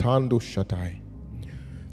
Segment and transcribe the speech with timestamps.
[0.00, 0.98] Otando Shaddai.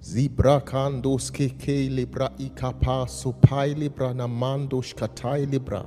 [0.02, 5.86] Zibra kandos keke libra ikapa supai libra namando shkatai libra.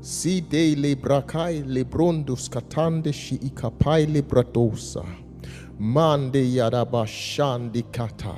[0.00, 5.04] Si de libra kai librondus katande shi ikapai libra dosa.
[5.76, 8.36] Mande yaraba shandi kata.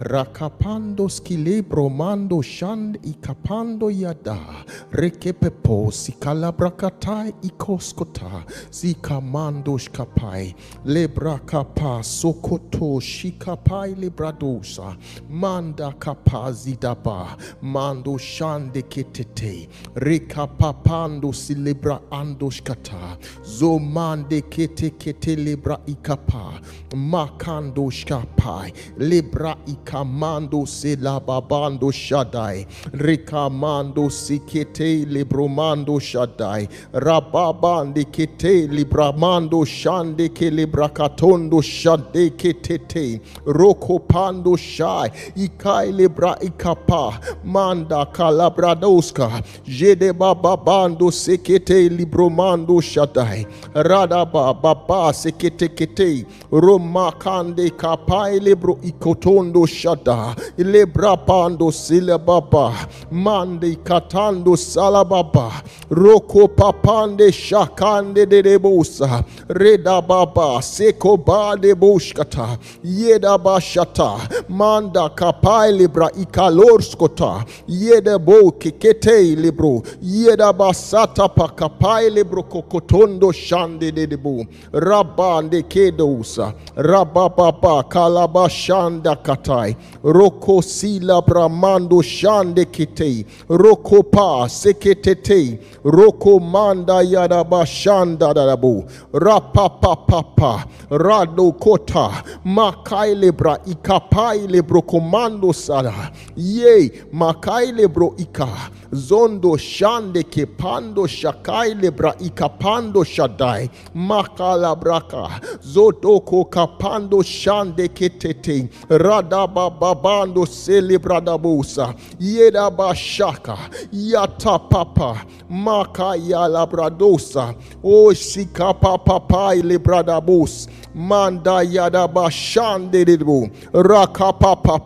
[0.00, 4.64] Rakapando skilebro mando shand ikapando yada.
[4.92, 8.42] Rekepepo sikalabrakata ikoskota.
[8.70, 10.54] Zikamando shkapai.
[10.86, 14.96] Lebra kapa sokoto shikapai lebradosa.
[15.28, 17.36] Manda kapa zidaba.
[17.60, 19.68] Mando shande ketete.
[19.94, 23.18] Rekapapando silebra andoshkata.
[23.44, 26.58] Zomande kete kete lebra ikapa.
[26.92, 28.72] Makando shkapai.
[28.96, 29.58] Lebra
[29.90, 32.66] ikamando selababando shadai.
[32.92, 36.68] Rekamando sikete libromando shadai.
[36.92, 43.20] Rababande kete libramando shande ke librakatondo shade ketete.
[43.44, 45.10] Rokopando shai.
[45.36, 47.44] Ikai libra ikapa.
[47.44, 49.42] Manda kalabradoska.
[49.64, 53.46] Jede bababando sekete libromando shadai.
[53.74, 56.26] Radaba baba sekete kete.
[56.50, 60.34] Romakande kapai libro ikotondo shada.
[60.58, 62.74] Lebra pando silababa.
[63.10, 65.50] Mande katando salababa.
[65.90, 69.24] Roko papande shakande de debosa.
[69.48, 72.58] Reda baba seko ba de boshkata.
[72.84, 74.48] Yeda bashata.
[74.48, 77.44] Manda kapai libra ikalorskota.
[77.68, 79.82] Yeda bo kikete libro.
[80.02, 84.46] Yeda basata pa kapai libro kokotondo shande de debo.
[84.72, 86.54] Rabande kedosa.
[86.76, 89.69] Rabababa kalabashanda katai.
[90.02, 93.24] Roko sila bramando shande kitei.
[93.48, 95.58] Roko pa seketete.
[95.84, 98.88] Roko manda yada bashanda dadabu.
[99.12, 100.64] Rapapapapa.
[100.90, 102.24] Rado kota.
[102.44, 106.12] Makai lebra ikapai lebro komando sada.
[106.36, 108.70] Ye makai lebro ika.
[108.92, 113.70] Zondo shande kepando shakai lebra ikapando shadai.
[113.94, 115.40] Makala braka.
[115.62, 118.68] Zotoko kapando shande ketete.
[118.88, 121.94] Radaba babando celebradabusa.
[122.18, 123.58] Yeda bashaka.
[123.92, 125.26] Yata papa.
[125.50, 127.54] Maka yala bradosa.
[127.82, 130.68] O shika papa pai lebradabus.
[130.94, 133.50] Manda yada bashande debu.
[133.74, 134.78] Raka papa.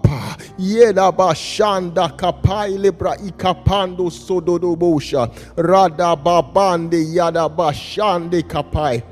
[0.58, 5.30] Yeda bashanda kapai lebra ikapando sododobosha.
[5.56, 9.02] Rada babande yada bashande kapai.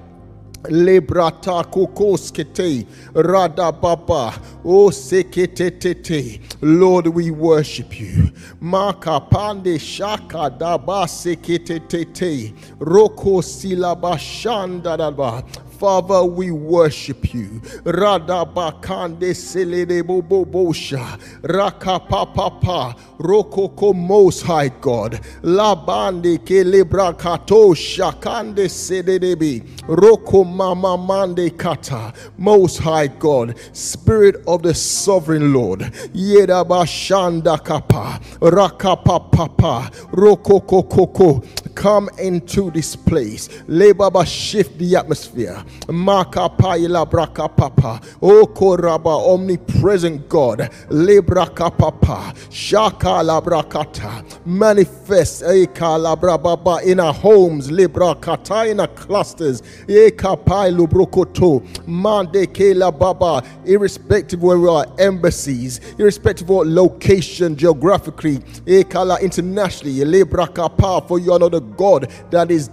[0.64, 4.32] Lebrata kokoskete radababa
[4.64, 8.30] o sekete Lord we worship you
[8.60, 15.44] maka pande shaka daba sekete roko silaba shanda daba
[15.82, 17.60] Father, we worship you.
[17.82, 21.18] Radabakande seledebobosha.
[21.42, 22.94] Rakapapapa.
[23.22, 25.20] Rokoko most high God.
[25.42, 29.62] Labande kelebrakato shakande sededebi.
[29.86, 32.12] Roko mama mande kata.
[32.36, 33.54] Most high God.
[33.72, 35.80] Spirit of the sovereign Lord.
[35.80, 38.20] Yedabashanda kapa.
[38.40, 39.92] Rakapapapa.
[40.12, 41.46] Rokokokoko.
[41.74, 43.48] Come into this place.
[43.68, 45.62] Lebaba shift the atmosphere.
[45.86, 48.02] Makapaila brakapapa.
[48.20, 50.70] O koraba omnipresent God.
[50.88, 52.34] Lebrakapapa.
[52.50, 54.24] Shaka labrakata.
[54.46, 57.70] Manifest eh, eka labrababa in our homes.
[57.70, 59.60] Lebrakata in our clusters.
[59.88, 61.60] Eh, eka pailu brokoto.
[61.86, 63.42] Mande kela baba.
[63.66, 65.80] Irrespective where we are embassies.
[65.98, 68.36] Irrespective of location geographically.
[68.66, 70.00] Eh, Ekala internationally.
[70.00, 71.06] Lebrakapa.
[71.08, 72.70] For you are not a God that is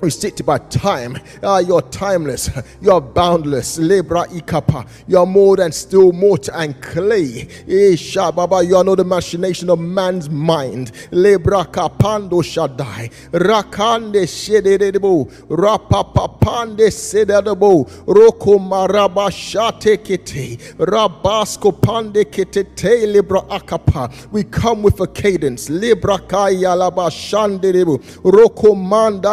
[0.00, 1.18] restricted by time.
[1.42, 2.50] Ah, you're timeless.
[2.80, 3.78] You're boundless.
[3.78, 4.88] Lebra ikapa.
[5.06, 7.48] You're more than still mortar and clay.
[7.66, 8.62] Isha baba.
[8.64, 10.92] You are not the machination of man's mind.
[11.10, 13.10] Lebra kapando shadai.
[13.32, 15.30] Rakande shededebo.
[15.48, 17.88] Rapapapande sededebo.
[18.06, 20.58] Roko maraba shate kete.
[20.76, 24.12] Rabasko pande ketete libra akapa.
[24.30, 25.68] We come with a cadence.
[25.70, 27.98] Libra kaya laba shandedebo.
[28.22, 29.30] Roko manda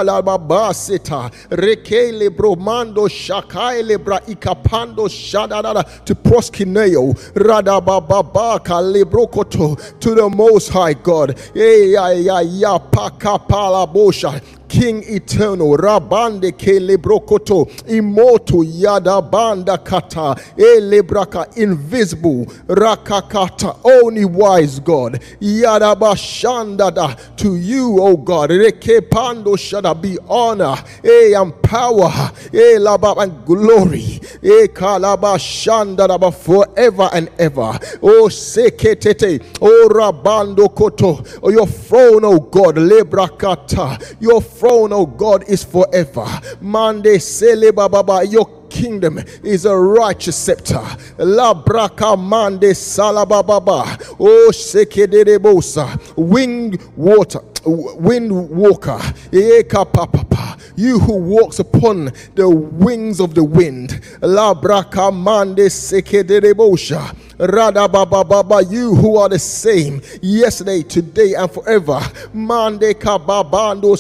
[0.56, 10.70] laba basita rekele bromando shakaile bra ikapando shadadada to proskineo radabababa kalebrokoto to the most
[10.70, 11.38] high God.
[11.56, 14.42] Eh, ya ya ya pakapala bosha
[14.76, 27.38] King eternal, Rabande kelebrokoto, immortal, Yadabanda kata, elebraka, invisible, Rakakata, only wise God, yada Yadabashandada,
[27.38, 30.76] to you, O God, Rekepando shada be honor,
[31.06, 32.12] E and power,
[32.54, 37.80] E laba, and glory, E kalaba shandada, forever and ever.
[38.04, 45.48] Oh, seketete, oh, rabando koto, oh, your throne, oh God, lebrakata, your throne, oh God,
[45.50, 46.26] is forever.
[46.62, 50.84] Mande sele baba, your kingdom is a righteous scepter.
[51.18, 53.84] La braka mande salababa.
[54.20, 56.00] Oh sekedebosa.
[56.18, 57.40] Winged water.
[57.66, 59.00] Wind walker.
[59.32, 60.58] Eka papa.
[60.76, 64.02] You who walks upon the wings of the wind.
[64.22, 67.16] La braka mande sekedebosha.
[67.40, 72.00] Rada Baba Baba, you who are the same yesterday, today, and forever.
[72.34, 73.96] Mande Kababando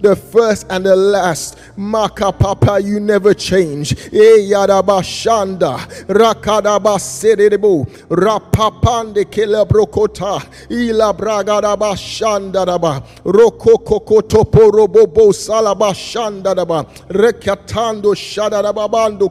[0.00, 1.58] the first and the last.
[1.76, 3.94] Maka Papa, you never change.
[4.10, 10.40] Eyadaba Shanda, Rakadaba Sedebo, Rapapande Kelebrokota,
[10.70, 19.30] Ila Bragadaba Shandaraba, Roko Kokotopo Robobo Salaba Shandaraba, Rekatando Shadarababando.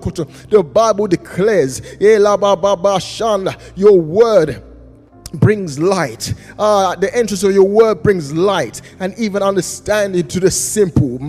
[0.49, 2.48] The Bible declares, Elaba
[3.75, 4.63] your word
[5.33, 6.33] brings light.
[6.57, 11.19] Uh, the entrance of your word brings light and even understanding to the simple.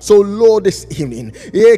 [0.00, 1.76] So, Lord, this evening, we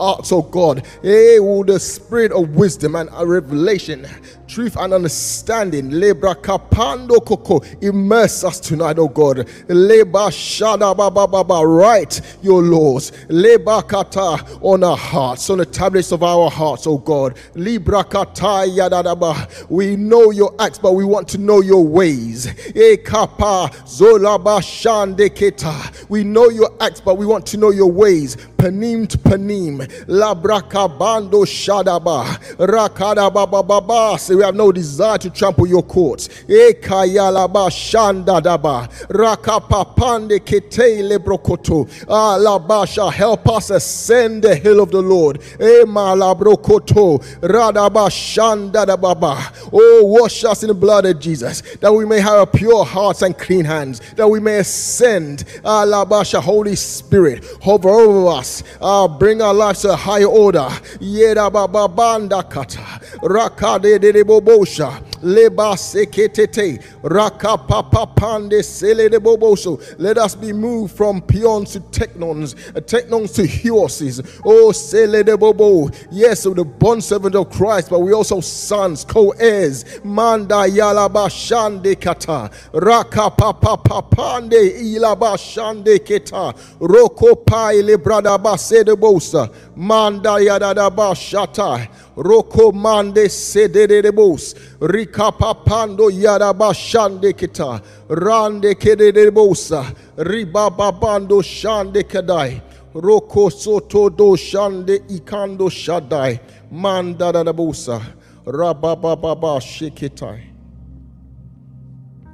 [0.00, 4.06] ask, oh God, the spirit of wisdom and revelation
[4.52, 5.90] truth and understanding.
[5.90, 7.60] Lebra kapando koko.
[7.80, 9.38] Immerse us tonight, oh God.
[9.68, 11.66] Leba shada baba baba.
[11.66, 13.12] Write your laws.
[13.28, 17.38] Leba kata on our hearts, on the tablets of our hearts, oh God.
[17.54, 19.70] Libra kata yadadaba.
[19.70, 22.46] We know your acts, but we want to know your ways.
[22.76, 26.08] E kapa zolaba shande keta.
[26.10, 28.36] We know your acts, but we want to know your ways.
[28.62, 29.78] Panim to panim.
[30.06, 32.24] Labraka bando shadaba.
[32.58, 34.16] Rakada baba baba.
[34.20, 36.28] So we have no desire to trample your courts.
[36.46, 38.88] Ekayalaba shandadaba.
[39.08, 41.88] Rakapapande ketele brokoto.
[42.08, 43.10] Alabasha.
[43.10, 45.40] Help us ascend the hill of the Lord.
[45.58, 47.20] Emalabrokoto.
[47.40, 49.70] Radaba shandadababa.
[49.72, 53.36] Oh, wash us in the blood of Jesus that we may have pure hearts and
[53.36, 54.00] clean hands.
[54.14, 55.42] That we may ascend.
[55.64, 56.40] Alabasha.
[56.40, 57.44] Holy Spirit.
[57.60, 60.68] Hover over us uh, bring our lives to a higher order.
[61.00, 62.84] Yeda baba banda kata,
[63.22, 64.90] rakade de de bobosha,
[65.22, 69.80] leba seketete, raka papa pande sele de boboso.
[69.98, 74.20] Let us be moved from peons to technons, uh, technons to horses.
[74.44, 75.90] Oh, sele de bobo.
[76.10, 79.84] Yes, so the bond servant of Christ, but we also sons, co-heirs.
[80.04, 89.50] Manda yalaba shande kata, raka papa papande ilaba shande keta, roko pai le brada sedebosa
[89.76, 99.84] manda yadadaba shata roko mande sededebos rikapapando yadaba shande kita rande kededebosa
[100.16, 102.60] ribababando shande kadai
[102.94, 106.40] roko soto do shande ikando shadai
[106.70, 108.00] manda dadabosa
[108.46, 110.48] rabababa shikitai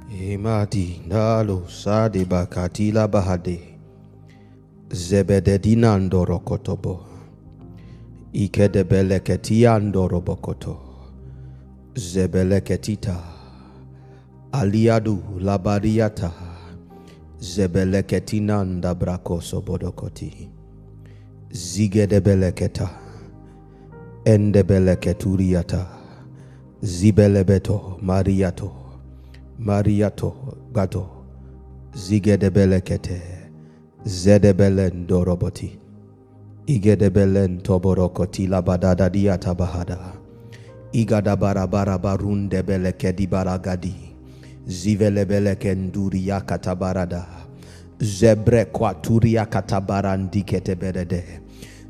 [0.09, 3.59] Imadi nalo sadi bakatila bahade
[4.91, 7.05] zebededinandoro kotobo
[8.33, 10.88] ikedebeleketiandoro bokoto
[11.95, 13.19] zebeleketita.
[14.51, 16.31] Aliadu labariata
[17.39, 20.49] zebeleketinanda brakoso bodokoti
[21.51, 22.89] zigedebeleketa.
[24.25, 25.87] Endebeleketuriata.
[26.81, 28.71] Zibelebeto mariato.
[29.59, 30.33] Mariato
[30.71, 31.09] gato.
[31.93, 33.21] Zigedebelekete.
[34.05, 35.79] Zedebelen doroboti.
[36.65, 40.18] Igedebelen toborokoti labadada diata bahada.
[40.93, 43.93] Igada barabara barun debele kedi baragadi.
[44.67, 47.25] Zivelebele kenduria katabarada.
[48.01, 51.23] Zebre kwaturia katabarandi ketebedede.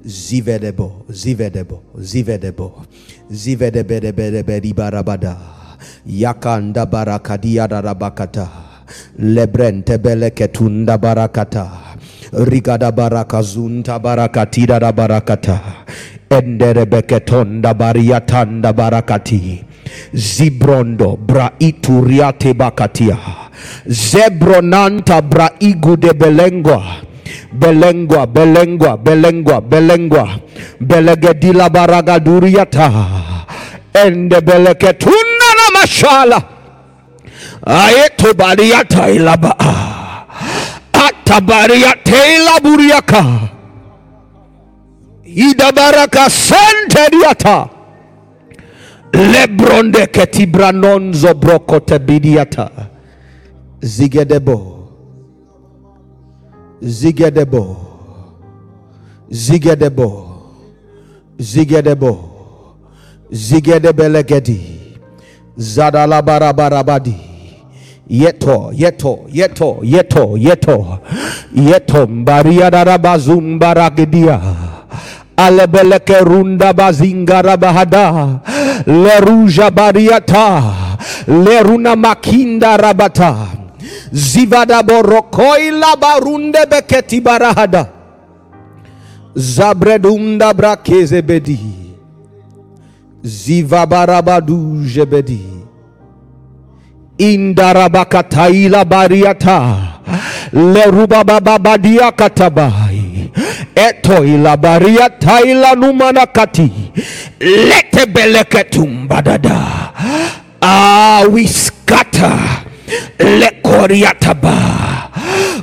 [0.04, 2.84] Zivedebo, zivedebo, zivedebo.
[3.32, 5.38] Zivedebedebedebedi barabada.
[6.06, 8.48] Yakanda barakadia darabakata.
[9.20, 11.90] Lebrente bele ketunda barakata
[12.34, 15.62] rigada barakazunta barakatida da barakata
[16.30, 19.64] enderebeketonda bariatanda barakati.
[20.14, 23.18] Zibrondo braituriate bakatia.
[23.88, 26.84] Zebronanta braigude belengwa
[27.54, 29.62] belengwa belengwa belengwa.
[29.62, 30.28] Belengwa
[30.80, 32.92] belegedila baragaduriata.
[33.94, 36.42] Ende beleketunda na mashala.
[37.66, 39.56] Aeto bariata ilaba.
[40.94, 43.26] Atabariate ilaburiaka.
[45.36, 47.70] Idabaraka senteriata.
[49.14, 52.70] Lebronde ketibranonzo brokote bidiata.
[53.82, 54.88] Zigedebo.
[56.82, 57.78] Zigedebo.
[59.30, 60.10] Zigedebo.
[61.40, 62.20] Zigedebo.
[63.32, 64.62] Zigedebelegedi.
[65.58, 67.16] Zadalabarabarabadi.
[68.10, 71.00] Yeto, yeto, yeto, yeto, yeto,
[71.56, 74.42] yeto, mbaria darabazum baragedia.
[75.46, 78.40] Alebeleke runda bazingara bahada.
[78.86, 80.48] Leruja bariata.
[81.28, 83.36] Leruna makinda rabata.
[84.12, 87.88] Zivada borokoi la barunde beketi barahada.
[89.36, 91.60] Zabredunda brakeze bedi.
[97.20, 99.78] Indarabakataila bariata.
[100.54, 103.32] Lerubababadia katabai.
[103.76, 106.72] Eto ila bariata ila numanakati.
[107.40, 109.62] Lete beleketumbadada.
[110.62, 112.40] Ah, we scatter.
[113.20, 114.56] Lekoriataba.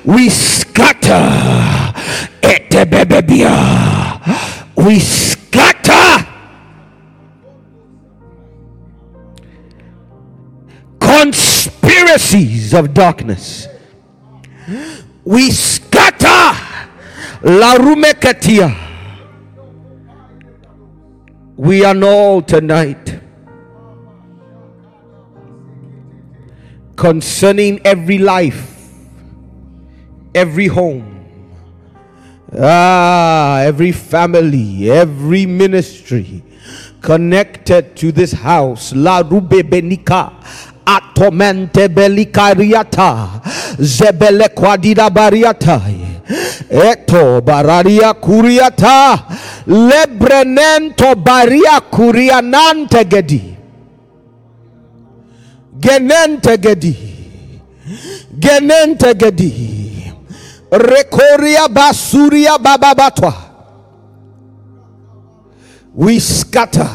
[0.04, 1.92] We scatter.
[2.42, 3.56] Etebebebia.
[4.76, 6.24] We scatter.
[11.22, 13.68] Conspiracies of darkness.
[15.24, 16.52] We scatter
[17.42, 18.68] la rumekatia.
[21.56, 23.18] We annul tonight
[26.96, 28.92] concerning every life,
[30.34, 31.24] every home,
[32.60, 36.42] ah, every family, every ministry
[37.00, 38.94] connected to this house.
[38.94, 40.32] La rube benika
[40.86, 43.28] atomente belikariata
[43.78, 45.80] zebele kwadida bariata
[46.70, 49.22] eto bararia kuriata
[49.66, 53.56] lebrenento baria kurianante gedi.
[55.78, 56.96] Genente gedi.
[58.38, 60.12] Genente gedi.
[60.70, 63.34] Rekoria basuria bababatwa
[65.94, 66.88] we scatter.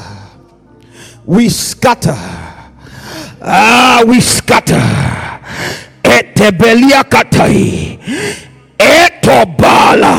[1.26, 2.18] We scatter
[3.44, 4.82] Ah, we scatter.
[6.04, 8.00] Etebelia katai.
[8.78, 10.16] Etobala.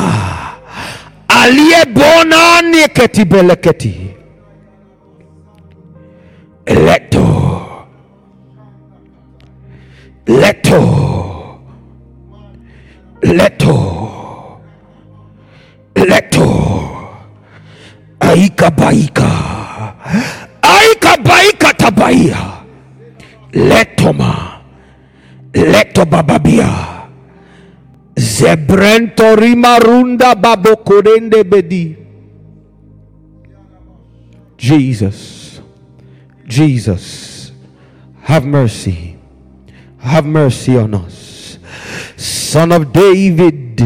[1.28, 3.94] Alie bona nieketi beleketi.
[6.66, 7.26] Leto.
[10.26, 10.80] Leto.
[13.22, 13.76] Leto.
[15.96, 16.48] Leto.
[18.20, 19.30] Aika baika.
[20.62, 22.61] Aika baika tabaia
[23.52, 24.62] letoma.
[25.54, 27.02] Leto bababia
[28.16, 31.96] zebrento rimarunda babokorende bedi.
[34.56, 35.60] Jesus.
[36.46, 37.52] Jesus.
[38.22, 39.16] Have mercy.
[39.98, 41.58] Have mercy on us.
[42.16, 43.80] Son of david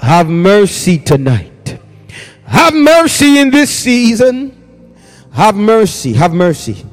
[0.00, 1.78] have mercy tonight.
[2.46, 4.54] Have mercy in this season.
[5.32, 6.14] Have mercy.
[6.14, 6.86] Have mercy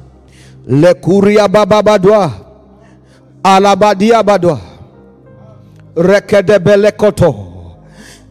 [0.66, 2.32] lekuria bababadwa
[3.42, 4.60] alabadia badwa
[5.96, 7.34] rekedebelekoto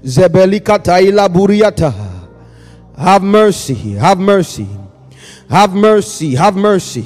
[0.03, 1.93] zebelikataila buriata.
[2.97, 4.67] Have mercy have mercy.
[5.49, 7.05] Have mercy have mercy.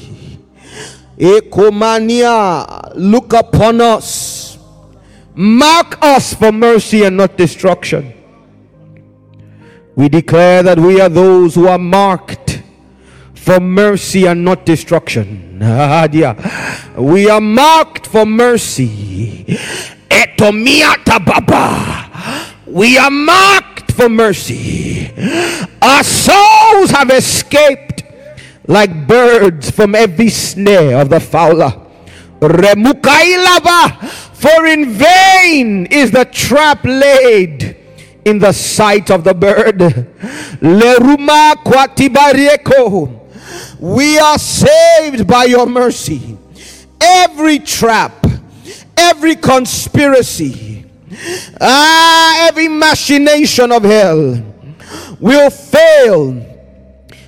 [1.18, 4.58] Ekomania look upon us.
[5.36, 8.14] Mark us for mercy and not destruction.
[9.96, 12.49] We declare that we are those who are marked
[13.50, 15.58] for mercy and not destruction.
[16.96, 19.58] We are marked for mercy.
[22.68, 25.12] We are marked for mercy.
[25.82, 28.04] Our souls have escaped
[28.68, 31.74] like birds from every snare of the fowler.
[34.34, 37.78] For in vain is the trap laid
[38.26, 39.80] in the sight of the bird.
[40.62, 43.19] Leruma kwatibarieko.
[43.80, 46.38] We are saved by your mercy.
[47.00, 48.26] Every trap,
[48.98, 50.86] every conspiracy,
[51.62, 54.44] ah, every machination of hell
[55.20, 56.46] will fail.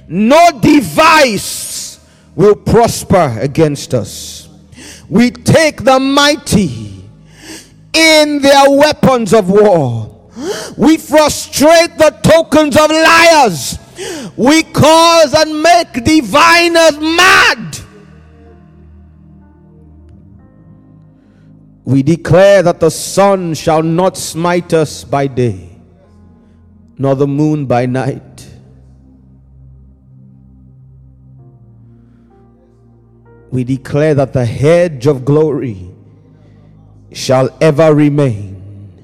[0.10, 2.00] No device
[2.36, 4.50] will prosper against us.
[5.08, 7.06] We take the mighty
[7.94, 10.30] in their weapons of war.
[10.78, 13.78] We frustrate the tokens of liars
[14.38, 17.78] we cause and make diviners mad.
[21.84, 25.70] We declare that the sun shall not smite us by day,
[26.98, 28.48] nor the moon by night.
[33.50, 35.90] We declare that the hedge of glory
[37.12, 39.04] shall ever remain.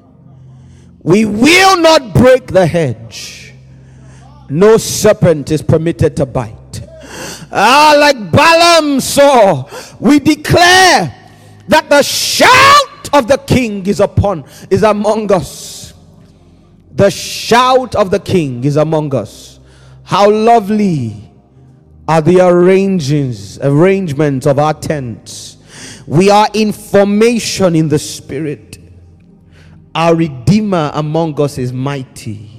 [1.02, 3.47] We will not break the hedge.
[4.50, 6.82] No serpent is permitted to bite.
[7.52, 11.14] Ah, like Balaam saw, we declare
[11.68, 15.94] that the shout of the king is upon is among us.
[16.94, 19.60] The shout of the king is among us.
[20.04, 21.28] How lovely
[22.08, 25.58] are the arrangements arrangements of our tents.
[26.08, 28.78] We are in formation in the spirit.
[29.94, 32.57] Our redeemer among us is mighty.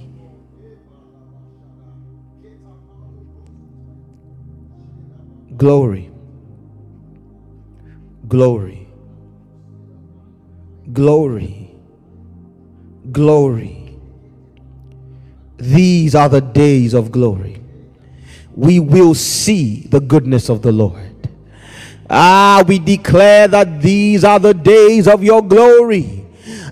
[5.59, 6.09] Glory.
[8.29, 8.87] Glory.
[10.93, 11.71] Glory.
[13.11, 13.99] Glory.
[15.57, 17.61] These are the days of glory.
[18.55, 21.29] We will see the goodness of the Lord.
[22.09, 26.25] Ah, we declare that these are the days of your glory.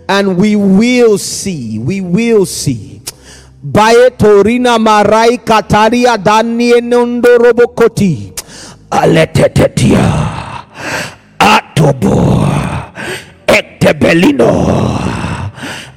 [0.08, 3.02] And we will see, we will see.
[3.60, 8.35] Bae torina marai kataria dani enondorobokoti.
[8.90, 10.12] Aletetetia.
[11.38, 12.46] Atobo.
[13.46, 14.98] Ektebelino.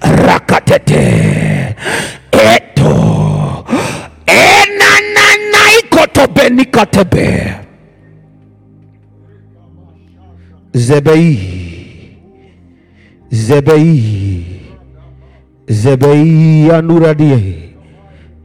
[0.02, 1.76] Rakatete.
[2.32, 3.66] Eto.
[4.26, 6.66] Enananaikotobeni
[10.74, 11.40] Zebei.
[13.32, 14.46] Zebei.
[15.68, 17.70] Zebei anuradie.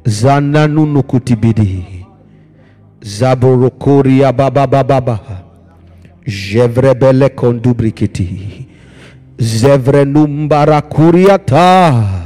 [0.07, 2.04] Zananunukutibidi.
[3.05, 5.21] Zaborokoria baba baba baba.
[6.27, 8.67] Jevrebele kondubrikiti.
[9.39, 12.23] Zevrenumbara kuriata.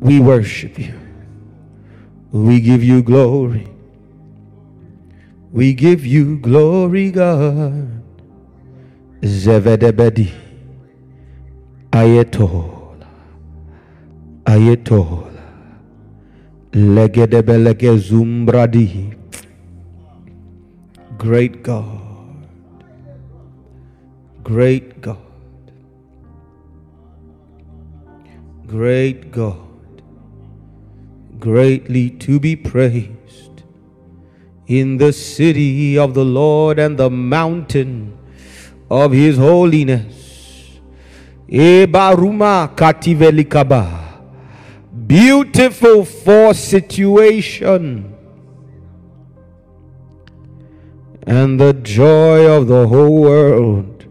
[0.00, 0.94] We worship you.
[2.32, 3.68] We give you glory.
[5.52, 8.02] We give you glory, God.
[9.22, 10.32] Zevedebedi.
[11.92, 13.06] Ayetola.
[14.44, 15.29] Ayetola.
[16.72, 19.12] Legedebelege zumbradi.
[21.18, 22.46] Great God.
[24.44, 25.16] Great God.
[28.68, 29.56] Great God.
[31.40, 33.64] Greatly to be praised
[34.68, 38.16] in the city of the Lord and the mountain
[38.88, 40.78] of his holiness.
[41.48, 44.09] Ebaruma kativelikaba.
[45.10, 48.14] Beautiful for situation.
[51.26, 54.04] And the joy of the whole world.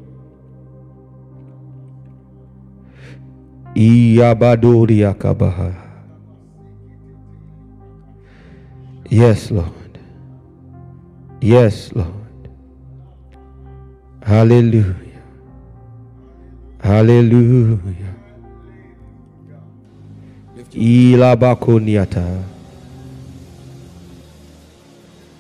[9.10, 10.00] Yes, Lord.
[11.40, 12.50] Yes, Lord.
[14.22, 15.24] Hallelujah.
[16.82, 18.09] Hallelujah.
[20.74, 22.24] Ilabakoniata.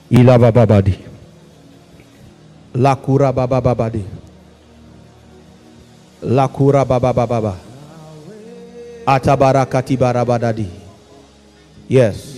[0.09, 0.99] Ilabababadi.
[2.75, 4.03] Lakura baba babababadi.
[6.23, 7.55] Lakura bababababa.
[9.05, 10.67] Atabarakati barabadadi.
[11.87, 12.37] Yes.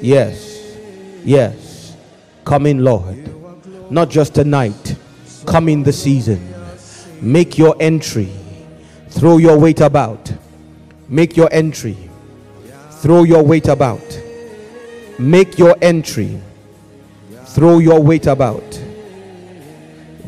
[0.00, 0.60] Yes.
[1.24, 1.92] Yes.
[2.44, 3.28] Come in, Lord.
[3.90, 4.96] Not just tonight.
[5.46, 6.40] Come in the season.
[7.20, 8.28] Make your entry.
[9.10, 10.32] Throw your weight about.
[11.10, 11.96] Make your entry.
[13.02, 14.00] Throw your weight about.
[15.18, 16.38] Make your entry.
[17.46, 18.80] Throw your weight about.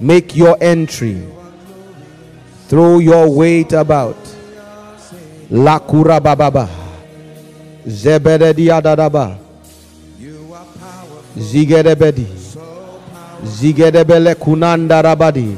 [0.01, 1.23] Make your entry.
[2.66, 4.16] Throw your weight about.
[5.51, 6.68] Lakura bababa.
[7.87, 9.37] Zebedediadadaba.
[11.38, 12.27] Zigedebedi.
[13.45, 15.57] Zigedebele kunanda rabadi.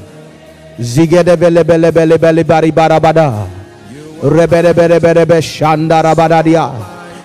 [0.78, 3.63] Zigedebele bele bele bele bari barabada.
[4.24, 6.72] Reberebereberebe shanda rabadadia.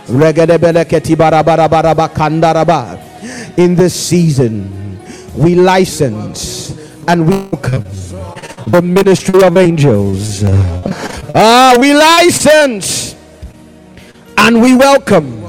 [0.10, 3.00] Regedebele keti barabara baraba kandaraba.
[3.58, 5.00] In this season,
[5.34, 6.76] we license
[7.08, 7.86] and we welcome
[8.68, 10.44] the ministry of angels.
[11.34, 13.16] Ah, we license
[14.38, 15.42] and we welcome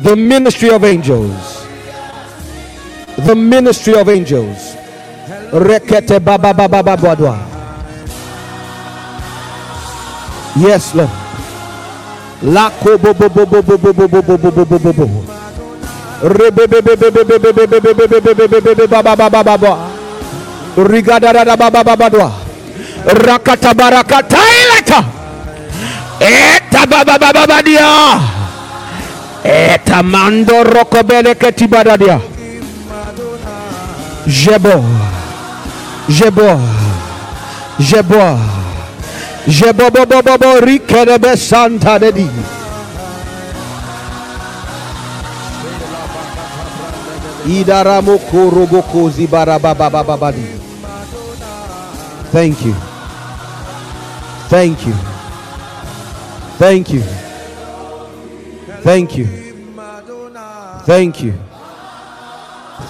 [0.00, 1.66] the ministry of angels.
[3.16, 4.76] The ministry of angels.
[5.52, 7.51] Rekete baba baba baba
[10.56, 11.08] Yes, Lord.
[23.04, 25.04] Rakata barakata ilata.
[26.20, 28.20] Eta baba baba badia.
[29.44, 32.20] Eta mando rokobele ketibadadia.
[34.26, 34.84] Jebo.
[36.08, 36.60] Jebo.
[37.78, 38.28] Jebo.
[38.38, 38.71] Jebo
[39.46, 42.28] bobo bobo rikerebe santa dedi.
[47.46, 50.46] Idaramo koroboko zibarababababadi.
[52.32, 52.74] Thank you.
[54.48, 54.94] Thank you.
[56.58, 57.02] Thank you.
[58.82, 59.26] Thank you.
[60.86, 61.34] Thank you.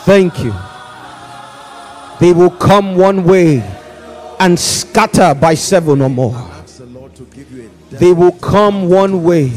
[0.05, 0.55] Thank you.
[2.21, 3.63] They will come one way
[4.43, 6.35] and scatter by seven or more.
[7.93, 9.53] They will come one way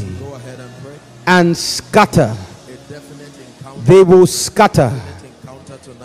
[1.26, 2.36] and, scatter.
[3.84, 4.92] They will scatter.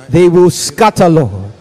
[0.09, 1.51] They will scatter, Lord.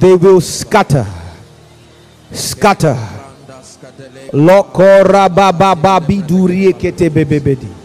[0.00, 1.06] They will scatter.
[2.32, 2.98] Scatter.
[4.32, 7.83] Lokorabababidurie kete bebebedi.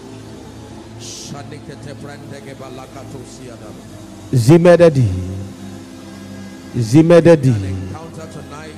[7.65, 8.75] Encounter tonight.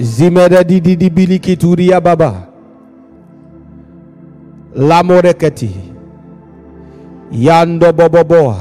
[0.00, 2.34] Zimededi didi biliki turia baba.
[4.76, 5.70] Lamoreketi.
[7.32, 8.56] Yando boboboa.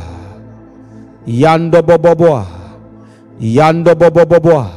[1.28, 2.46] Yando boboboa.
[3.40, 4.70] Yando boboboa.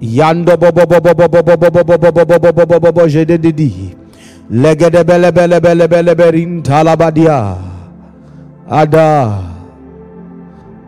[0.00, 3.08] Yando bobobobobobobobobobobobobobobobobobobo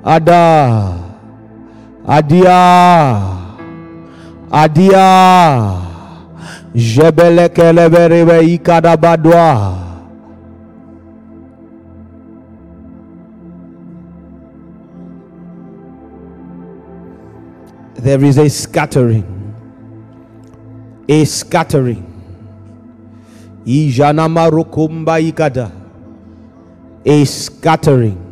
[0.07, 0.95] Ada.
[2.07, 2.63] Adia.
[4.53, 5.09] Adia.
[6.75, 9.83] Jebele keleberebe ikadabadwa.
[17.97, 19.27] There is a scattering.
[21.09, 22.05] A scattering.
[23.67, 25.73] Ijanama rukumba ikada.
[27.05, 28.26] A scattering.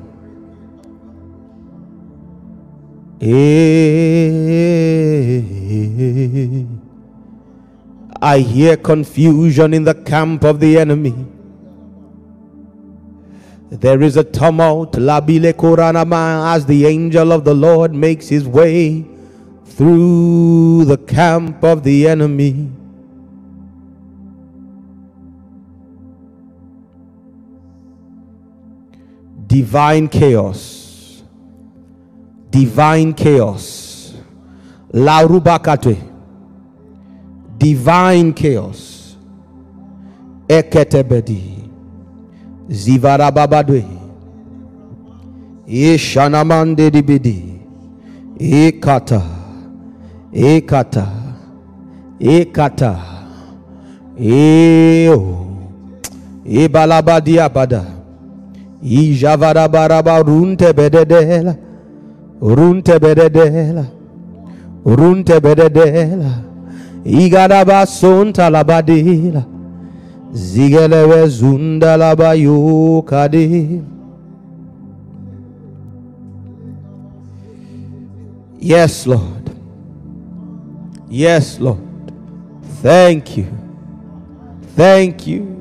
[8.21, 11.15] I hear confusion in the camp of the enemy.
[13.71, 19.07] There is a tumult, labile koranama, as the angel of the Lord makes his way
[19.65, 22.71] through the camp of the enemy.
[29.47, 30.84] Divine chaos.
[32.55, 34.15] Divine chaos.
[34.93, 35.97] La Larubakate.
[37.59, 39.17] Divine chaos.
[40.49, 41.43] Eketebedi.
[42.69, 43.85] Zivarababadwe.
[45.67, 47.59] Ishanamande dibidi.
[48.39, 49.23] Ekata.
[50.33, 51.09] Ekata.
[52.21, 53.01] Ekata.
[54.21, 55.47] Eo.
[56.47, 57.85] Ebalabadi abada.
[58.83, 61.57] Ijavarabaraba runte bededela.
[62.45, 63.87] Runte bededela.
[64.85, 66.31] Runte bededela.
[67.05, 69.43] Igadaba sonta labadila.
[70.33, 73.81] Zigelewe zunda labayo kade.
[78.61, 79.51] Yes, Lord.
[81.11, 81.79] Yes, Lord.
[82.83, 83.47] Thank you.
[84.77, 85.54] Thank you.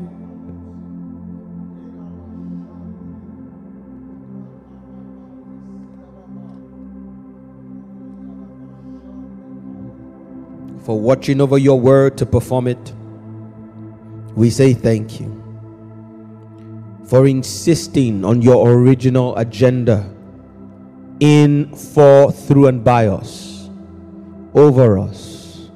[10.83, 12.91] For watching over your word to perform it.
[14.35, 15.29] We say thank you.
[17.05, 20.09] For insisting on your original agenda
[21.19, 23.69] in, for, through, and by us,
[24.53, 25.69] over us.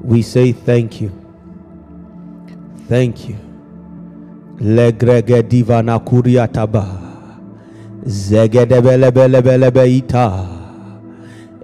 [0.00, 1.10] We say thank you.
[2.88, 3.36] Thank you.
[4.58, 6.86] Legrege divana kuriataba.
[8.04, 10.46] Zegedebelebelebelebeita.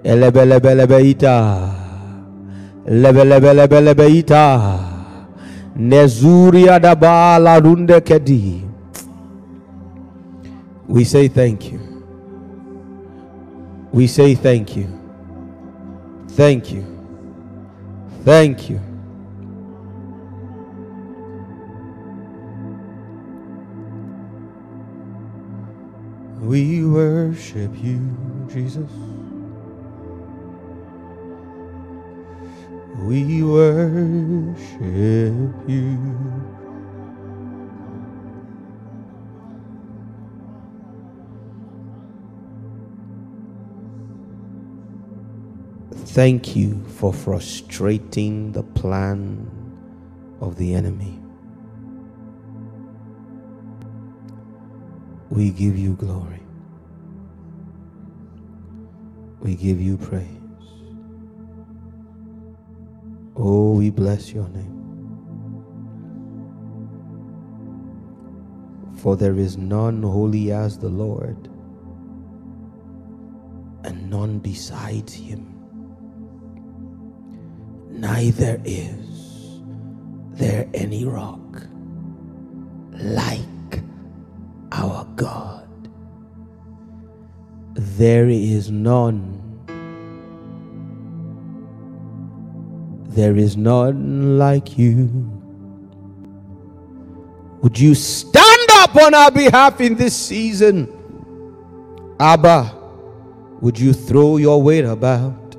[0.03, 1.86] Elebelebelebeita.
[2.87, 4.79] Lebelebelebelebeita.
[5.75, 8.63] Nezuria daba runde kedi.
[10.87, 11.79] We say thank you.
[13.91, 14.87] We say thank you.
[16.29, 16.85] Thank you.
[18.23, 18.79] Thank you.
[26.41, 27.99] We worship you,
[28.47, 29.06] Jesus.
[32.99, 34.55] we worship
[35.67, 35.99] you.
[45.93, 49.51] Thank you for frustrating the plan
[50.41, 51.21] of the enemy.
[55.29, 56.41] We give you glory.
[59.41, 60.36] We give you praise.
[63.39, 64.73] Oh, we bless your name.
[68.95, 71.47] For there is none holy as the Lord,
[73.83, 75.53] and none besides him.
[77.91, 79.61] Neither is
[80.33, 81.61] there any rock
[82.93, 83.83] like
[84.71, 85.67] our God.
[87.75, 89.36] There is none.
[93.17, 95.09] There is none like you.
[97.63, 100.87] Would you stand up on our behalf in this season?
[102.19, 102.75] Abba,
[103.59, 105.55] would you throw your weight about?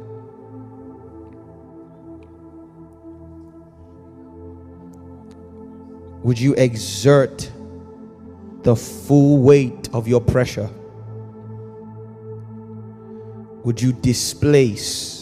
[6.22, 7.50] Would you exert
[8.62, 10.70] the full weight of your pressure?
[13.64, 15.17] Would you displace?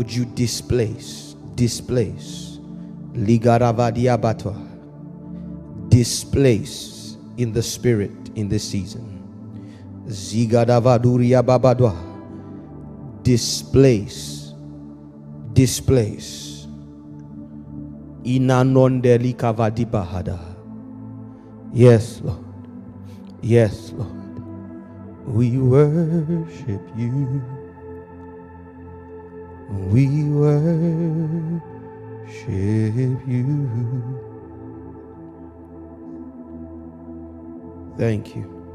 [0.00, 1.36] Would you displace?
[1.60, 2.56] Displace.
[3.12, 4.56] Ligaravadia batwa.
[5.90, 9.04] Displace in the spirit in this season.
[10.08, 11.92] Zigadavaduria babadwa.
[13.22, 14.54] Displace.
[15.52, 16.66] Displace.
[18.24, 20.38] Inanondeli kavadibahada.
[21.74, 22.44] Yes, Lord.
[23.42, 24.16] Yes, Lord.
[25.26, 27.59] We worship you.
[29.70, 31.62] We worship
[33.28, 34.20] you.
[37.98, 38.70] Thank you.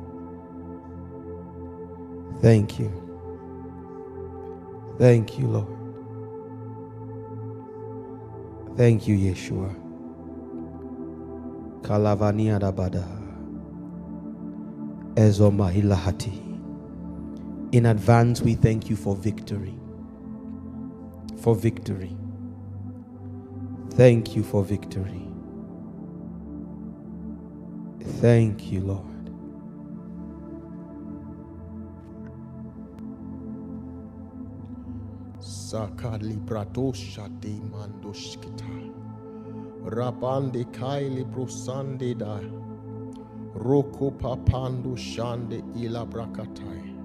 [2.41, 2.91] Thank you.
[4.99, 5.67] Thank you, Lord.
[8.77, 9.75] Thank you, Yeshua.
[11.81, 13.05] Kalavania Dabada.
[15.15, 16.41] Ezomahilahati.
[17.73, 19.75] In advance, we thank you for victory.
[21.45, 22.17] For victory.
[23.91, 25.27] Thank you for victory.
[28.19, 29.29] Thank you, Lord.
[35.39, 38.91] Sakali bratosha de mandoshkita.
[39.83, 42.39] Rabande kaili brosande da.
[43.53, 46.95] Roko papando shande ila brakatai.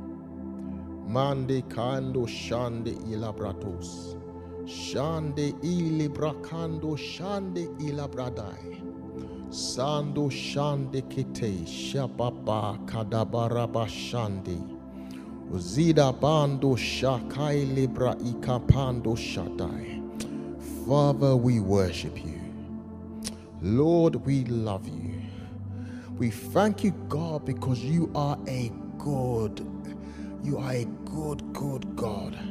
[1.07, 4.17] Mande kando shande ila bratos.
[4.67, 8.83] Shande ili brakando shande ila bradai.
[9.51, 14.59] Sando shande kite shababa kadabaraba shande.
[15.59, 20.03] Zida bando shakai libra ikapando shatai.
[20.87, 22.41] Father, we worship you.
[23.63, 25.21] Lord, we love you.
[26.19, 29.67] We thank you, God, because you are a good,
[30.45, 32.50] you are a good, good God.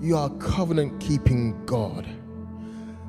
[0.00, 2.06] You are covenant keeping God.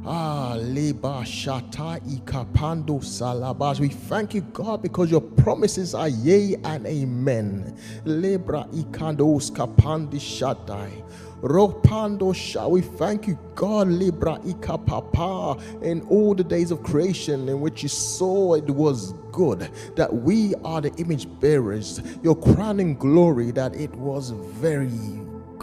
[0.06, 3.80] Ah, leba shata ikapando salabas.
[3.80, 7.76] We thank you, God, because your promises are yea and amen.
[8.06, 11.04] Lebra ikandos kapandi shatai.
[11.42, 12.68] Ropando sha.
[12.68, 17.90] We thank you, God, Libra ikapapa, in all the days of creation in which you
[17.90, 23.94] saw it was good, that we are the image bearers, your crowning glory, that it
[23.96, 24.90] was very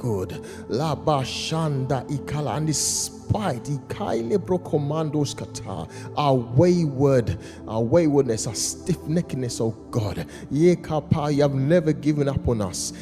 [0.02, 0.40] good.
[0.68, 2.68] La bashanda ikala and
[3.32, 3.70] despite
[6.16, 10.26] our wayward, our waywardness, our stiff-neckedness, oh God.
[10.50, 10.76] You
[11.42, 12.92] have never given up on us.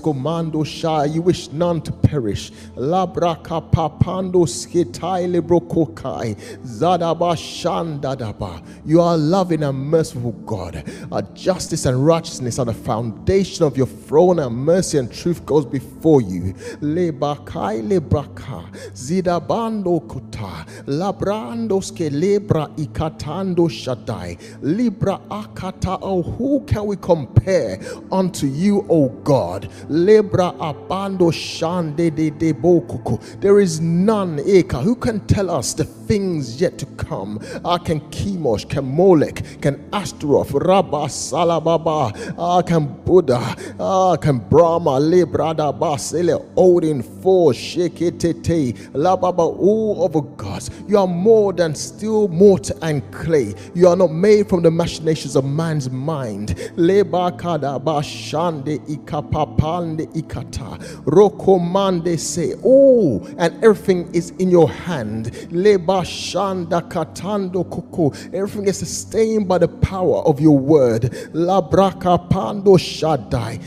[0.00, 2.50] Commando sha, you wish none to perish.
[2.74, 6.34] La braka papando skitaile brokokai.
[6.64, 8.64] Zadaba shandadaba.
[8.84, 10.84] You are loving and merciful God.
[11.12, 15.64] Our justice and righteousness are the foundation of your throne, and mercy and truth goes
[15.64, 16.54] before you.
[16.80, 18.64] Lebakai lebraka.
[18.94, 20.66] Zidabando kota.
[20.86, 24.38] Labrandos ke lebra ikatando shaddai.
[24.62, 25.98] Libra akata.
[26.02, 27.80] Oh, who can we compare
[28.12, 29.68] unto you, O God?
[29.88, 33.40] Lebra abando shande de de bokuku.
[33.40, 37.38] There is none, Eka, who can tell us the things yet to come.
[37.64, 44.92] Ah, can Chemosh, can Molech, can Ashtaroth, Rabba Salababa, ah, can Buddha, ah, can Brahma,
[44.98, 50.70] Librada Basile, Odin, Thor, Sheketete, Lababa, all of the gods.
[50.88, 53.54] You are more than still mortar and clay.
[53.74, 56.54] You are not made from the machinations of man's mind.
[56.76, 65.26] Lebakada Bashande Ikapapande Ikata, Rokomande say, Oh, and everything is in your hand.
[65.50, 68.10] Leba shanda katando koko.
[68.32, 71.02] Everything is sustained by the power of your word.
[71.32, 73.58] Labraka pando shaddai.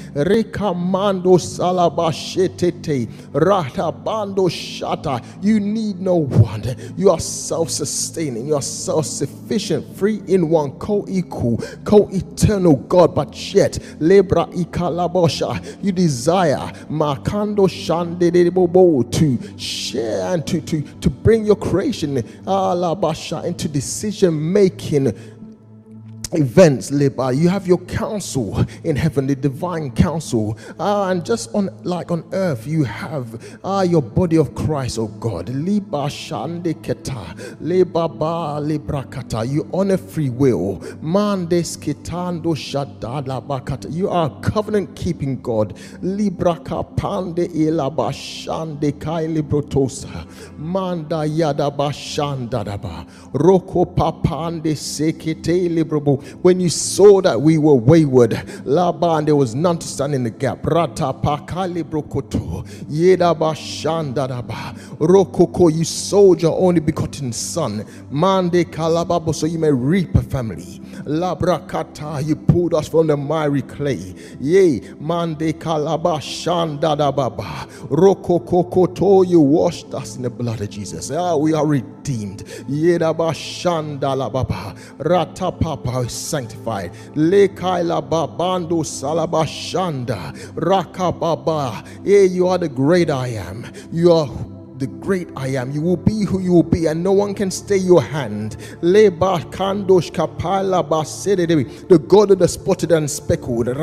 [0.76, 3.10] Mando salabashetete.
[3.34, 5.24] Rata bando shata.
[5.41, 6.63] You need no one.
[6.98, 8.48] You are self-sustaining.
[8.48, 13.15] You are self-sufficient, free in one, co-equal, co-eternal God.
[13.15, 15.84] But yet, lebra ikalabosha.
[15.84, 18.32] You desire makando shande
[19.12, 22.75] to share and to, to, to bring your creation uh,
[23.45, 25.12] into decision making
[26.34, 27.34] events Liba.
[27.34, 30.58] You have your council in heaven, the divine council.
[30.80, 35.08] Uh, and just on like on earth, you have uh, your body of Christ, oh
[35.08, 35.50] God.
[35.50, 39.46] Liba Shande Keta, Liba Ba Libra Kata.
[39.46, 40.80] You honor free will.
[41.02, 43.91] Mandes Kitando Shadala Bakata.
[43.91, 45.78] You are a covenant keeping God.
[46.02, 50.28] Libra Kapande Ilaba Shande Kai Librotosa.
[50.58, 53.08] Manda Yada Bashandadaba.
[53.34, 59.77] Roko Papande Sekete Librobo when you saw that we were wayward, Laban, there was none
[59.79, 60.65] to stand in the gap.
[60.65, 69.45] Rata pakali brokoto, yedaba shandadaba, rokoko, you sold your only begotten son, mande kalababo, so
[69.45, 70.79] you may reap a family.
[71.05, 74.13] Labrakata, you pulled us from the miry clay.
[74.39, 81.12] Yea, mande kalaba shandadababa, rokokokoto, you washed us in the blood of Jesus.
[81.12, 82.39] Ah, we are redeemed.
[82.69, 86.91] Yedaba shandalababa, rata papa, sanctified.
[87.15, 91.84] Lekaila babando salabashanda rakababa.
[92.06, 93.65] Hey, you are the great I am.
[93.91, 94.30] You are
[94.78, 95.71] the great I am.
[95.71, 98.58] You will be who you will be, and no one can stay your hand.
[98.82, 99.12] The
[102.08, 103.67] God of the spotted and speckled.
[103.67, 103.74] The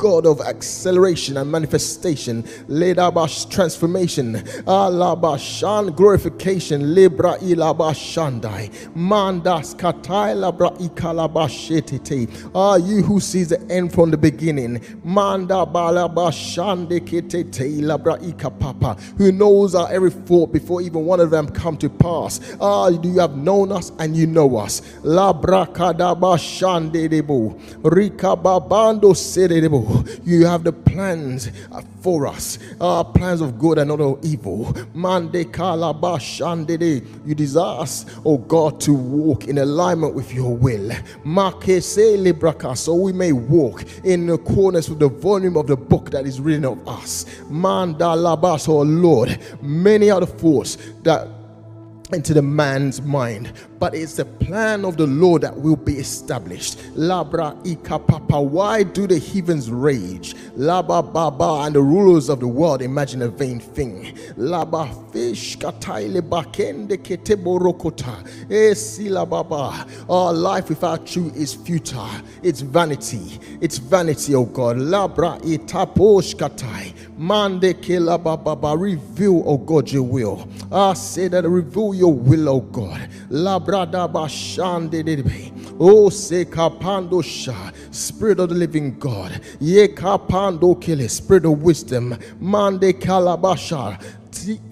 [0.00, 12.50] God of acceleration and manifestation, Ledabash transformation, Alabashan glorification, Libra Ilabashandai, Mandas Katai Labra Ikalabashetete.
[12.54, 19.30] Ah, you who sees the end from the beginning, Manda Balabashande Ketete Labra Ikapapa, who
[19.30, 22.40] knows our every thought before even one of them come to pass.
[22.58, 24.80] Ah, you have known us and you know us.
[25.02, 29.14] Labra Kadabashande Debo, Rika Babando
[30.24, 31.50] You have the plans
[32.00, 34.74] for us, uh, plans of good and not of evil.
[34.94, 37.06] Mande kalabashandede.
[37.26, 40.90] You desire us, oh God, to walk in alignment with your will.
[41.24, 46.26] Makese libraka, so we may walk in accordance with the volume of the book that
[46.26, 47.24] is written of us.
[47.50, 51.28] Mandalabas, oh Lord, many are the thoughts that
[52.14, 56.78] into the man's mind but it's the plan of the Lord that will be established.
[56.94, 58.44] Labra ikapapa.
[58.46, 60.34] Why do the heavens rage?
[60.56, 64.14] Laba baba and the rulers of the world imagine a vain thing.
[64.36, 68.22] Laba fish kataile bakende keteborokota.
[68.50, 69.86] Esila eh, baba.
[70.10, 72.10] Our life without you is futile.
[72.42, 73.40] It's vanity.
[73.62, 74.76] It's vanity, oh God.
[74.76, 76.92] Labra itaposh katai.
[77.20, 77.74] Mande
[78.18, 78.74] baba.
[78.74, 80.48] Reveal, oh God, your will.
[80.72, 83.10] I say that reveal your will, oh God.
[83.28, 83.84] Labra
[85.78, 89.32] Oh, Sekapandosha, Spirit of the living God.
[89.60, 92.16] Yekapando Kile, Spirit of wisdom.
[92.40, 94.02] Mande Kalabasha.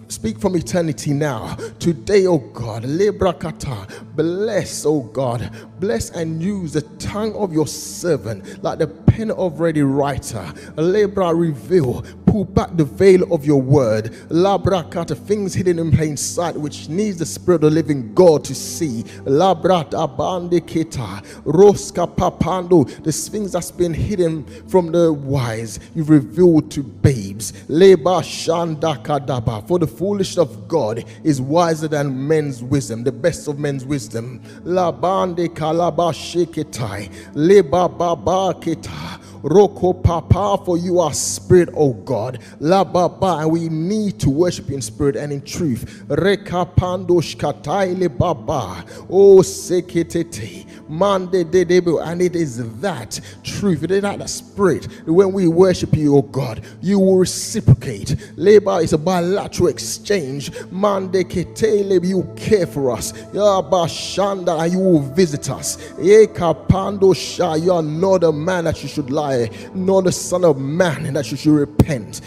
[0.09, 1.55] Speak from eternity now.
[1.79, 8.63] Today, oh God, Lebrakata, bless, oh God, bless and use the tongue of your servant
[8.65, 10.53] like the pen of ready writer.
[10.77, 14.07] Lebra reveal, pull back the veil of your word.
[14.31, 18.55] Labrakata, things hidden in plain sight, which needs the spirit of the living God to
[18.55, 19.03] see.
[19.25, 26.83] Labrata bandikita, roska papando, the things that's been hidden from the wise, you've revealed to
[26.83, 27.53] babes.
[27.69, 33.59] Leba shandakadaba, for the foolishness of God is wiser than men's wisdom, the best of
[33.59, 34.41] men's wisdom.
[34.65, 39.21] La bande kalaba sheketai, leba baba keta.
[39.43, 42.41] Roko Papa, for you are spirit, O God.
[42.61, 46.05] La Baba, and we need to worship in spirit and in truth.
[46.09, 48.85] Reka Pandosh Kataile Baba.
[49.11, 50.67] O Seketete.
[50.89, 54.87] Mande de debo, and it is that truth, it is that spirit.
[55.07, 58.17] When we worship you, O God, you will reciprocate.
[58.37, 60.51] Labor is a bilateral exchange.
[60.71, 63.13] Mande ketele, you care for us.
[63.13, 65.77] Yabashanda, and you will visit us.
[65.99, 69.28] Ekapando sha, you are not a man that you should lie,
[69.75, 72.21] not the son of man and that you should repent.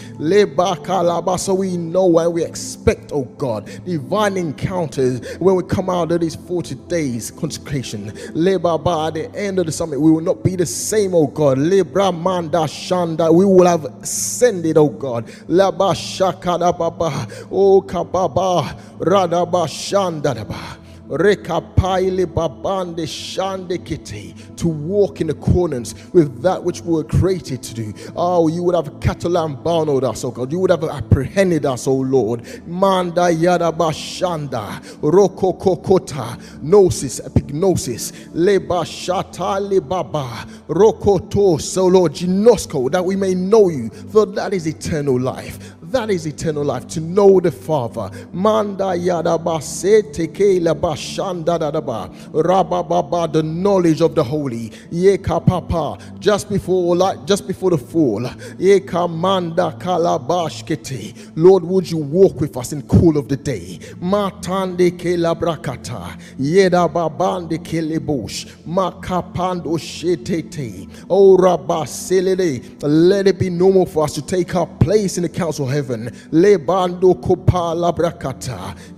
[1.40, 6.20] So we know and we expect, oh God, divine encounters when we come out of
[6.20, 8.08] these 40 days consecration.
[8.08, 11.58] At the end of the summit, we will not be the same, oh God.
[11.58, 15.26] Manda shanda, we will have ascended, oh God.
[15.48, 20.78] Laba shakada baba, oh kababa, radaba shanda daba.
[22.26, 23.06] Babande
[24.56, 27.92] to walk in accordance with that which we were created to do.
[28.16, 30.50] Oh, you would have catalan bound us, oh God.
[30.50, 32.44] You would have apprehended us, oh Lord.
[32.66, 42.90] Manda yada bashanda roko kokota gnosis epignosis leba shata lebaba rokoto so oh Lord ginosko
[42.90, 45.74] that we may know you, for that is eternal life.
[45.92, 48.10] That is eternal life, to know the Father.
[48.32, 54.70] Manda yada teke la bashanda da ba rababa the knowledge of the holy.
[54.90, 58.22] Yeka papa just before just before the fall.
[58.22, 61.30] Yeka manda kalabash kete.
[61.36, 63.78] Lord, would you walk with us in cool of the day?
[64.00, 70.88] Matande ke la brakata yeda babande ke lebush makapando shetete.
[71.10, 71.84] Oh rabba
[72.88, 75.81] Let it be normal for us to take our place in the council of heaven
[75.82, 76.10] heaven.
[76.30, 77.14] Lebando.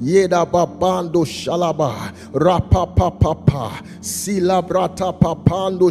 [0.01, 2.13] Yeda babando shalaba.
[2.33, 3.83] Rapa papa.
[4.01, 5.91] Silabrata papando.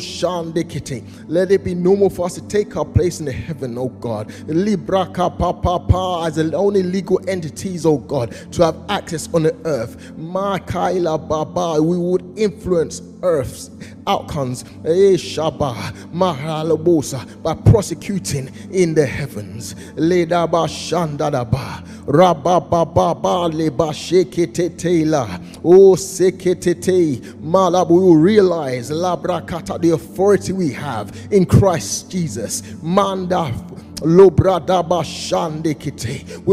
[1.28, 4.30] Let it be normal for us to take our place in the heaven, oh God.
[4.48, 10.14] Libraka papa as the only legal entities, oh God, to have access on the earth.
[10.18, 11.82] Makaila baba.
[11.82, 13.72] We would influence earth's
[14.06, 15.18] outcomes eh,
[17.42, 19.74] by prosecuting in the heavens.
[19.96, 30.72] Ledaba shandadaba rabababa leba sheketetela oh seketete malab we will realize labrakata the authority we
[30.72, 33.54] have in Christ Jesus manda
[34.02, 34.10] we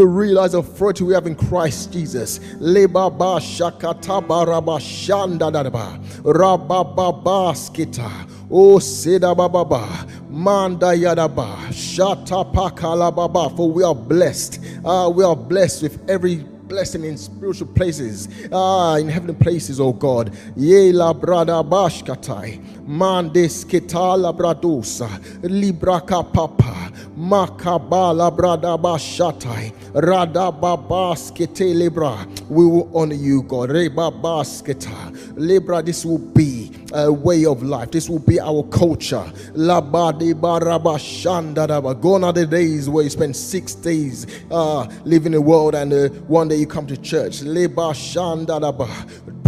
[0.04, 2.38] realize the authority we have in Christ Jesus.
[2.38, 5.98] Lebaba shakataba rabashanda dadaba.
[6.22, 8.28] Rababa skita.
[8.52, 14.58] O Seda Baba, Manda Yadaba, Shata Pakala Baba, for we are blessed.
[14.84, 19.92] Uh, we are blessed with every blessing in spiritual places, ah, in heavenly places, oh
[19.92, 20.32] God.
[20.56, 25.08] Ye la brada bashkatai, mandes ketala bradosa,
[25.42, 32.26] libraka papa, makabala brada bashatai, rada babaskete libra.
[32.48, 33.70] We will honor you, God.
[33.70, 35.82] Reba basketa, libra.
[35.82, 37.92] This will be a way of life.
[37.92, 39.24] This will be our culture.
[39.54, 42.00] Labadi baraba shandadaba.
[42.00, 46.08] Gone are the days where you spend six days uh, living the world and uh,
[46.26, 47.40] one day you come to church.
[47.40, 48.88] Leba shandadaba.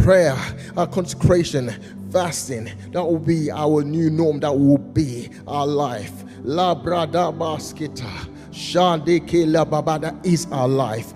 [0.02, 0.36] Prayer,
[0.76, 1.70] uh, consecration,
[2.12, 2.70] fasting.
[2.92, 4.40] That will be our new norm.
[4.40, 6.24] That will be our life.
[6.44, 8.28] Labradaba skita.
[8.50, 10.00] Shandeke lababa.
[10.00, 11.14] That is our life.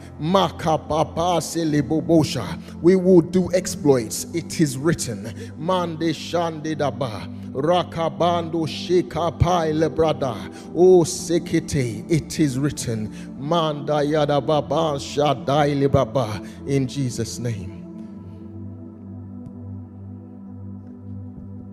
[2.82, 4.26] We will do exploits.
[4.32, 5.52] It is written.
[5.58, 7.28] Mande shande daba.
[7.52, 10.34] Rakabando sheka pai lebrada.
[10.74, 12.10] O sekete.
[12.10, 13.12] It is written.
[13.38, 16.40] Manda yada baba shadai lebaba.
[16.66, 17.75] In Jesus' name.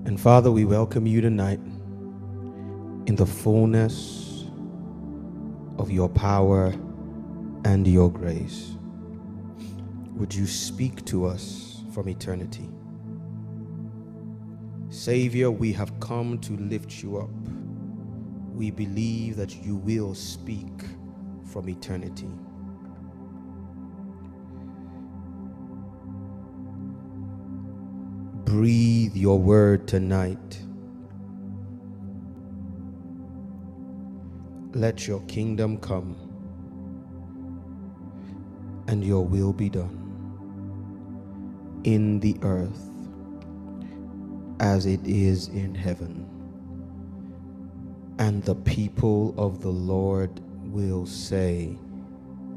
[0.06, 1.62] And Father, we welcome you tonight
[3.06, 4.46] in the fullness
[5.78, 6.74] of your power
[7.64, 8.74] and your grace.
[10.16, 12.70] Would you speak to us from eternity?
[14.90, 17.32] Savior, we have come to lift you up.
[18.54, 20.84] We believe that you will speak
[21.46, 22.30] from eternity.
[28.46, 30.60] Breathe your word tonight.
[34.74, 36.16] Let your kingdom come
[38.88, 40.00] and your will be done
[41.84, 42.90] in the earth
[44.60, 46.30] as it is in heaven.
[48.20, 51.78] And the people of the Lord will say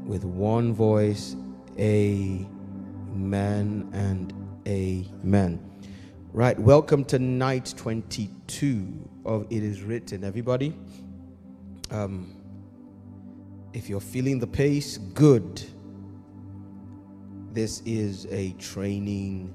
[0.05, 1.35] with one voice,
[1.79, 2.49] Amen
[3.93, 4.33] and
[4.67, 5.59] Amen.
[6.37, 10.77] Right, welcome to night 22 of It Is Written, everybody.
[11.89, 12.31] Um,
[13.73, 15.63] if you're feeling the pace, good.
[17.53, 19.51] This is a training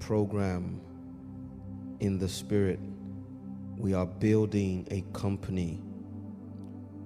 [0.00, 0.82] program
[2.00, 2.78] in the spirit.
[3.78, 5.80] We are building a company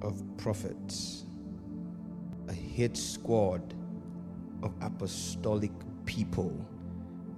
[0.00, 1.26] of prophets,
[2.48, 3.72] a hit squad
[4.64, 5.70] of apostolic
[6.06, 6.52] people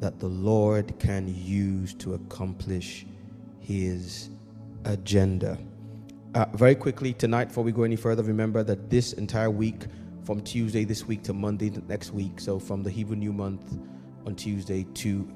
[0.00, 3.06] that the Lord can use to accomplish
[3.60, 4.30] his
[4.84, 5.58] agenda.
[6.34, 9.84] Uh, very quickly tonight, before we go any further, remember that this entire week,
[10.24, 13.78] from Tuesday this week to Monday next week, so from the Hebrew New Month
[14.26, 15.28] on Tuesday to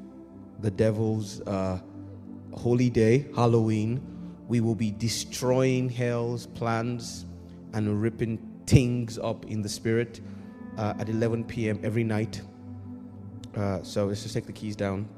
[0.60, 1.80] the Devil's uh,
[2.52, 4.00] Holy Day, Halloween,
[4.48, 7.26] we will be destroying hell's plans
[7.74, 10.20] and ripping things up in the spirit
[10.78, 11.78] uh, at 11 p.m.
[11.82, 12.40] every night.
[13.56, 15.08] Uh, so let's just take the keys down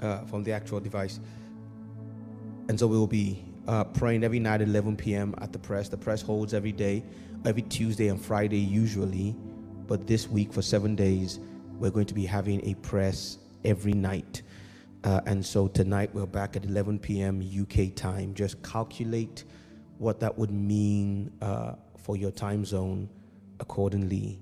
[0.00, 1.20] uh, from the actual device.
[2.68, 5.34] And so we will be uh, praying every night at 11 p.m.
[5.38, 5.88] at the press.
[5.88, 7.04] The press holds every day,
[7.44, 9.36] every Tuesday and Friday usually.
[9.86, 11.40] But this week, for seven days,
[11.78, 14.42] we're going to be having a press every night.
[15.02, 17.42] Uh, and so tonight we're back at 11 p.m.
[17.42, 18.32] UK time.
[18.32, 19.44] Just calculate
[19.98, 23.08] what that would mean uh, for your time zone
[23.60, 24.40] accordingly,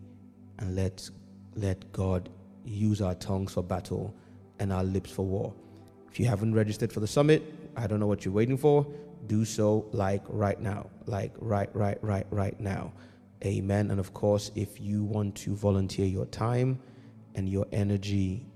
[0.58, 1.08] and let
[1.54, 2.30] let God
[2.64, 4.14] use our tongues for battle
[4.58, 5.54] and our lips for war.
[6.10, 7.42] If you haven't registered for the summit,
[7.76, 8.86] I don't know what you're waiting for.
[9.26, 12.92] Do so like right now, like right, right, right, right now.
[13.44, 13.90] Amen.
[13.90, 16.78] And of course, if you want to volunteer your time
[17.34, 18.46] and your energy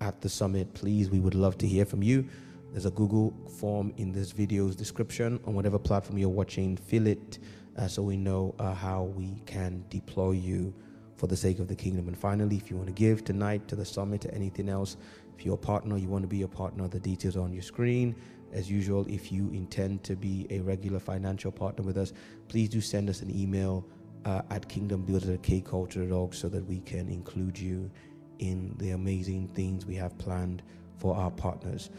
[0.00, 2.28] at the summit, please, we would love to hear from you.
[2.70, 6.76] There's a Google form in this video's description on whatever platform you're watching.
[6.76, 7.38] Fill it
[7.76, 10.72] uh, so we know uh, how we can deploy you
[11.20, 12.08] for the sake of the kingdom.
[12.08, 14.96] And finally, if you want to give tonight to the summit or anything else,
[15.36, 17.62] if you're a partner, you want to be a partner, the details are on your
[17.62, 18.16] screen.
[18.54, 22.14] As usual, if you intend to be a regular financial partner with us,
[22.48, 23.84] please do send us an email
[24.24, 27.90] uh, at kingdombuilders@kculture.org so that we can include you
[28.38, 30.62] in the amazing things we have planned
[30.96, 31.90] for our partners.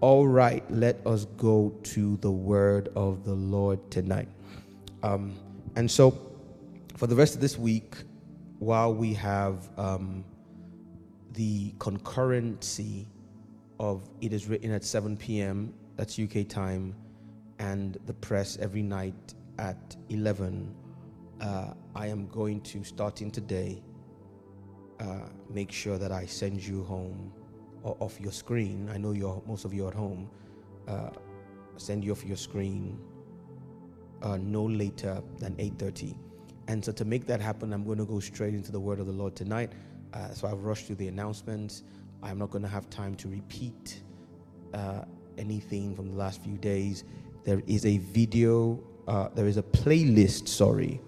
[0.00, 4.28] All right, let us go to the word of the Lord tonight.
[5.02, 5.34] Um,
[5.74, 6.16] and so,
[6.94, 7.96] for the rest of this week,
[8.58, 10.24] while we have um,
[11.32, 13.06] the concurrency
[13.78, 16.94] of it is written at 7 p.m., that's UK time,
[17.58, 20.74] and the press every night at 11,
[21.40, 23.82] uh, I am going to, starting today,
[25.00, 27.32] uh, make sure that I send you home
[27.84, 28.90] off your screen.
[28.92, 30.28] I know you're most of you are at home.
[30.86, 31.10] Uh,
[31.76, 32.98] send you off your screen
[34.22, 36.27] uh, no later than 8:30
[36.68, 39.06] and so to make that happen, I'm going to go straight into the word of
[39.06, 39.72] the Lord tonight.
[40.12, 41.82] Uh, so I've rushed through the announcements.
[42.22, 44.02] I'm not going to have time to repeat
[44.74, 45.02] uh,
[45.38, 47.04] anything from the last few days.
[47.44, 51.00] There is a video, uh, there is a playlist, sorry,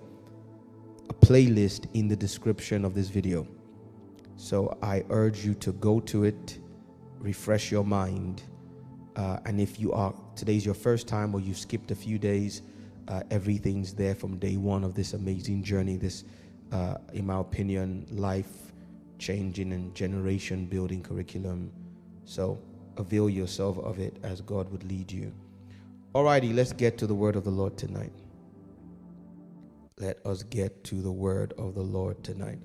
[1.10, 3.46] a playlist in the description of this video.
[4.36, 6.58] So I urge you to go to it,
[7.18, 8.44] refresh your mind.
[9.14, 12.62] Uh, and if you are, today's your first time or you skipped a few days,
[13.10, 16.24] uh, everything's there from day one of this amazing journey, this,
[16.70, 18.72] uh, in my opinion, life
[19.18, 21.72] changing and generation building curriculum.
[22.24, 22.58] So
[22.96, 25.32] avail yourself of it as God would lead you.
[26.14, 28.12] Alrighty, let's get to the word of the Lord tonight.
[29.98, 32.58] Let us get to the word of the Lord tonight.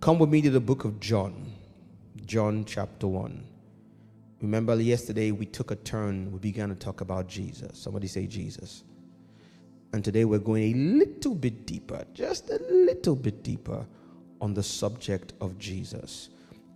[0.00, 1.50] Come with me to the book of John,
[2.26, 3.44] John chapter 1.
[4.42, 7.78] Remember, yesterday we took a turn, we began to talk about Jesus.
[7.78, 8.84] Somebody say Jesus.
[9.92, 13.86] And today we're going a little bit deeper, just a little bit deeper
[14.40, 16.28] on the subject of Jesus.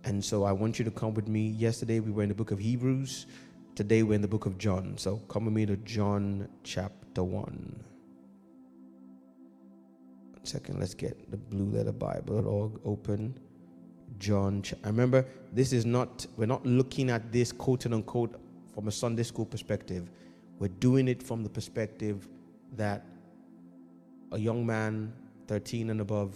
[0.03, 1.49] And so I want you to come with me.
[1.49, 3.27] Yesterday we were in the book of Hebrews.
[3.75, 4.97] Today we're in the book of John.
[4.97, 7.83] So come with me to John chapter 1.
[10.31, 13.37] One second, let's get the blue letter Bible open.
[14.17, 18.39] John, I remember this is not, we're not looking at this quote unquote
[18.73, 20.09] from a Sunday school perspective.
[20.57, 22.27] We're doing it from the perspective
[22.77, 23.05] that
[24.31, 25.13] a young man,
[25.47, 26.35] 13 and above,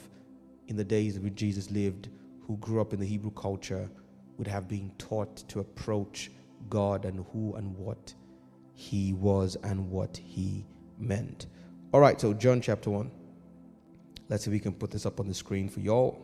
[0.67, 2.09] in the days when Jesus lived,
[2.45, 3.89] who grew up in the Hebrew culture,
[4.37, 6.29] would have been taught to approach
[6.69, 8.13] God and who and what
[8.73, 10.65] he was and what he
[10.99, 11.47] meant.
[11.93, 13.09] All right, so John chapter 1.
[14.29, 16.21] Let's see if we can put this up on the screen for y'all.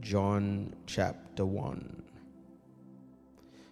[0.00, 2.02] John chapter 1.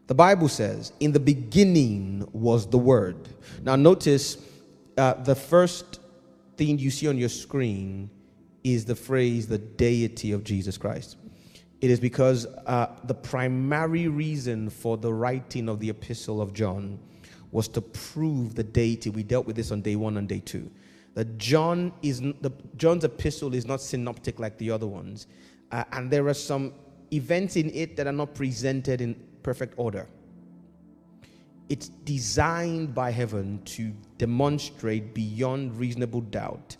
[0.07, 3.29] The Bible says, In the beginning was the Word.
[3.63, 4.39] Now, notice
[4.99, 6.01] uh, the first
[6.57, 8.11] thing you see on your screen
[8.65, 11.17] is the phrase the deity of Jesus Christ.
[11.81, 16.99] It is because uh, the primary reason for the writing of the epistle of John
[17.53, 19.11] was to prove the deity.
[19.11, 20.71] We dealt with this on day one and day two.
[21.15, 25.27] That John is the John's epistle is not synoptic like the other ones,
[25.73, 26.75] uh, and there are some
[27.13, 30.09] events in it that are not presented in perfect order.
[31.69, 36.77] It's designed by heaven to demonstrate beyond reasonable doubt,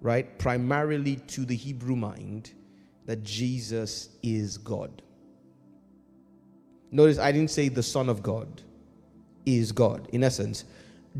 [0.00, 0.38] right?
[0.38, 2.52] Primarily to the Hebrew mind,
[3.06, 5.02] that Jesus is God.
[6.90, 8.62] Notice I didn't say the Son of God
[9.44, 10.08] is God.
[10.12, 10.64] In essence,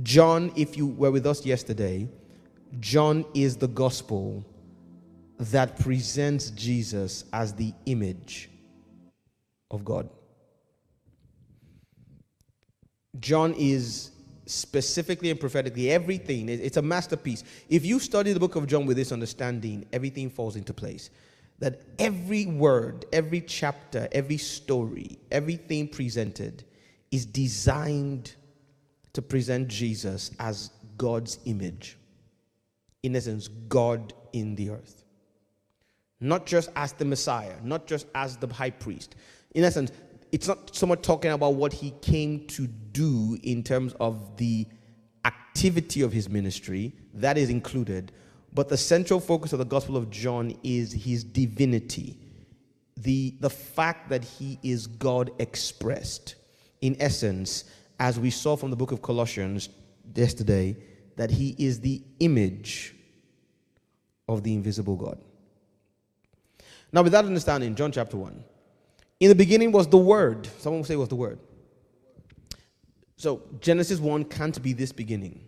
[0.03, 2.09] John, if you were with us yesterday,
[2.81, 4.45] John is the gospel
[5.39, 8.51] that presents Jesus as the image
[9.71, 10.09] of God.
[13.21, 14.11] John is
[14.47, 17.43] specifically and prophetically everything, it's a masterpiece.
[17.69, 21.11] If you study the book of John with this understanding, everything falls into place.
[21.59, 26.65] That every word, every chapter, every story, everything presented
[27.11, 28.35] is designed
[29.15, 31.97] to present Jesus as God's image.
[33.03, 35.05] In essence, God in the earth.
[36.21, 39.17] Not just as the Messiah, not just as the high priest.
[39.55, 39.91] In essence,
[40.33, 44.67] it's not so much talking about what he came to do in terms of the
[45.25, 48.13] activity of his ministry, that is included,
[48.53, 52.19] but the central focus of the Gospel of John is his divinity,
[52.97, 56.37] the, the fact that he is God expressed.
[56.81, 57.65] In essence,
[57.99, 59.69] as we saw from the book of Colossians
[60.15, 60.77] yesterday,
[61.17, 62.95] that he is the image
[64.29, 65.19] of the invisible God.
[66.93, 68.45] Now, with that understanding, John chapter 1.
[69.21, 70.49] In the beginning was the Word.
[70.59, 71.39] Someone will say was the Word.
[73.17, 75.41] So Genesis 1 can't be this beginning.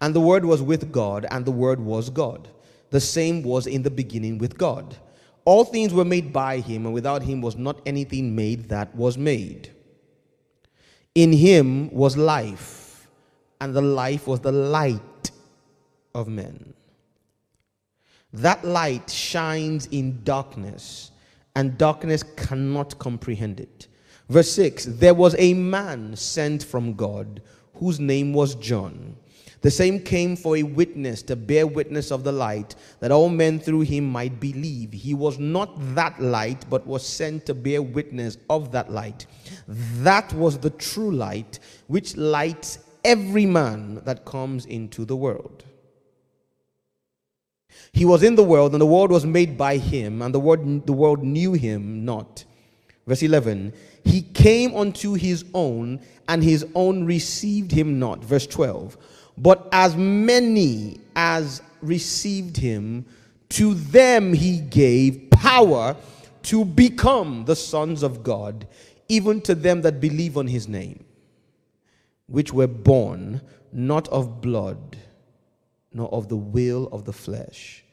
[0.00, 2.48] And the Word was with God, and the Word was God.
[2.90, 4.96] The same was in the beginning with God.
[5.46, 9.16] All things were made by him, and without him was not anything made that was
[9.16, 9.70] made.
[11.14, 13.08] In him was life,
[13.60, 15.30] and the life was the light
[16.14, 16.74] of men.
[18.32, 21.12] That light shines in darkness
[21.54, 23.88] and darkness cannot comprehend it.
[24.28, 27.42] Verse 6 There was a man sent from God
[27.74, 29.16] whose name was John.
[29.60, 33.58] The same came for a witness to bear witness of the light, that all men
[33.58, 34.92] through him might believe.
[34.92, 39.24] He was not that light, but was sent to bear witness of that light.
[39.66, 45.64] That was the true light, which lights every man that comes into the world.
[47.94, 50.84] He was in the world, and the world was made by him, and the world,
[50.84, 52.44] the world knew him not.
[53.06, 53.72] Verse 11
[54.02, 58.24] He came unto his own, and his own received him not.
[58.24, 58.98] Verse 12
[59.38, 63.06] But as many as received him,
[63.50, 65.94] to them he gave power
[66.44, 68.66] to become the sons of God,
[69.08, 71.04] even to them that believe on his name,
[72.26, 73.40] which were born
[73.72, 74.96] not of blood,
[75.92, 77.83] nor of the will of the flesh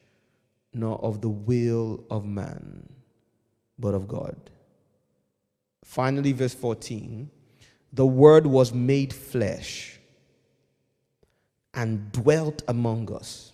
[0.73, 2.87] nor of the will of man,
[3.77, 4.35] but of God.
[5.83, 7.29] Finally, verse 14
[7.93, 9.99] the Word was made flesh
[11.73, 13.51] and dwelt among us.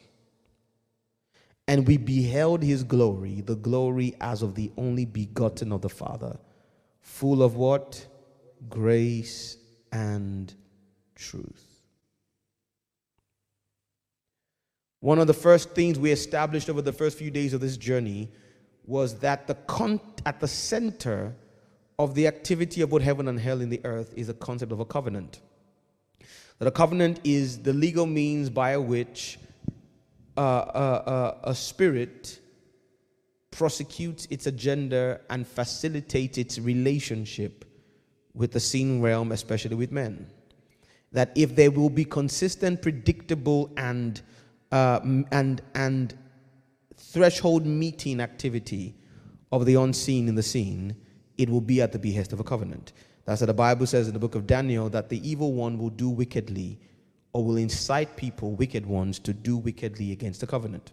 [1.67, 6.37] And we beheld his glory, the glory as of the only begotten of the Father,
[7.01, 8.05] full of what?
[8.69, 9.57] Grace
[9.91, 10.53] and
[11.15, 11.66] truth.
[14.99, 18.29] One of the first things we established over the first few days of this journey
[18.85, 21.35] was that the con- at the center
[21.99, 24.79] of the activity of both heaven and hell in the earth is the concept of
[24.79, 25.41] a covenant.
[26.59, 29.37] That a covenant is the legal means by which
[30.35, 32.39] uh, uh, uh, a spirit
[33.51, 37.65] prosecutes its agenda and facilitates its relationship
[38.33, 40.27] with the seen realm, especially with men.
[41.11, 44.21] That if there will be consistent, predictable, and
[44.71, 44.99] uh,
[45.31, 46.17] and, and
[46.95, 48.95] threshold meeting activity
[49.51, 50.95] of the unseen in the seen,
[51.37, 52.93] it will be at the behest of a covenant.
[53.25, 55.89] That's what the Bible says in the book of Daniel that the evil one will
[55.89, 56.79] do wickedly
[57.33, 60.91] or will incite people, wicked ones, to do wickedly against the covenant.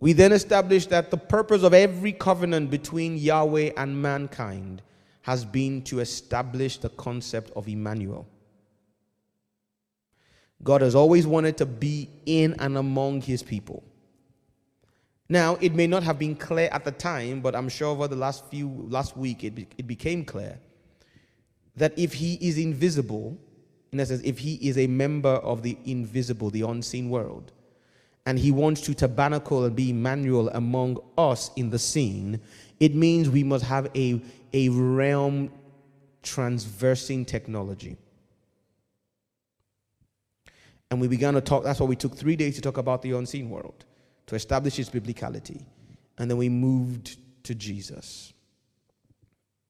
[0.00, 4.82] We then established that the purpose of every covenant between Yahweh and mankind
[5.22, 8.26] has been to establish the concept of Emmanuel.
[10.62, 13.84] God has always wanted to be in and among his people.
[15.28, 18.16] Now, it may not have been clear at the time, but I'm sure over the
[18.16, 20.58] last few last week it, be, it became clear
[21.76, 23.36] that if he is invisible,
[23.92, 27.52] in essence, if he is a member of the invisible, the unseen world,
[28.24, 32.40] and he wants to tabernacle and be Emmanuel among us in the seen,
[32.80, 34.20] it means we must have a,
[34.52, 35.50] a realm
[36.22, 37.96] transversing technology.
[40.90, 43.12] And we began to talk, that's why we took three days to talk about the
[43.12, 43.84] unseen world,
[44.26, 45.64] to establish its biblicality.
[46.18, 48.32] And then we moved to Jesus.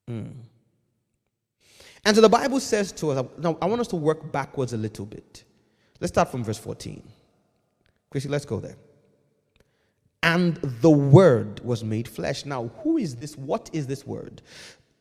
[0.09, 0.33] Mm.
[2.05, 4.77] And so the Bible says to us, now I want us to work backwards a
[4.77, 5.43] little bit.
[5.99, 7.03] Let's start from verse 14.
[8.09, 8.77] Chrissy, let's go there.
[10.23, 12.45] And the word was made flesh.
[12.45, 13.37] Now, who is this?
[13.37, 14.41] What is this word?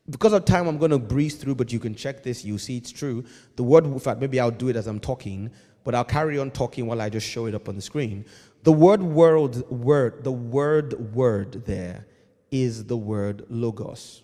[0.08, 2.44] Because of time, I'm going to breeze through, but you can check this.
[2.44, 3.24] You see it's true.
[3.56, 5.50] The word, in fact, maybe I'll do it as I'm talking,
[5.86, 8.24] but I'll carry on talking while I just show it up on the screen.
[8.64, 12.08] The word world, word, the word word there
[12.50, 14.22] is the word logos.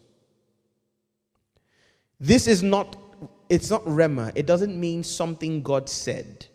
[2.19, 2.97] This is not,
[3.49, 4.33] it's not rhema.
[4.35, 6.47] It doesn't mean something God said.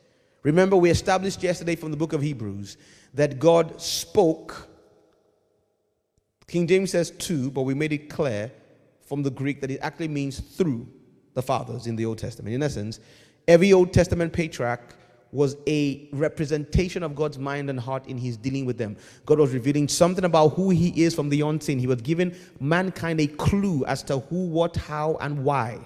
[0.43, 2.76] Remember, we established yesterday from the book of Hebrews
[3.14, 4.68] that God spoke.
[6.47, 8.51] King James says to, but we made it clear
[9.05, 10.86] from the Greek that it actually means through
[11.34, 12.53] the fathers in the Old Testament.
[12.53, 12.99] In essence,
[13.48, 14.95] every Old Testament patriarch
[15.32, 18.95] was a representation of God's mind and heart in his dealing with them.
[19.26, 21.80] God was revealing something about who he is from the unseen.
[21.80, 25.80] He was giving mankind a clue as to who, what, how, and why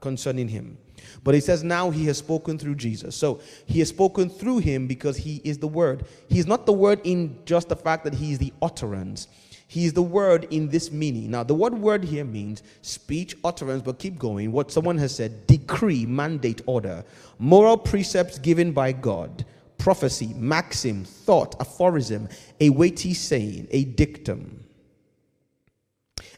[0.00, 0.78] concerning him.
[1.22, 3.16] But he says now he has spoken through Jesus.
[3.16, 6.06] So he has spoken through him because he is the word.
[6.28, 9.28] He's not the word in just the fact that he is the utterance.
[9.74, 11.32] He is the word in this meaning.
[11.32, 14.52] Now, the word word here means speech, utterance, but keep going.
[14.52, 17.04] What someone has said decree, mandate, order,
[17.40, 19.44] moral precepts given by God,
[19.76, 22.28] prophecy, maxim, thought, aphorism,
[22.60, 24.62] a weighty saying, a dictum,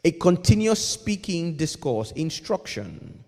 [0.03, 3.23] a continuous speaking discourse, instruction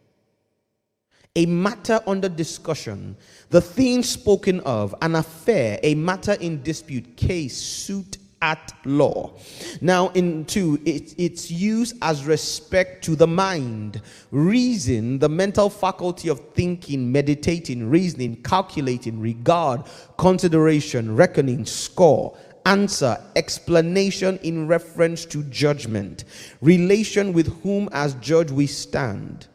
[1.36, 3.14] a matter under discussion,
[3.50, 9.32] the theme spoken of, an affair, a matter in dispute, case, suit, at law.
[9.80, 16.28] Now, in two, it, it's used as respect to the mind, reason, the mental faculty
[16.28, 19.82] of thinking, meditating, reasoning, calculating, regard,
[20.16, 22.36] consideration, reckoning, score,
[22.66, 26.24] answer, explanation in reference to judgment,
[26.60, 29.48] relation with whom as judge we stand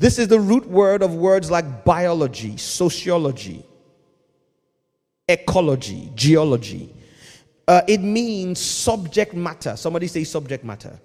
[0.00, 3.66] this is the root word of words like biology, sociology,
[5.32, 6.94] ecology, geology.
[7.68, 9.76] Uh, it means subject matter.
[9.76, 10.98] Somebody say subject matter.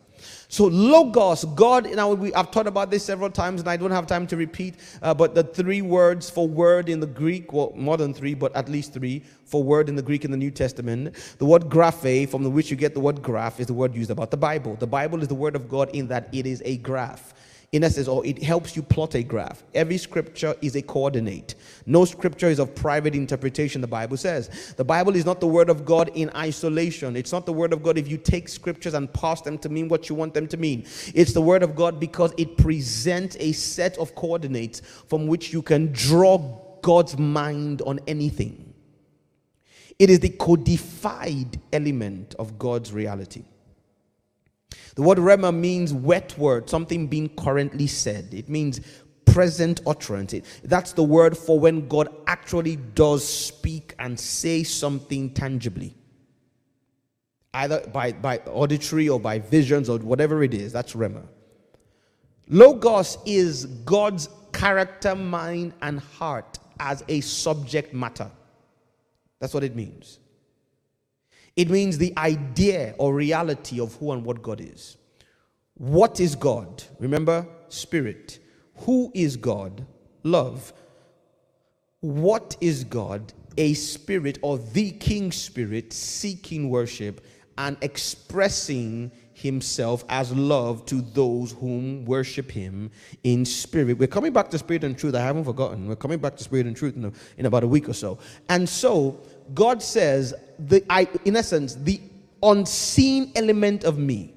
[0.47, 1.93] So logos, God.
[1.95, 4.75] Now we, I've talked about this several times, and I don't have time to repeat.
[5.01, 8.55] Uh, but the three words for word in the Greek, well, more than three, but
[8.55, 11.15] at least three for word in the Greek in the New Testament.
[11.37, 14.31] The word graphe, from which you get the word graph, is the word used about
[14.31, 14.75] the Bible.
[14.75, 17.33] The Bible is the word of God in that it is a graph
[17.75, 19.61] in essence, or it helps you plot a graph.
[19.73, 21.55] Every scripture is a coordinate.
[21.85, 24.73] No scripture is of private interpretation, the Bible says.
[24.77, 27.17] The Bible is not the word of God in isolation.
[27.17, 29.89] It's not the word of God if you take scriptures and parse them to mean
[29.89, 30.85] what you want them to mean.
[31.13, 35.61] It's the word of God because it presents a set of coordinates from which you
[35.61, 36.37] can draw
[36.81, 38.73] God's mind on anything.
[39.99, 43.43] It is the codified element of God's reality.
[44.95, 48.33] The word rhema means wet word, something being currently said.
[48.33, 48.81] It means
[49.25, 50.33] present utterance.
[50.33, 55.95] It, that's the word for when God actually does speak and say something tangibly.
[57.53, 60.71] Either by, by auditory or by visions or whatever it is.
[60.71, 61.23] That's rhema.
[62.47, 68.29] Logos is God's character, mind, and heart as a subject matter.
[69.39, 70.19] That's what it means.
[71.55, 74.97] It means the idea or reality of who and what God is.
[75.75, 76.83] What is God?
[76.99, 78.39] Remember, spirit.
[78.79, 79.85] Who is God?
[80.23, 80.73] Love.
[82.01, 83.33] What is God?
[83.57, 87.25] A spirit or the King Spirit seeking worship
[87.57, 92.89] and expressing himself as love to those whom worship him
[93.23, 93.97] in spirit.
[93.97, 95.13] We're coming back to spirit and truth.
[95.13, 95.87] I haven't forgotten.
[95.87, 98.17] We're coming back to spirit and truth in, a, in about a week or so.
[98.49, 99.21] And so
[99.53, 102.01] God says, the, I, in essence, the
[102.41, 104.33] unseen element of me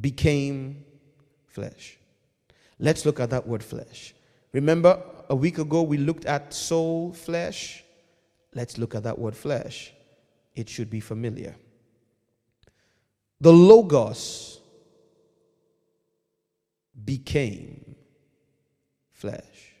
[0.00, 0.84] became
[1.46, 1.98] flesh.
[2.78, 4.14] Let's look at that word flesh.
[4.52, 7.84] Remember, a week ago we looked at soul, flesh.
[8.54, 9.92] Let's look at that word flesh.
[10.54, 11.54] It should be familiar.
[13.40, 14.60] The Logos
[17.04, 17.94] became
[19.12, 19.72] flesh.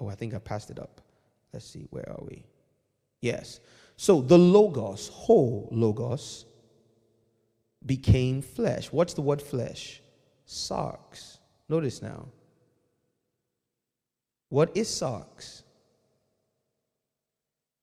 [0.00, 1.00] Oh, I think I passed it up.
[1.52, 2.44] Let's see, where are we?
[3.20, 3.60] Yes.
[3.96, 6.44] So the Logos, whole Logos,
[7.84, 8.92] became flesh.
[8.92, 10.02] What's the word flesh?
[10.46, 11.38] Sarx.
[11.68, 12.28] Notice now.
[14.48, 15.62] What is sarx?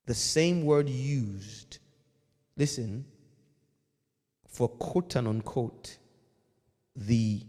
[0.06, 1.80] the same word used,
[2.58, 3.06] listen,
[4.48, 5.98] for quote and unquote,
[6.96, 7.42] the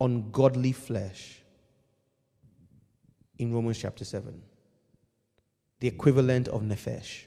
[0.00, 1.42] ungodly flesh
[3.38, 4.40] in Romans chapter 7,
[5.86, 7.26] the equivalent of nephesh.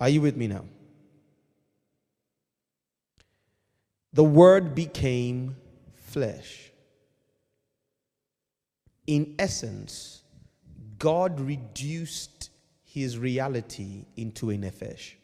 [0.00, 0.64] Are you with me now?
[4.14, 5.56] The word became
[5.92, 6.70] flesh.
[9.06, 10.22] In essence,
[10.98, 12.48] God reduced
[12.82, 15.16] his reality into a nephesh.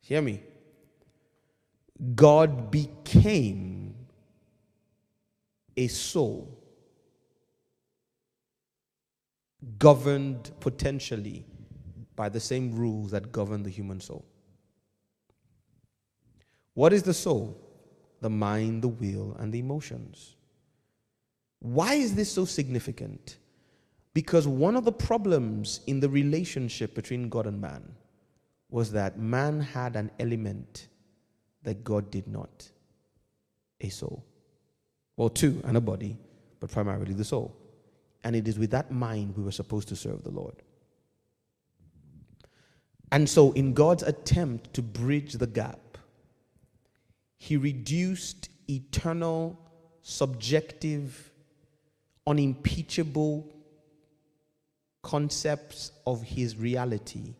[0.00, 0.40] Hear me.
[2.14, 3.94] God became
[5.76, 6.58] a soul
[9.78, 11.44] governed potentially
[12.16, 14.24] by the same rules that govern the human soul.
[16.74, 17.60] What is the soul?
[18.20, 20.36] The mind, the will, and the emotions.
[21.60, 23.36] Why is this so significant?
[24.14, 27.94] Because one of the problems in the relationship between God and man
[28.70, 30.88] was that man had an element
[31.62, 32.70] that God did not
[33.80, 34.24] a soul.
[35.16, 36.16] Well, two, and a body,
[36.60, 37.56] but primarily the soul.
[38.24, 40.56] And it is with that mind we were supposed to serve the Lord.
[43.12, 45.98] And so, in God's attempt to bridge the gap,
[47.38, 49.58] He reduced eternal,
[50.02, 51.32] subjective,
[52.26, 53.52] unimpeachable
[55.02, 57.34] concepts of His reality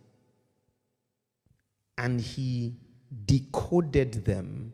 [1.97, 2.75] and He
[3.27, 4.73] decoded them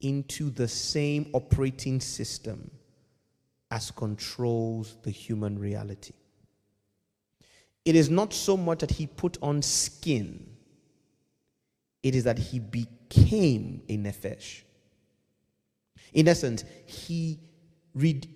[0.00, 2.70] into the same operating system
[3.70, 6.14] as controls the human reality.
[7.84, 10.46] It is not so much that he put on skin,
[12.02, 14.62] it is that he became a nephesh.
[16.12, 17.38] In essence, he
[17.94, 18.28] read,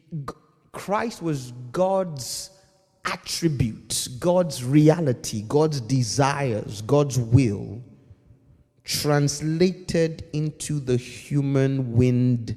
[0.73, 2.51] Christ was God's
[3.05, 7.83] attributes, God's reality, God's desires, God's will
[8.85, 12.57] translated into the human wind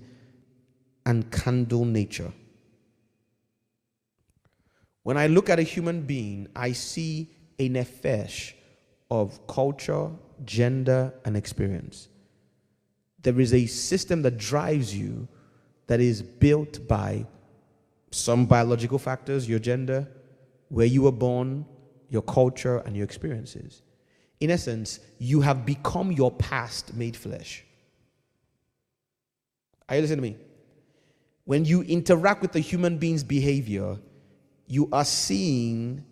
[1.05, 2.32] and candle nature.
[5.03, 8.53] When I look at a human being, I see a nephesh
[9.11, 10.09] of culture,
[10.45, 12.07] gender, and experience.
[13.21, 15.28] There is a system that drives you
[15.88, 17.26] that is built by
[18.11, 20.07] some biological factors, your gender,
[20.69, 21.65] where you were born,
[22.09, 23.82] your culture, and your experiences.
[24.43, 27.63] In essence, you have become your past made flesh.
[29.87, 30.37] Are you listening to me?
[31.45, 33.99] When you interact with the human being's behavior,
[34.67, 36.03] you are seeing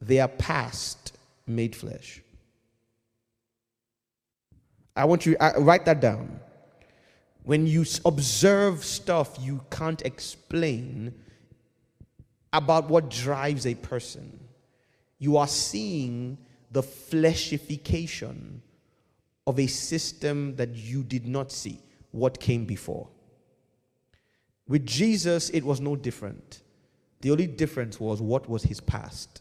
[0.00, 1.16] their past
[1.46, 2.20] made flesh.
[4.96, 6.40] I want you to write that down.
[7.44, 11.14] When you observe stuff you can't explain
[12.52, 14.40] about what drives a person,
[15.20, 16.38] you are seeing
[16.70, 18.60] the fleshification
[19.46, 23.08] of a system that you did not see, what came before.
[24.68, 26.62] With Jesus, it was no different.
[27.20, 29.40] The only difference was what was his past.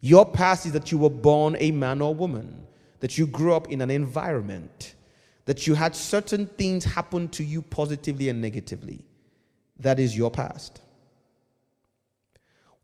[0.00, 2.66] Your past is that you were born a man or woman,
[3.00, 4.94] that you grew up in an environment,
[5.46, 9.04] that you had certain things happen to you positively and negatively.
[9.80, 10.82] That is your past.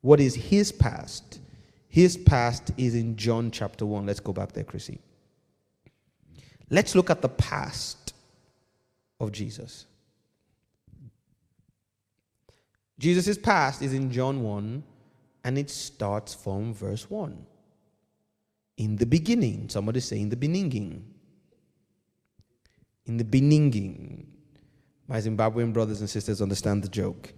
[0.00, 1.40] What is his past?
[1.94, 4.04] His past is in John chapter 1.
[4.04, 4.98] Let's go back there, Chrissy.
[6.68, 8.14] Let's look at the past
[9.20, 9.86] of Jesus.
[12.98, 14.82] Jesus' past is in John 1,
[15.44, 17.46] and it starts from verse 1.
[18.78, 21.04] In the beginning, somebody say in the beginning.
[23.06, 24.26] In the beginning.
[25.06, 27.32] My Zimbabwean brothers and sisters understand the joke.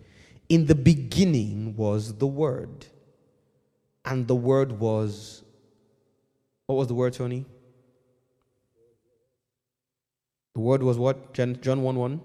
[0.49, 2.87] In the beginning was the Word.
[4.07, 5.43] And the Word was,
[6.67, 7.45] what was the Word, Tony?
[10.55, 11.35] The Word was what?
[11.35, 12.21] John 1 1?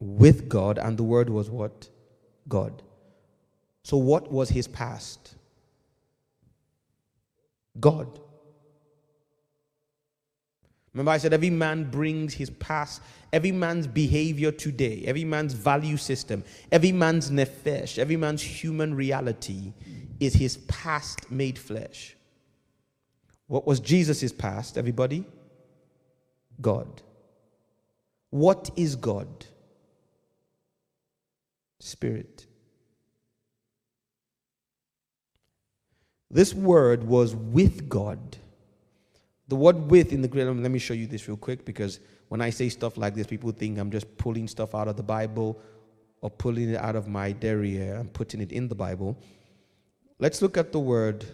[0.00, 1.88] with God, and the Word was what?
[2.48, 2.82] God.
[3.82, 5.34] So, what was his past?
[7.80, 8.20] God.
[10.94, 15.96] Remember, I said every man brings his past, every man's behavior today, every man's value
[15.96, 19.72] system, every man's nefesh, every man's human reality
[20.18, 22.16] is his past made flesh.
[23.46, 25.24] What was Jesus' past, everybody?
[26.60, 27.02] God.
[28.30, 29.46] What is God?
[31.80, 32.46] Spirit.
[36.30, 38.36] This word was with God.
[39.48, 42.42] The word with in the Greek, let me show you this real quick because when
[42.42, 45.58] I say stuff like this, people think I'm just pulling stuff out of the Bible
[46.20, 49.16] or pulling it out of my derriere and putting it in the Bible.
[50.18, 51.24] Let's look at the word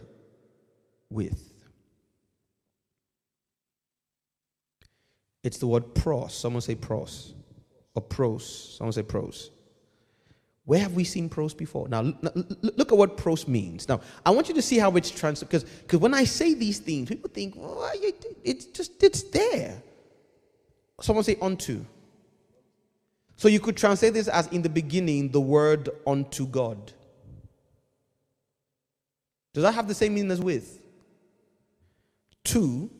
[1.11, 1.53] with.
[5.43, 6.35] It's the word pros.
[6.35, 7.35] Someone say pros.
[7.95, 8.77] Or pros.
[8.79, 9.51] Someone say pros.
[10.67, 11.89] Where have we seen pros before?
[11.89, 12.01] Now,
[12.63, 13.87] look at what pros means.
[13.87, 16.79] Now, I want you to see how it's translated because because when I say these
[16.79, 17.91] things, people think, well,
[18.43, 19.83] it's just it's there.
[21.01, 21.85] Someone say unto.
[23.37, 26.93] So you could translate this as in the beginning, the word unto God.
[29.53, 30.81] Does that have the same meaning as with?
[32.45, 32.91] To,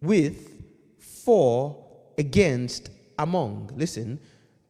[0.00, 0.62] with,
[0.98, 1.84] for,
[2.18, 3.70] against, among.
[3.76, 4.20] Listen,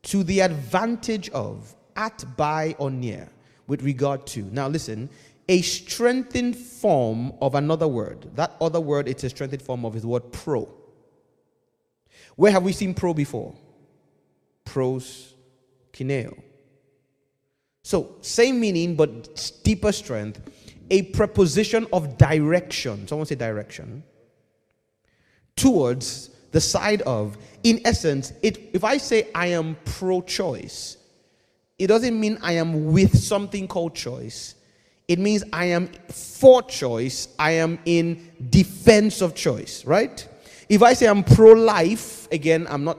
[0.03, 3.28] to the advantage of, at, by, or near,
[3.66, 4.43] with regard to.
[4.43, 5.09] Now listen,
[5.49, 8.30] a strengthened form of another word.
[8.36, 10.68] That other word it's a strengthened form of is the word pro.
[12.36, 13.55] Where have we seen pro before?
[14.64, 15.34] Pros,
[15.93, 16.41] kineo.
[17.82, 20.41] So, same meaning, but deeper strength.
[20.91, 23.09] A preposition of direction.
[23.09, 24.03] Someone say direction.
[25.57, 27.36] Towards the side of.
[27.62, 30.97] In essence, it, if I say I am pro choice,
[31.81, 34.55] it doesn't mean I am with something called choice.
[35.09, 37.28] It means I am for choice.
[37.39, 40.28] I am in defense of choice, right?
[40.68, 42.99] If I say I'm pro life, again, I'm not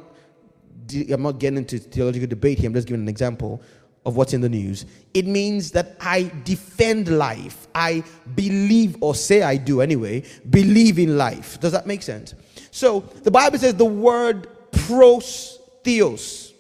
[1.14, 2.68] I'm not getting into theological debate here.
[2.68, 3.62] I'm just giving an example
[4.04, 4.88] of what's in the news.
[5.14, 7.68] It means that I defend life.
[7.76, 8.04] I
[8.36, 11.60] believe, or say I do anyway, believe in life.
[11.60, 12.34] Does that make sense?
[12.72, 16.51] So the Bible says the word pros theos.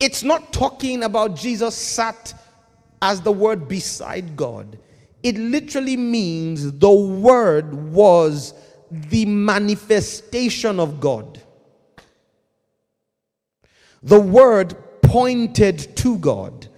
[0.00, 2.34] It's not talking about Jesus sat
[3.02, 4.78] as the word beside God.
[5.22, 8.54] It literally means the word was
[8.90, 11.42] the manifestation of God.
[14.02, 16.68] The word pointed to God.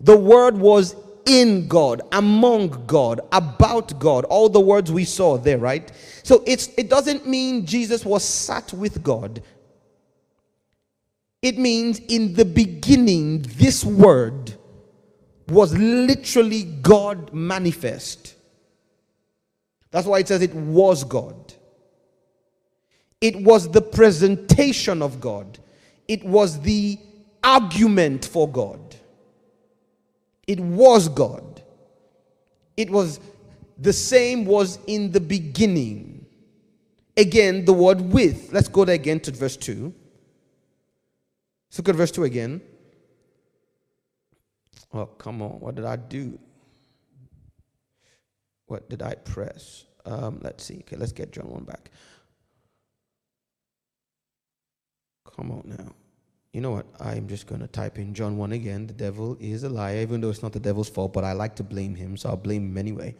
[0.00, 0.94] The word was
[1.26, 4.24] in God, among God, about God.
[4.26, 5.90] All the words we saw there, right?
[6.22, 9.42] So it's it doesn't mean Jesus was sat with God.
[11.42, 14.54] It means in the beginning this word
[15.48, 18.34] was literally God manifest.
[19.90, 21.54] That's why it says it was God.
[23.20, 25.58] It was the presentation of God,
[26.06, 26.98] it was the
[27.42, 28.96] argument for God.
[30.46, 31.62] It was God.
[32.76, 33.20] It was
[33.76, 36.24] the same was in the beginning.
[37.16, 38.50] Again, the word with.
[38.52, 39.92] Let's go there again to verse 2.
[41.68, 42.60] Let's look at verse 2 again.
[44.92, 45.60] Oh, come on.
[45.60, 46.38] What did I do?
[48.66, 49.84] What did I press?
[50.04, 50.78] Um, let's see.
[50.80, 51.90] Okay, let's get John 1 back.
[55.36, 55.92] Come on now.
[56.52, 56.86] You know what?
[56.98, 58.86] I'm just going to type in John 1 again.
[58.86, 61.54] The devil is a liar, even though it's not the devil's fault, but I like
[61.56, 63.14] to blame him, so I'll blame him anyway.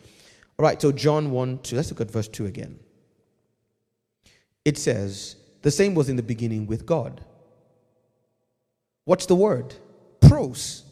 [0.58, 1.76] All right, so John 1 2.
[1.76, 2.78] Let's look at verse 2 again.
[4.64, 7.24] It says, The same was in the beginning with God.
[9.08, 9.74] What's the word?
[10.20, 10.84] Pros.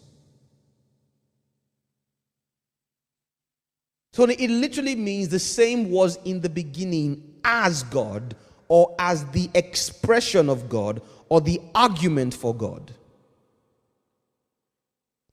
[4.14, 8.34] So it literally means the same was in the beginning as God
[8.68, 12.90] or as the expression of God or the argument for God.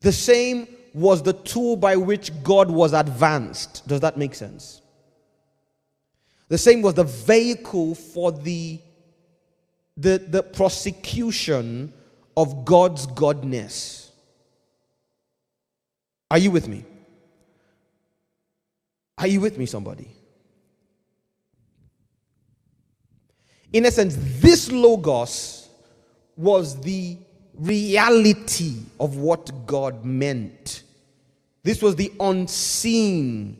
[0.02, 3.88] The same was the tool by which God was advanced.
[3.88, 4.82] Does that make sense?
[6.50, 8.82] The same was the vehicle for the,
[9.96, 11.94] the, the prosecution
[12.36, 14.10] of God's godness.
[16.32, 16.84] Are you with me?
[19.18, 20.08] Are you with me, somebody?
[23.72, 25.68] In essence, this Logos
[26.36, 27.18] was the
[27.56, 30.84] reality of what God meant.
[31.64, 33.58] This was the unseen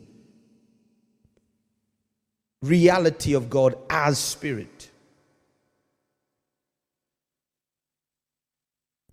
[2.62, 4.90] reality of God as Spirit.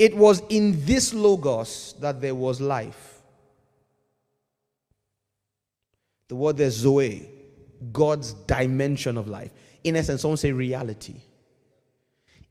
[0.01, 3.21] It was in this Logos that there was life.
[6.27, 7.29] The word there, Zoe,
[7.93, 9.51] God's dimension of life.
[9.83, 11.21] In essence, someone say reality.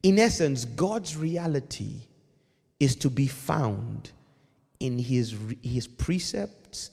[0.05, 1.95] In essence, God's reality
[2.79, 4.13] is to be found
[4.79, 6.93] in his, his precepts,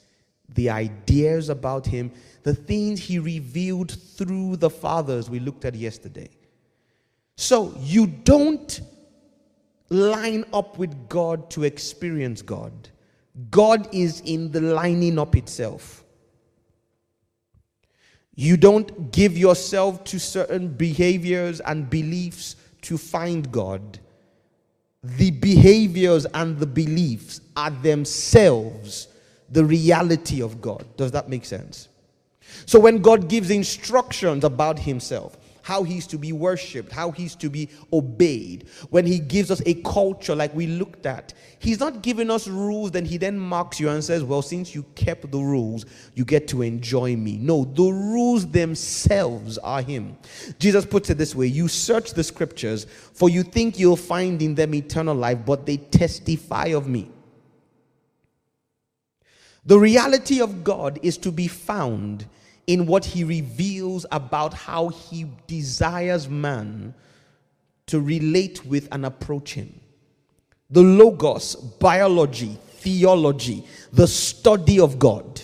[0.55, 6.31] the ideas about him, the things he revealed through the fathers we looked at yesterday.
[7.35, 8.81] So you don't
[9.89, 12.71] line up with God to experience God.
[13.51, 16.03] God is in the lining up itself.
[18.35, 23.99] You don't give yourself to certain behaviors and beliefs to find God.
[25.03, 29.07] The behaviors and the beliefs are themselves
[29.49, 30.85] the reality of God.
[30.97, 31.87] Does that make sense?
[32.65, 35.37] So when God gives instructions about Himself,
[35.67, 38.69] how he's to be worshiped, how he's to be obeyed.
[38.89, 42.91] When he gives us a culture like we looked at, he's not giving us rules,
[42.91, 46.47] then he then marks you and says, Well, since you kept the rules, you get
[46.47, 47.37] to enjoy me.
[47.37, 50.17] No, the rules themselves are him.
[50.57, 54.55] Jesus puts it this way You search the scriptures, for you think you'll find in
[54.55, 57.11] them eternal life, but they testify of me.
[59.65, 62.25] The reality of God is to be found
[62.67, 66.93] in what he reveals about how he desires man
[67.87, 69.73] to relate with and approach him.
[70.69, 75.41] The Logos, biology, theology, the study of God.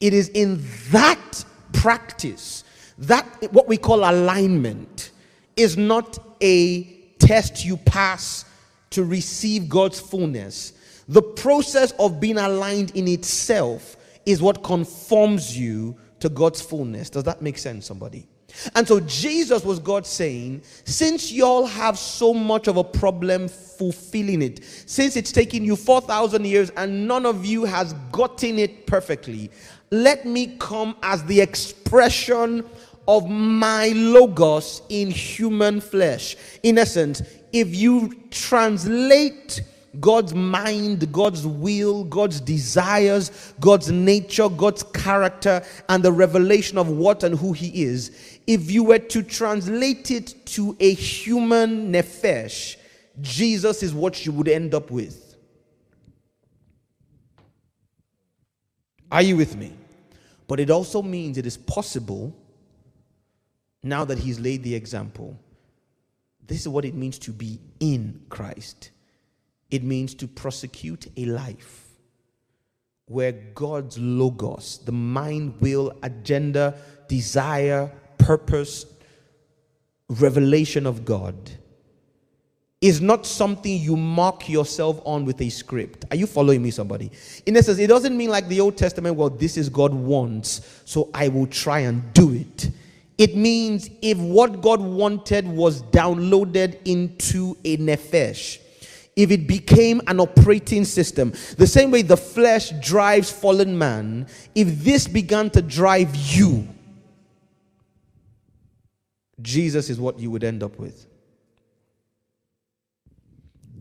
[0.00, 2.64] It is in that practice
[2.98, 5.12] that what we call alignment
[5.54, 6.82] is not a
[7.20, 8.44] test you pass
[8.90, 10.72] to receive God's fullness.
[11.08, 13.96] The process of being aligned in itself
[14.28, 17.08] is what conforms you to God's fullness.
[17.08, 18.28] Does that make sense, somebody?
[18.74, 24.42] And so Jesus was God saying, since y'all have so much of a problem fulfilling
[24.42, 29.50] it, since it's taken you 4,000 years and none of you has gotten it perfectly,
[29.90, 32.68] let me come as the expression
[33.06, 36.36] of my logos in human flesh.
[36.62, 37.22] In essence,
[37.54, 39.62] if you translate
[40.00, 47.22] God's mind, God's will, God's desires, God's nature, God's character, and the revelation of what
[47.22, 52.76] and who He is, if you were to translate it to a human nephesh,
[53.20, 55.36] Jesus is what you would end up with.
[59.10, 59.72] Are you with me?
[60.46, 62.36] But it also means it is possible,
[63.82, 65.38] now that He's laid the example,
[66.46, 68.90] this is what it means to be in Christ.
[69.70, 71.84] It means to prosecute a life
[73.06, 76.74] where God's logos, the mind, will, agenda,
[77.08, 78.86] desire, purpose,
[80.08, 81.34] revelation of God,
[82.80, 86.04] is not something you mark yourself on with a script.
[86.10, 87.10] Are you following me, somebody?
[87.44, 91.10] In essence, it doesn't mean like the Old Testament, well, this is God wants, so
[91.12, 92.70] I will try and do it.
[93.16, 98.60] It means if what God wanted was downloaded into a nephesh,
[99.18, 104.84] if it became an operating system, the same way the flesh drives fallen man, if
[104.84, 106.68] this began to drive you,
[109.42, 111.06] Jesus is what you would end up with.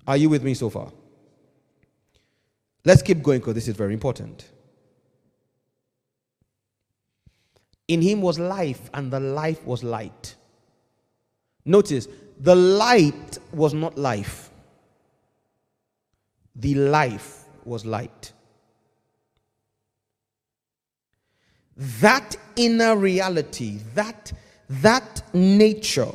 [0.07, 0.91] Are you with me so far?
[2.83, 4.49] Let's keep going because this is very important.
[7.87, 10.33] In him was life, and the life was light.
[11.63, 12.07] Notice,
[12.39, 14.46] the light was not life
[16.57, 18.33] the life was light.
[21.75, 24.33] That inner reality, that,
[24.69, 26.11] that nature,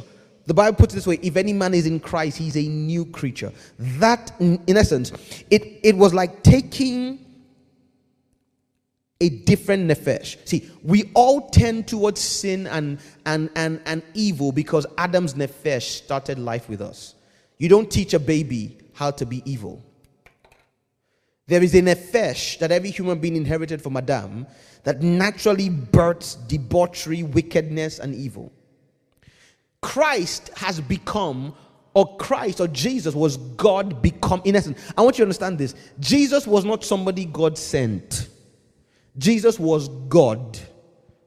[0.47, 3.05] the Bible puts it this way if any man is in Christ, he's a new
[3.07, 3.53] creature.
[3.79, 5.13] That, in essence,
[5.51, 7.21] it, it was like taking
[9.21, 10.37] a different nefesh.
[10.49, 16.41] See, we all tend towards sin and, and, and, and evil because Adam's nefesh started
[16.41, 17.15] life with us.
[17.59, 19.85] You don't teach a baby how to be evil.
[21.47, 24.47] There is a nefesh that every human being inherited from Adam
[24.85, 28.53] that naturally births debauchery, wickedness, and evil.
[29.81, 31.55] Christ has become,
[31.95, 34.41] or Christ or Jesus was God become.
[34.45, 35.75] In essence, I want you to understand this.
[35.99, 38.29] Jesus was not somebody God sent,
[39.19, 40.59] Jesus was God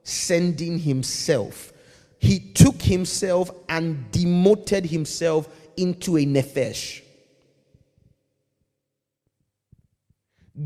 [0.03, 1.73] sending himself.
[2.19, 7.01] He took himself and demoted himself into a nefesh.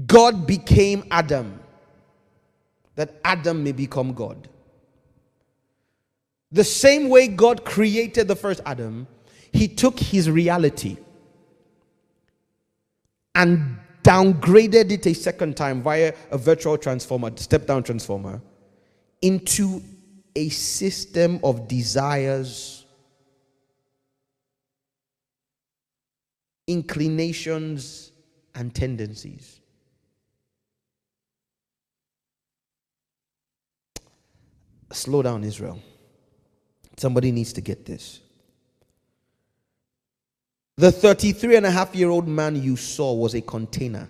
[0.06, 1.60] God became Adam
[2.95, 4.48] that Adam may become God.
[6.52, 9.07] The same way God created the first Adam,
[9.52, 10.98] he took his reality
[13.36, 18.41] and downgraded it a second time via a virtual transformer, step down transformer,
[19.22, 19.82] into
[20.36, 22.86] a system of desires,
[26.68, 28.11] inclinations,
[28.56, 29.59] and tendencies.
[34.91, 35.80] Slow down, Israel.
[36.98, 38.20] Somebody needs to get this.
[40.78, 44.10] The 33 and a half year old man you saw was a container,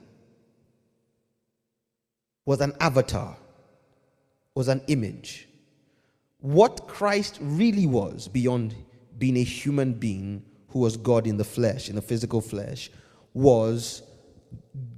[2.46, 3.36] was an avatar,
[4.54, 5.48] was an image.
[6.42, 8.76] What Christ really was, beyond
[9.18, 12.92] being a human being who was God in the flesh, in the physical flesh,
[13.34, 14.04] was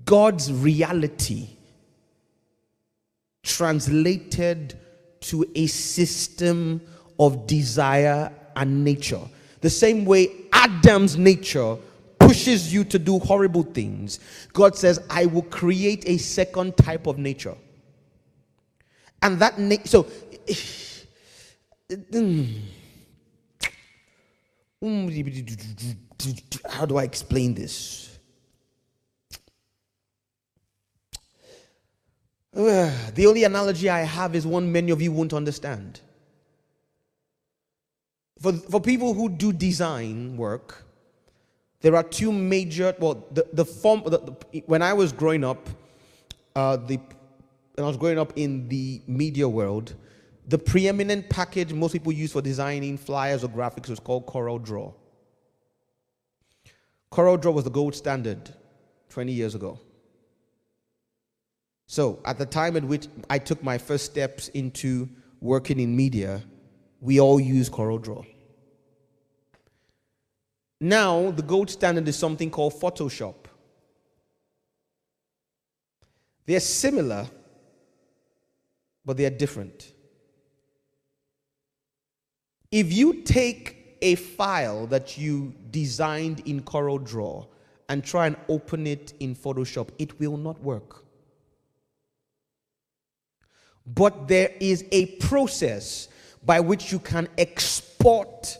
[0.06, 1.50] God's reality
[3.44, 4.78] translated
[5.22, 6.82] to a system
[7.20, 9.22] of desire and nature.
[9.62, 11.78] The same way Adam's nature
[12.20, 14.20] pushes you to do horrible things,
[14.54, 17.56] God says, I will create a second type of nature.
[19.22, 19.56] And that,
[19.88, 20.08] so,
[26.70, 28.11] how do I explain this?
[32.54, 36.02] The only analogy I have is one many of you won't understand.
[38.40, 40.84] For, for people who do design work,
[41.82, 45.70] there are two major, well, the, the form, the, the, when I was growing up,
[46.56, 46.98] uh, the,
[47.76, 49.96] when I was growing up in the media world,
[50.48, 54.92] the preeminent package most people use for designing flyers or graphics was called Corel Draw.
[57.12, 58.54] Corel Draw was the gold standard
[59.10, 59.80] 20 years ago.
[61.92, 65.10] So, at the time at which I took my first steps into
[65.42, 66.42] working in media,
[67.02, 68.24] we all use Corel Draw.
[70.80, 73.36] Now, the gold standard is something called Photoshop.
[76.46, 77.28] They're similar,
[79.04, 79.92] but they are different.
[82.72, 87.48] If you take a file that you designed in Corel Draw
[87.90, 91.02] and try and open it in Photoshop, it will not work.
[93.86, 96.08] But there is a process
[96.44, 98.58] by which you can export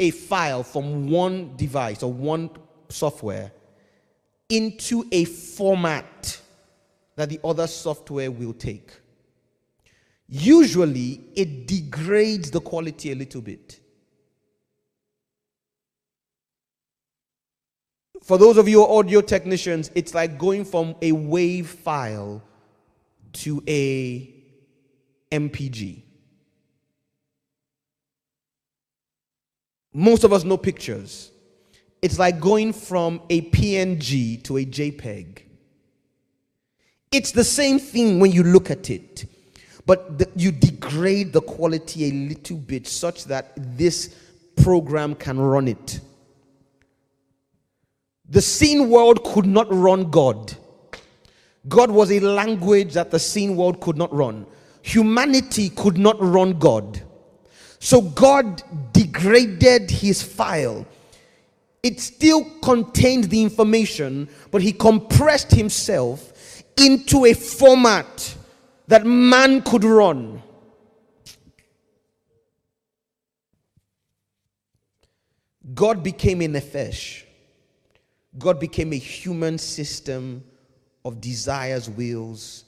[0.00, 2.50] a file from one device or one
[2.88, 3.52] software
[4.48, 6.40] into a format
[7.16, 8.92] that the other software will take.
[10.28, 13.80] Usually, it degrades the quality a little bit.
[18.22, 22.42] For those of you audio technicians, it's like going from a WAV file
[23.32, 24.37] to a
[25.30, 26.02] MPG.
[29.92, 31.32] Most of us know pictures.
[32.00, 35.42] It's like going from a PNG to a JPEG.
[37.10, 39.26] It's the same thing when you look at it,
[39.86, 44.14] but the, you degrade the quality a little bit such that this
[44.56, 46.00] program can run it.
[48.28, 50.54] The seen world could not run God.
[51.66, 54.46] God was a language that the seen world could not run
[54.94, 57.02] humanity could not run God.
[57.78, 58.62] So God
[58.92, 60.86] degraded his file.
[61.82, 66.32] It still contained the information, but he compressed himself
[66.76, 68.36] into a format
[68.88, 70.42] that man could run.
[75.74, 77.24] God became a nefesh.
[78.38, 80.42] God became a human system
[81.04, 82.64] of desires, wills,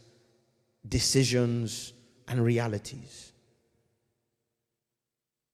[0.89, 1.93] decisions,
[2.31, 3.33] and realities.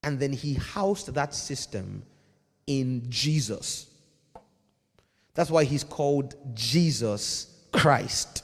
[0.03, 2.03] And then he housed that system
[2.67, 3.87] in Jesus.
[5.33, 8.43] That's why he's called Jesus Christ.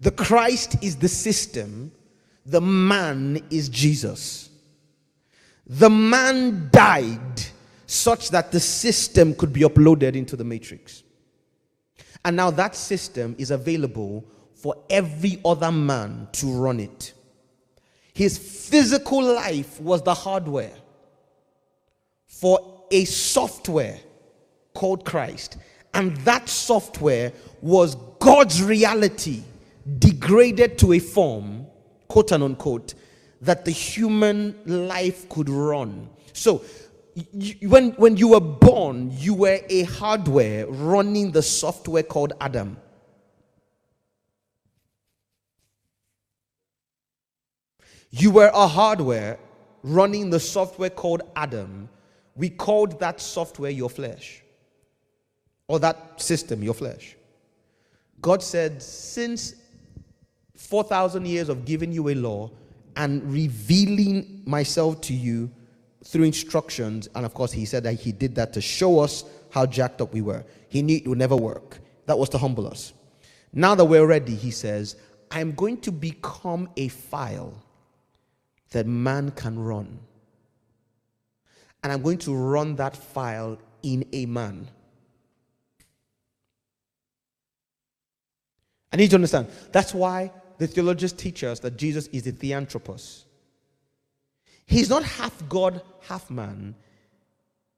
[0.00, 1.92] The Christ is the system,
[2.44, 4.50] the man is Jesus.
[5.66, 7.42] The man died
[7.86, 11.04] such that the system could be uploaded into the matrix.
[12.24, 14.24] And now that system is available
[14.54, 17.14] for every other man to run it.
[18.20, 20.74] His physical life was the hardware
[22.26, 23.98] for a software
[24.74, 25.56] called Christ.
[25.94, 27.32] And that software
[27.62, 29.42] was God's reality
[29.98, 31.64] degraded to a form,
[32.08, 32.92] quote and unquote,
[33.40, 36.10] that the human life could run.
[36.34, 36.62] So,
[37.32, 42.76] you, when, when you were born, you were a hardware running the software called Adam.
[48.10, 49.38] You were a hardware
[49.82, 51.88] running the software called Adam.
[52.34, 54.42] We called that software your flesh,
[55.68, 57.16] or that system your flesh.
[58.20, 59.54] God said, Since
[60.56, 62.50] 4,000 years of giving you a law
[62.96, 65.50] and revealing myself to you
[66.04, 69.66] through instructions, and of course, He said that He did that to show us how
[69.66, 70.44] jacked up we were.
[70.68, 71.78] He knew it would never work.
[72.06, 72.92] That was to humble us.
[73.52, 74.96] Now that we're ready, He says,
[75.30, 77.54] I'm going to become a file
[78.70, 79.98] that man can run.
[81.82, 84.68] And I'm going to run that file in a man.
[88.92, 89.48] I need to understand.
[89.72, 93.24] That's why the theologians teach us that Jesus is the theanthropos.
[94.66, 96.74] He's not half God, half man.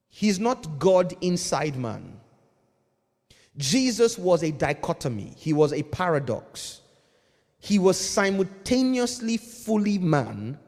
[0.08, 2.18] He's not God inside man.
[3.56, 6.80] Jesus was a dichotomy, he was a paradox.
[7.60, 10.58] He was simultaneously fully man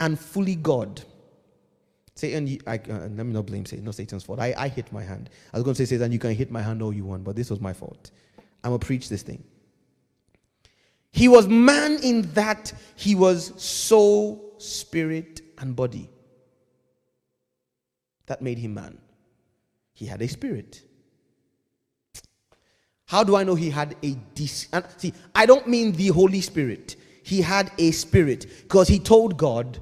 [0.00, 1.02] and fully God.
[2.14, 4.40] Satan, I, uh, let me not blame Satan, not Satan's fault.
[4.40, 5.28] I, I hit my hand.
[5.52, 7.36] I was going to say, Satan, you can hit my hand all you want, but
[7.36, 8.10] this was my fault.
[8.64, 9.44] I'm going to preach this thing.
[11.12, 16.10] He was man in that he was soul, spirit, and body.
[18.26, 18.98] That made him man.
[19.94, 20.82] He had a spirit.
[23.06, 24.16] How do I know he had a
[24.98, 26.96] see, I don't mean the Holy Spirit.
[27.22, 29.80] He had a spirit because he told God,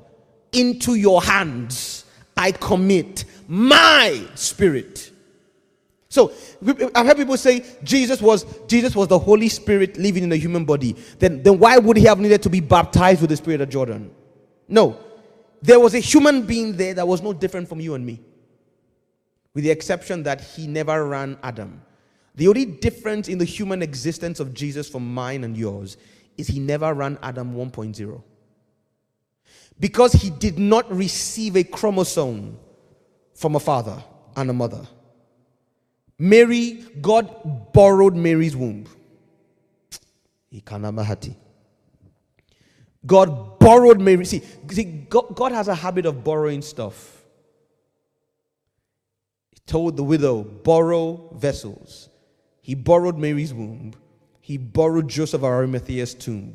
[0.54, 2.04] "Into your hands
[2.36, 5.10] I commit my spirit."
[6.08, 6.32] So
[6.94, 10.64] I've heard people say Jesus was Jesus was the Holy Spirit living in a human
[10.64, 10.94] body.
[11.18, 14.12] Then, then why would he have needed to be baptized with the Spirit of Jordan?
[14.68, 14.96] No,
[15.60, 18.20] there was a human being there that was no different from you and me,
[19.54, 21.82] with the exception that he never ran Adam.
[22.36, 25.96] The only difference in the human existence of Jesus from mine and yours
[26.36, 28.22] is he never ran Adam 1.0.
[29.78, 32.58] Because he did not receive a chromosome
[33.34, 34.02] from a father
[34.36, 34.86] and a mother.
[36.18, 38.86] Mary, God borrowed Mary's womb.
[43.04, 44.24] God borrowed Mary.
[44.24, 47.24] See, see God, God has a habit of borrowing stuff.
[49.50, 52.08] He told the widow, borrow vessels.
[52.62, 53.94] He borrowed Mary's womb.
[54.40, 56.54] He borrowed Joseph of Arimathea's tomb.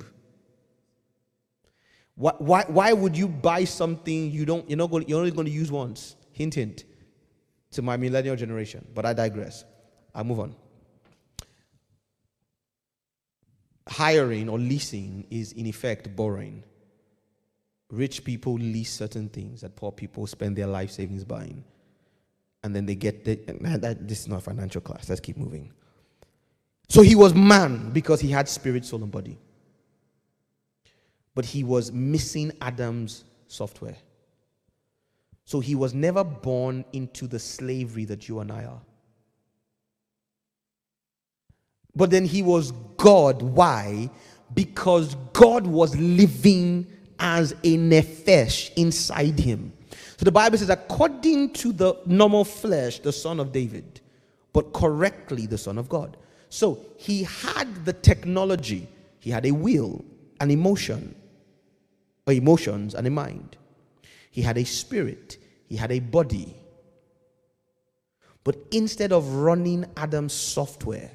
[2.19, 5.45] Why, why, why would you buy something you don't, you're, not going, you're only going
[5.45, 6.17] to use once?
[6.33, 6.83] Hint, hint
[7.71, 8.85] to my millennial generation.
[8.93, 9.63] But I digress.
[10.13, 10.53] I move on.
[13.87, 16.65] Hiring or leasing is, in effect, borrowing.
[17.89, 21.63] Rich people lease certain things that poor people spend their life savings buying.
[22.63, 23.39] And then they get the,
[24.01, 25.07] this is not financial class.
[25.07, 25.71] Let's keep moving.
[26.89, 29.39] So he was man because he had spirit, soul, and body.
[31.39, 33.95] But he was missing Adam's software.
[35.45, 38.81] So he was never born into the slavery that you and I are.
[41.95, 43.41] But then he was God.
[43.41, 44.09] Why?
[44.53, 46.85] Because God was living
[47.19, 49.71] as a nephesh inside him.
[50.17, 54.01] So the Bible says, according to the normal flesh, the son of David,
[54.51, 56.17] but correctly the son of God.
[56.49, 58.89] So he had the technology,
[59.19, 60.03] he had a will,
[60.41, 61.15] an emotion,
[62.31, 63.57] emotions, and a mind.
[64.31, 65.37] He had a spirit,
[65.67, 66.55] he had a body.
[68.43, 71.11] But instead of running Adam's software,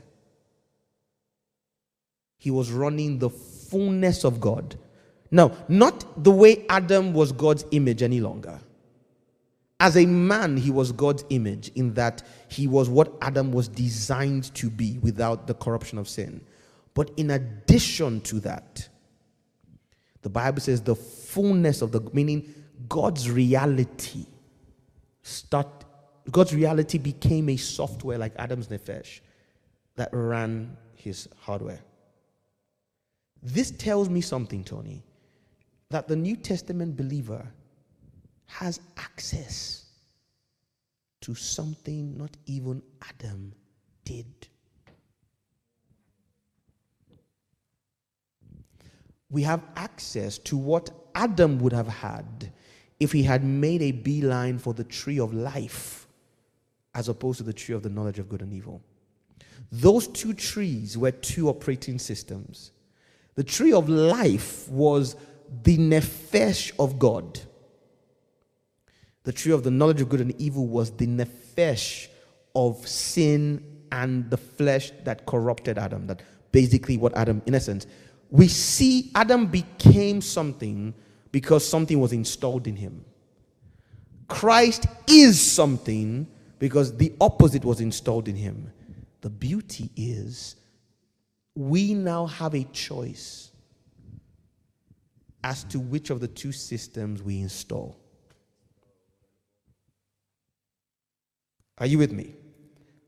[2.37, 4.77] he was running the fullness of God.
[5.31, 8.61] Now, not the way Adam was God's image any longer.
[9.81, 14.55] As a man, he was God's image in that he was what Adam was designed
[14.55, 16.41] to be without the corruption of sin.
[16.95, 18.89] But in addition to that,
[20.25, 22.53] the Bible says the fullness of the meaning
[22.89, 24.25] God's reality
[25.23, 25.85] start
[26.31, 29.21] God's reality became a software like Adam's nefesh
[29.97, 31.81] that ran his hardware.
[33.43, 35.05] This tells me something, Tony,
[35.91, 37.47] that the New Testament believer
[38.47, 39.85] has access
[41.21, 43.53] to something not even Adam
[44.07, 44.49] did.
[49.35, 52.53] We have access to what Adam would have had
[53.01, 56.07] if he had made a beeline for the tree of life
[56.95, 58.81] as opposed to the tree of the knowledge of good and evil.
[59.73, 62.71] Those two trees were two operating systems.
[63.35, 65.17] The tree of life was
[65.65, 67.41] the nefesh of God.
[69.25, 72.07] The tree of the knowledge of good and evil was the nefesh
[72.55, 76.07] of sin and the flesh that corrupted Adam.
[76.07, 77.89] That basically what Adam, in essence,
[78.31, 80.95] we see Adam became something
[81.33, 83.05] because something was installed in him.
[84.29, 86.27] Christ is something
[86.59, 88.73] because the opposite was installed in him.
[89.21, 90.57] The beauty is
[91.55, 93.51] we now have a choice
[95.43, 97.97] as to which of the two systems we install.
[101.79, 102.35] Are you with me?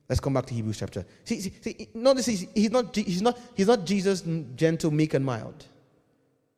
[0.09, 1.05] Let's come back to Hebrews chapter.
[1.25, 4.23] See, see, see notice he's, he's, not, he's, not, he's not Jesus
[4.55, 5.67] gentle, meek, and mild.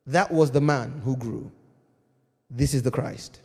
[0.06, 1.50] That was the man who grew.
[2.50, 3.40] This is the Christ.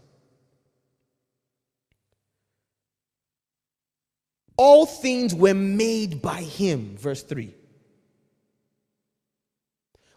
[4.56, 7.54] All things were made by him, verse 3.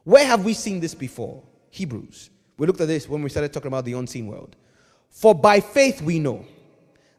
[0.05, 1.43] Where have we seen this before?
[1.71, 2.31] Hebrews.
[2.59, 4.57] We looked at this when we started talking about the unseen world.
[5.11, 6.45] For by faith we know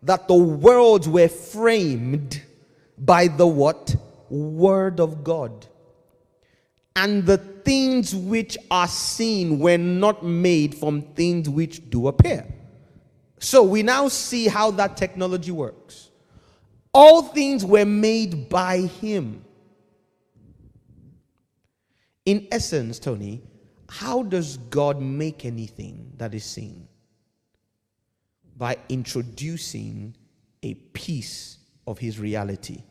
[0.03, 2.41] that the worlds were framed
[2.97, 3.95] by the what?
[4.29, 5.65] Word of God.
[6.95, 12.45] And the things which are seen were not made from things which do appear.
[13.39, 16.09] So we now see how that technology works.
[16.93, 19.43] All things were made by Him.
[22.25, 23.43] In essence, Tony,
[23.87, 26.87] how does God make anything that is seen?
[28.57, 30.15] By introducing
[30.63, 31.56] a piece
[31.87, 32.83] of His reality.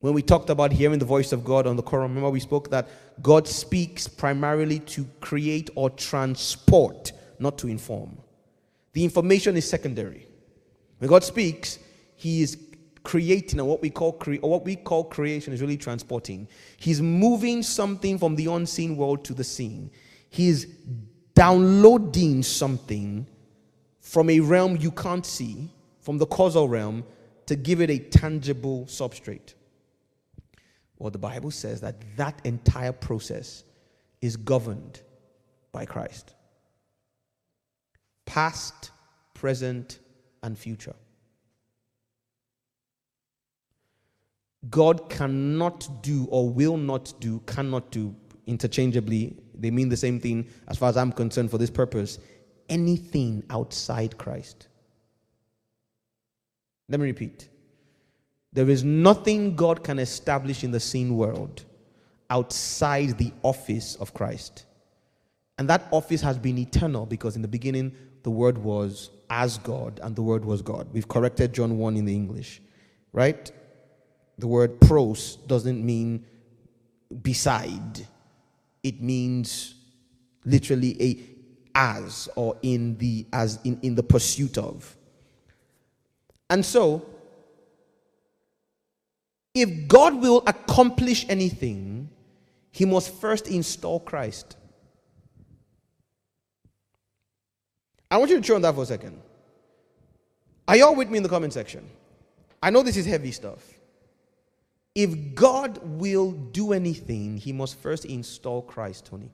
[0.00, 2.70] When we talked about hearing the voice of God on the Quran, remember we spoke
[2.70, 2.88] that
[3.22, 8.18] God speaks primarily to create or transport, not to inform.
[8.92, 10.28] The information is secondary.
[10.98, 11.78] When God speaks,
[12.14, 12.58] He is
[13.02, 16.48] creating, and what we call cre- or what we call creation is really transporting.
[16.76, 19.90] He's moving something from the unseen world to the seen.
[20.28, 20.66] He's
[21.34, 23.26] downloading something
[24.00, 25.70] from a realm you can't see,
[26.00, 27.04] from the causal realm,
[27.46, 29.54] to give it a tangible substrate.
[30.98, 33.64] Well, the Bible says that that entire process
[34.20, 35.00] is governed
[35.72, 36.32] by Christ
[38.26, 38.90] past,
[39.34, 40.00] present,
[40.42, 40.94] and future.
[44.68, 48.14] God cannot do or will not do, cannot do
[48.46, 52.18] interchangeably, they mean the same thing as far as I'm concerned for this purpose,
[52.68, 54.68] anything outside Christ.
[56.88, 57.48] Let me repeat.
[58.52, 61.64] There is nothing God can establish in the seen world
[62.30, 64.64] outside the office of Christ.
[65.58, 70.00] And that office has been eternal because in the beginning the word was as God
[70.02, 70.88] and the word was God.
[70.92, 72.60] We've corrected John 1 in the English,
[73.12, 73.50] right?
[74.38, 76.24] The word pros doesn't mean
[77.22, 78.06] beside,
[78.82, 79.74] it means
[80.44, 81.20] literally a
[81.74, 84.96] as or in the as in, in the pursuit of.
[86.50, 87.04] And so
[89.54, 92.10] if God will accomplish anything,
[92.70, 94.56] he must first install Christ.
[98.10, 99.20] I want you to chew on that for a second.
[100.68, 101.88] Are y'all with me in the comment section?
[102.62, 103.62] I know this is heavy stuff.
[104.94, 109.30] If God will do anything, he must first install Christ, Tony.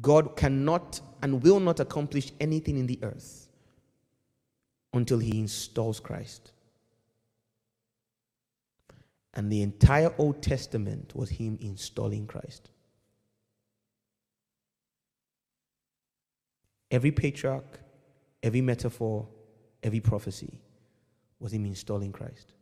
[0.00, 3.48] God cannot and will not accomplish anything in the earth
[4.92, 6.52] until he installs Christ.
[9.34, 12.70] And the entire Old Testament was him installing Christ.
[16.90, 17.80] Every patriarch,
[18.42, 19.28] every metaphor,
[19.82, 20.60] every prophecy
[21.38, 22.52] was him installing Christ.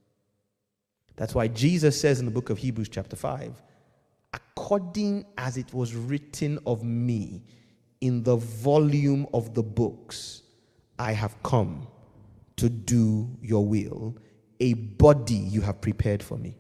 [1.17, 3.63] That's why Jesus says in the book of Hebrews, chapter 5,
[4.35, 7.43] according as it was written of me
[8.01, 10.43] in the volume of the books,
[10.99, 11.87] I have come
[12.57, 14.17] to do your will,
[14.61, 16.57] a body you have prepared for me.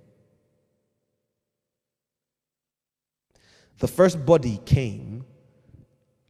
[3.78, 5.24] The first body came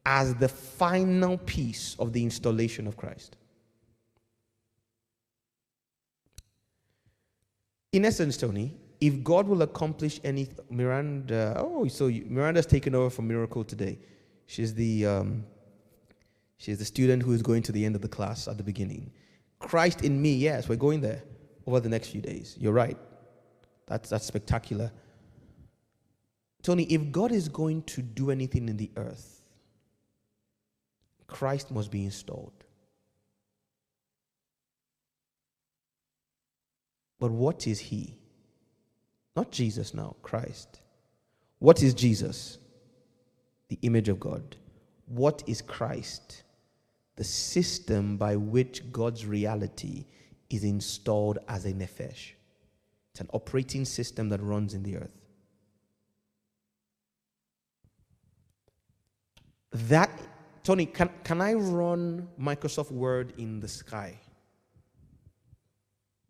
[0.05, 3.37] as the final piece of the installation of Christ.
[7.91, 13.27] In essence, Tony, if God will accomplish any Miranda, oh, so Miranda's taken over from
[13.27, 13.99] Miracle today.
[14.47, 15.45] She's the um,
[16.57, 19.11] she's the student who is going to the end of the class at the beginning.
[19.59, 21.23] Christ in me, yes, we're going there
[21.67, 22.55] over the next few days.
[22.59, 22.97] You're right.
[23.85, 24.91] That's that's spectacular.
[26.63, 29.43] Tony, if God is going to do anything in the earth,
[31.27, 32.63] Christ must be installed.
[37.19, 38.15] But what is he?
[39.35, 40.81] Not Jesus now, Christ.
[41.59, 42.57] What is Jesus?
[43.69, 44.55] The image of God.
[45.07, 46.43] What is Christ?
[47.15, 50.05] The system by which God's reality
[50.49, 52.31] is installed as a nefesh.
[53.11, 55.17] It's an operating system that runs in the earth.
[59.71, 60.09] That
[60.65, 64.19] Tony, can, can I run Microsoft Word in the sky?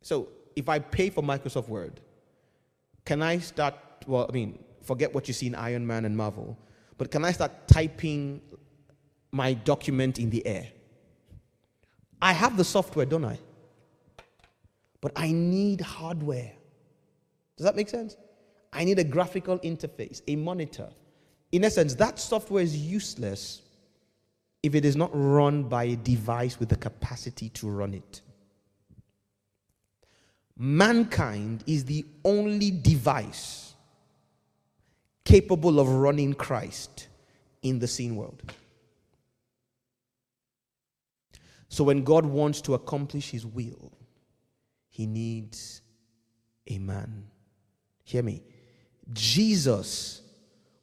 [0.01, 0.27] So
[0.57, 2.01] if I pay for Microsoft Word,
[3.05, 3.75] can I start,
[4.07, 6.57] well, I mean, forget what you see in Iron Man and Marvel,
[6.97, 8.41] but can I start typing
[9.31, 10.67] my document in the air?
[12.21, 13.39] I have the software, don't I?
[15.01, 16.51] But I need hardware.
[17.57, 18.17] Does that make sense?
[18.73, 20.89] I need a graphical interface, a monitor.
[21.51, 23.61] In essence, that software is useless
[24.63, 28.21] if it is not run by a device with the capacity to run it.
[30.57, 33.73] Mankind is the only device
[35.23, 37.07] capable of running Christ
[37.61, 38.41] in the seen world.
[41.67, 43.91] So when God wants to accomplish his will,
[44.89, 45.81] he needs
[46.67, 47.25] a man.
[48.03, 48.43] Hear me.
[49.11, 50.21] Jesus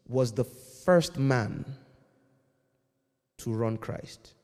[0.07, 1.65] was the first man
[3.39, 4.35] to run Christ.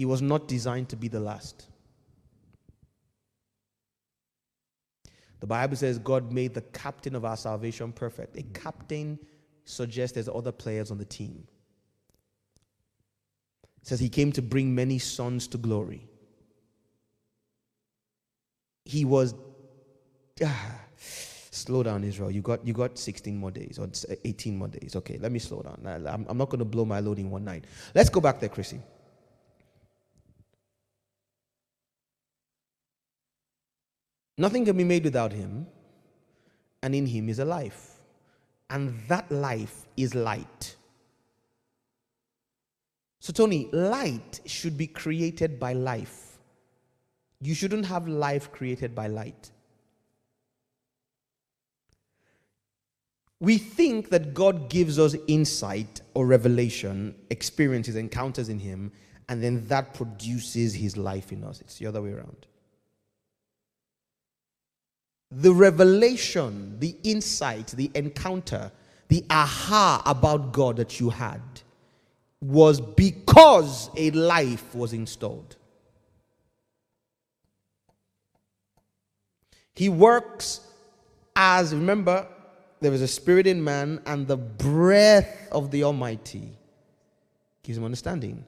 [0.00, 1.66] He was not designed to be the last.
[5.40, 8.34] The Bible says God made the captain of our salvation perfect.
[8.38, 9.18] A captain
[9.66, 11.46] suggests there's other players on the team.
[13.82, 16.08] It says he came to bring many sons to glory.
[18.86, 19.34] He was
[20.42, 20.80] ah,
[21.50, 22.30] slow down, Israel.
[22.30, 23.90] You got you got 16 more days or
[24.24, 24.96] 18 more days.
[24.96, 26.06] Okay, let me slow down.
[26.06, 27.66] I'm, I'm not going to blow my load in one night.
[27.94, 28.80] Let's go back there, Chrissy.
[34.40, 35.66] Nothing can be made without him,
[36.82, 38.00] and in him is a life.
[38.70, 40.76] And that life is light.
[43.18, 46.38] So, Tony, light should be created by life.
[47.42, 49.50] You shouldn't have life created by light.
[53.40, 58.90] We think that God gives us insight or revelation, experiences, encounters in Him,
[59.28, 61.60] and then that produces His life in us.
[61.60, 62.46] It's the other way around
[65.30, 68.72] the revelation, the insight, the encounter,
[69.08, 71.40] the aha about God that you had
[72.40, 75.56] was because a life was installed.
[79.74, 80.60] He works
[81.36, 82.26] as, remember,
[82.80, 86.56] there is a spirit in man, and the breath of the Almighty
[87.62, 88.44] gives him understanding.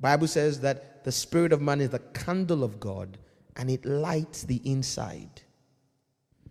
[0.00, 3.18] Bible says that the spirit of man is the candle of God,
[3.56, 5.42] and it lights the inside.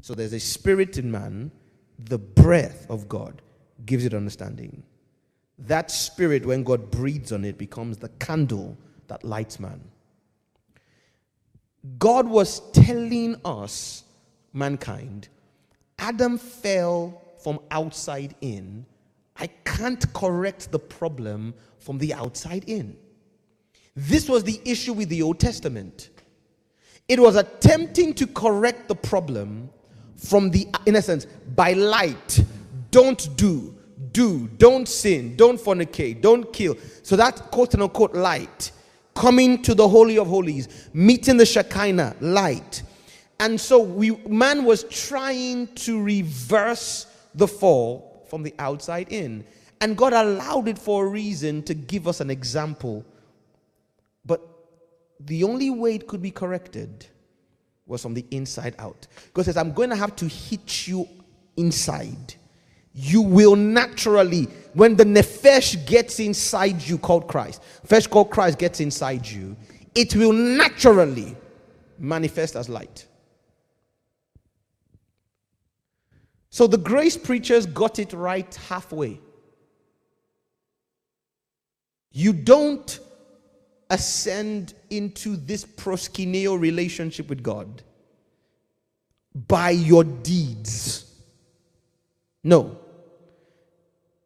[0.02, 1.52] So there's a spirit in man,
[2.00, 3.42] the breath of God
[3.86, 4.84] gives it understanding.
[5.60, 9.82] That spirit, when God breathes on it, becomes the candle that lights man.
[12.00, 14.04] God was telling us,
[14.54, 15.30] mankind,
[16.00, 18.86] Adam fell from outside in.
[19.38, 22.98] I can't correct the problem from the outside in.
[23.96, 26.10] This was the issue with the Old Testament.
[27.08, 29.70] It was attempting to correct the problem
[30.22, 31.26] from the, innocence
[31.56, 32.44] by light.
[32.92, 33.76] Don't do,
[34.12, 36.78] do, don't sin, don't fornicate, don't kill.
[37.04, 38.72] So that quote unquote light
[39.16, 42.84] coming to the Holy of Holies, meeting the Shekinah light.
[43.40, 49.44] And so we, man was trying to reverse the fall from the outside in.
[49.82, 53.04] And God allowed it for a reason to give us an example.
[54.24, 54.48] But
[55.20, 57.08] the only way it could be corrected
[57.92, 59.06] was from the inside out.
[59.34, 61.08] God says, I'm going to have to hit you
[61.58, 62.34] inside.
[62.94, 68.80] You will naturally, when the nefesh gets inside you, called Christ, first called Christ gets
[68.80, 69.56] inside you,
[69.94, 71.36] it will naturally
[72.00, 73.06] manifest as light.
[76.50, 79.20] So the grace preachers got it right halfway.
[82.12, 83.00] You don't
[83.90, 87.82] ascend into this proskuneo relationship with God
[89.48, 91.12] by your deeds.
[92.44, 92.78] No.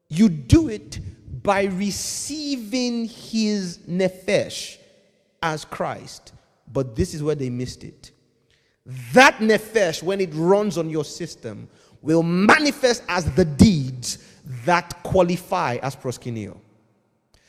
[0.08, 1.00] You do it
[1.44, 4.78] by receiving his nefesh
[5.42, 6.34] as Christ.
[6.72, 8.12] But this is where they missed it.
[9.14, 11.68] That nefesh, when it runs on your system,
[12.02, 14.20] will manifest as the deeds
[14.66, 16.58] that qualify as proskuneo.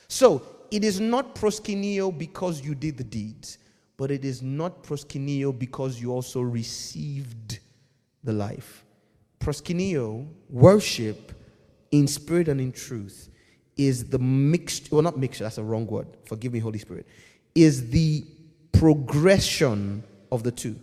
[0.08, 0.42] So
[0.76, 3.56] it is not proskuneo because you did the deeds,
[3.96, 7.60] but it is not proskuneo because you also received
[8.22, 8.84] the life.
[9.40, 11.32] Proskuneo, worship
[11.92, 13.30] in spirit and in truth,
[13.78, 16.08] is the mixture, well, not mixture, that's a wrong word.
[16.26, 17.06] Forgive me, Holy Spirit.
[17.54, 18.26] Is the
[18.72, 20.78] progression of the two.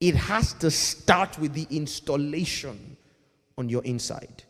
[0.00, 2.98] It has to start with the installation
[3.56, 4.42] on your inside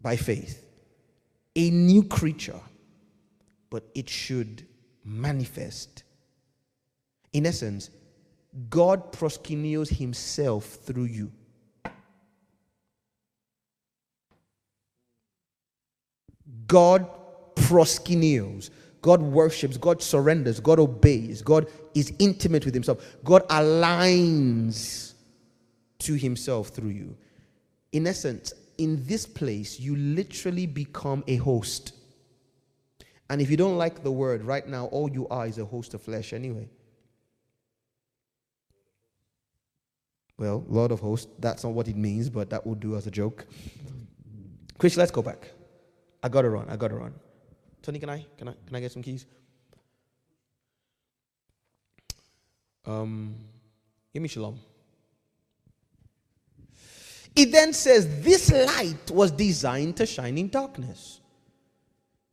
[0.00, 0.61] by faith
[1.56, 2.60] a new creature,
[3.70, 4.66] but it should
[5.04, 6.04] manifest.
[7.32, 7.90] In essence,
[8.68, 11.32] God proskuneos himself through you.
[16.66, 17.08] God
[17.54, 18.70] proskuneos.
[19.02, 23.16] God worships, God surrenders, God obeys, God is intimate with himself.
[23.24, 25.14] God aligns
[25.98, 27.16] to himself through you.
[27.90, 31.94] In essence, in this place, you literally become a host.
[33.30, 35.94] And if you don't like the word, right now, all you are is a host
[35.94, 36.68] of flesh anyway.
[40.38, 43.10] Well, Lord of hosts, that's not what it means, but that will do as a
[43.10, 43.46] joke.
[44.76, 45.50] Chris, let's go back.
[46.22, 46.68] I got to run.
[46.68, 47.14] I got to run.
[47.82, 49.26] Tony, can I, can I, can I get some keys?
[52.84, 53.34] Um,
[54.12, 54.58] give me shalom.
[57.34, 61.20] It then says, This light was designed to shine in darkness.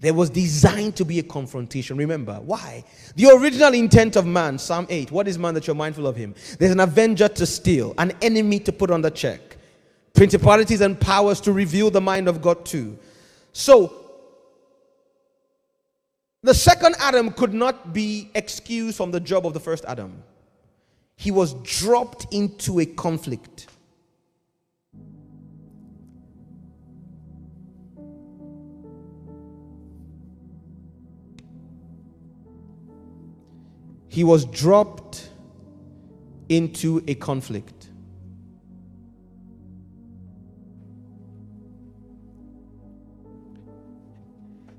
[0.02, 1.98] There was designed to be a confrontation.
[1.98, 2.86] Remember, why?
[3.16, 6.36] The original intent of man, Psalm 8, what is man that you're mindful of him?
[6.58, 9.58] There's an avenger to steal, an enemy to put under check,
[10.14, 12.98] principalities and powers to reveal the mind of God too.
[13.52, 13.94] So,
[16.44, 20.24] the second Adam could not be excused from the job of the first Adam.
[21.18, 23.68] He was dropped into a conflict.
[34.10, 35.30] He was dropped
[36.50, 37.90] into a conflict.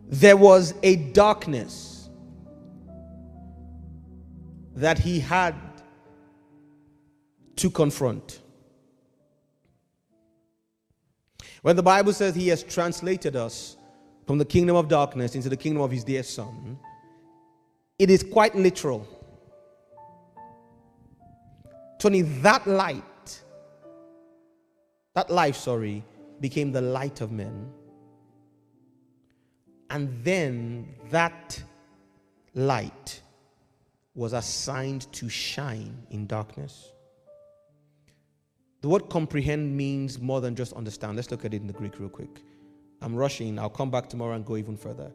[0.09, 2.11] There was a darkness
[4.75, 5.55] that he had
[7.57, 8.41] to confront.
[11.63, 13.77] When the Bible says he has translated us
[14.27, 16.79] from the kingdom of darkness into the kingdom of his dear son,
[17.99, 19.07] it is quite literal.
[21.99, 23.43] Tony, that light,
[25.15, 26.03] that life, sorry,
[26.41, 27.71] became the light of men.
[29.91, 31.63] And then that
[32.55, 33.21] light
[34.15, 36.93] was assigned to shine in darkness.
[38.83, 41.17] The word comprehend means more than just understand.
[41.17, 42.41] Let's look at it in the Greek real quick.
[43.03, 43.59] I'm rushing.
[43.59, 45.13] I'll come back tomorrow and go even further.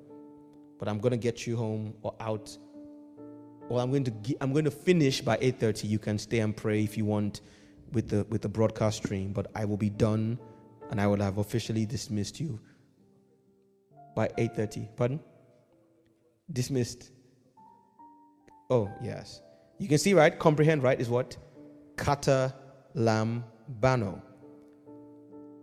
[0.78, 2.58] But I'm going to get you home or out
[3.70, 5.90] well, I'm going to I'm going to finish by 8:30.
[5.90, 7.42] You can stay and pray if you want
[7.94, 10.40] with the with the broadcast stream, but I will be done
[10.92, 12.60] and I will have officially dismissed you
[14.16, 14.96] by 8:30.
[14.96, 15.20] Pardon?
[16.52, 17.12] Dismissed.
[18.70, 19.42] Oh, yes.
[19.80, 20.38] You can see, right?
[20.38, 21.00] Comprehend, right?
[21.00, 21.38] Is what?
[21.96, 22.54] Kata
[22.94, 24.22] lam bano.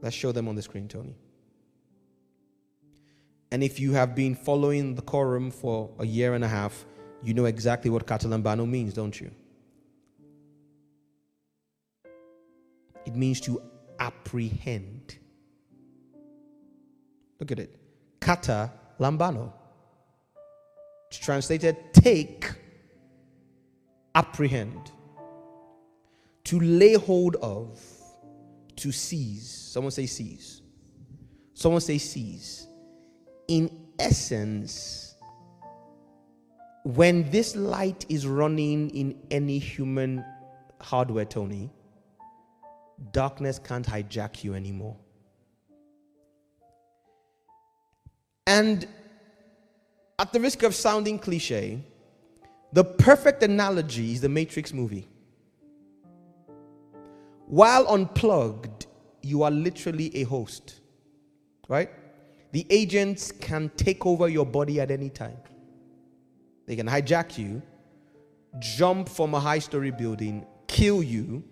[0.00, 1.14] Let's show them on the screen, Tony.
[3.50, 6.86] And if you have been following the quorum for a year and a half,
[7.22, 9.30] you know exactly what Catalambano means, don't you?
[13.04, 13.62] It means to
[13.98, 15.18] apprehend.
[17.38, 17.78] Look at it.
[18.20, 19.52] Kata lambano.
[21.08, 22.50] It's translated take,
[24.14, 24.90] apprehend.
[26.52, 27.80] To lay hold of,
[28.76, 29.48] to seize.
[29.48, 30.60] Someone say seize.
[31.54, 32.66] Someone say seize.
[33.48, 35.14] In essence,
[36.82, 40.22] when this light is running in any human
[40.78, 41.70] hardware, Tony,
[43.12, 44.98] darkness can't hijack you anymore.
[48.46, 48.86] And
[50.18, 51.82] at the risk of sounding cliche,
[52.74, 55.08] the perfect analogy is the Matrix movie.
[57.52, 58.86] While unplugged,
[59.20, 60.80] you are literally a host,
[61.68, 61.90] right?
[62.52, 65.36] The agents can take over your body at any time.
[66.66, 67.60] They can hijack you,
[68.58, 71.44] jump from a high story building, kill you,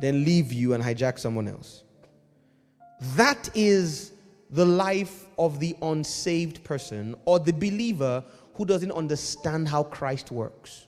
[0.00, 1.82] then leave you and hijack someone else.
[3.16, 4.12] That is
[4.50, 8.22] the life of the unsaved person or the believer
[8.54, 10.86] who doesn't understand how Christ works.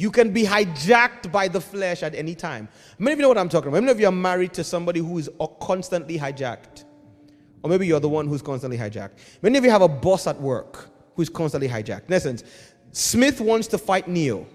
[0.00, 2.70] You can be hijacked by the flesh at any time.
[2.98, 3.82] Many of you know what I'm talking about.
[3.82, 5.28] Many of you are married to somebody who is
[5.60, 6.84] constantly hijacked.
[7.62, 9.18] Or maybe you're the one who's constantly hijacked.
[9.42, 12.06] Many of you have a boss at work who's constantly hijacked.
[12.06, 12.44] In essence,
[12.92, 14.46] Smith wants to fight Neo.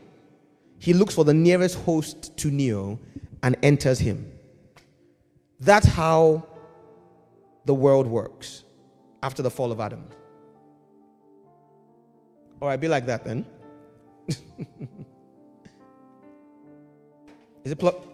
[0.80, 3.00] He looks for the nearest host to Neo
[3.44, 4.32] and enters him.
[5.60, 6.48] That's how
[7.66, 8.64] the world works
[9.22, 10.08] after the fall of Adam.
[12.60, 13.46] All right, be like that then.
[17.66, 18.06] Is it plugged?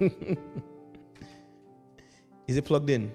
[2.46, 3.12] Is it plugged in?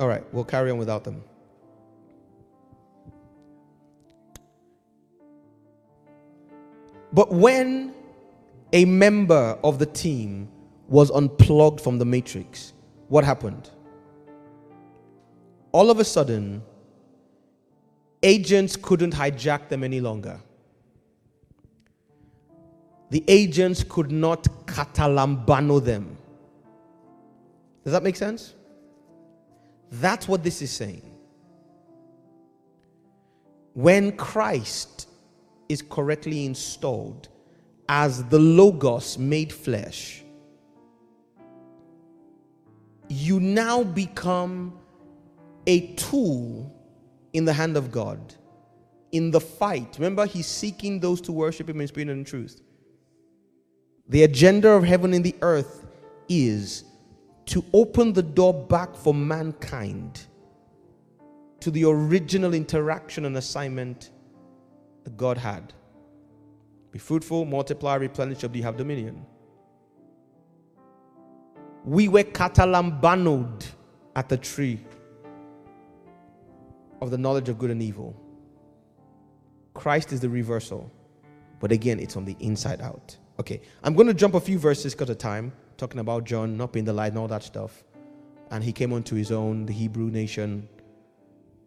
[0.00, 1.22] All right, we'll carry on without them.
[7.12, 7.94] But when
[8.72, 10.48] a member of the team
[10.88, 12.72] was unplugged from the matrix,
[13.08, 13.70] what happened?
[15.72, 16.62] All of a sudden,
[18.22, 20.40] agents couldn't hijack them any longer.
[23.10, 26.16] The agents could not catalambano them.
[27.84, 28.54] Does that make sense?
[29.90, 31.02] That's what this is saying.
[33.74, 35.08] When Christ
[35.68, 37.28] is correctly installed
[37.88, 40.22] as the Logos made flesh,
[43.08, 44.78] you now become
[45.66, 46.72] a tool
[47.32, 48.34] in the hand of God
[49.12, 49.96] in the fight.
[49.98, 52.60] Remember, he's seeking those to worship him in spirit and in truth.
[54.08, 55.86] The agenda of heaven and the earth
[56.28, 56.84] is
[57.46, 60.26] to open the door back for mankind
[61.60, 64.10] to the original interaction and assignment
[65.04, 65.72] that God had.
[66.92, 69.24] Be fruitful, multiply, replenish, you have dominion.
[71.84, 73.64] We were catalambanoed
[74.16, 74.80] at the tree
[77.00, 78.14] of the knowledge of good and evil.
[79.74, 80.90] Christ is the reversal.
[81.60, 83.16] But again, it's on the inside out.
[83.38, 86.72] Okay, I'm going to jump a few verses because of time, talking about John not
[86.72, 87.84] being the light and all that stuff.
[88.50, 90.68] And he came onto his own, the Hebrew nation.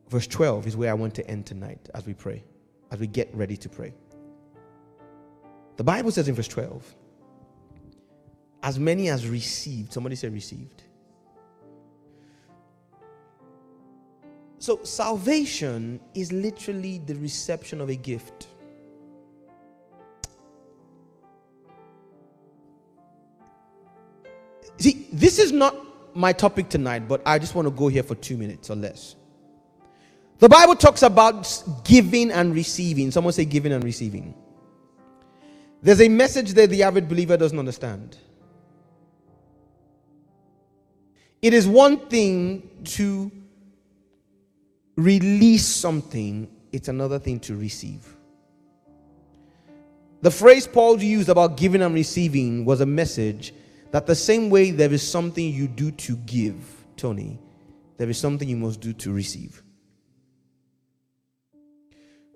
[0.09, 2.43] Verse 12 is where I want to end tonight as we pray,
[2.91, 3.93] as we get ready to pray.
[5.77, 6.95] The Bible says in verse 12,
[8.61, 10.82] as many as received, somebody say received.
[14.63, 18.47] So, salvation is literally the reception of a gift.
[24.77, 25.75] See, this is not
[26.15, 29.17] my topic tonight, but I just want to go here for two minutes or less.
[30.39, 33.11] The Bible talks about giving and receiving.
[33.11, 34.33] Someone say giving and receiving.
[35.81, 38.17] There's a message that the average believer doesn't understand.
[41.41, 43.29] It is one thing to
[44.95, 48.15] release something, it's another thing to receive.
[50.21, 53.53] The phrase Paul used about giving and receiving was a message
[53.91, 56.55] that the same way there is something you do to give,
[56.95, 57.37] Tony,
[57.97, 59.61] there is something you must do to receive.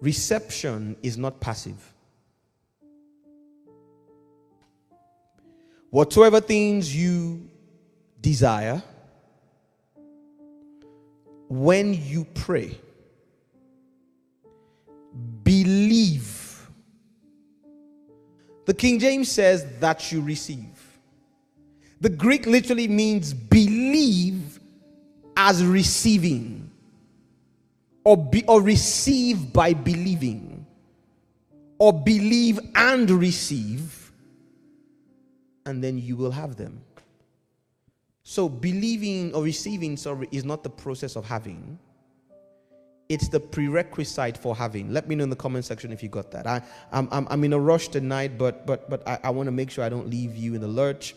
[0.02, 1.94] Reception is not passive.
[5.90, 7.50] Whatsoever things you
[8.22, 8.84] desire,
[11.48, 12.78] when you pray,
[15.44, 16.68] believe.
[18.66, 21.00] The King James says that you receive.
[22.02, 24.60] The Greek literally means believe
[25.36, 26.70] as receiving
[28.04, 30.66] or be or receive by believing
[31.80, 34.12] or believe and receive
[35.66, 36.82] and then you will have them
[38.30, 41.80] so, believing or receiving, sorry, is not the process of having.
[43.08, 44.92] It's the prerequisite for having.
[44.92, 46.46] Let me know in the comment section if you got that.
[46.46, 49.72] I, I'm, I'm, in a rush tonight, but but but I, I want to make
[49.72, 51.16] sure I don't leave you in the lurch.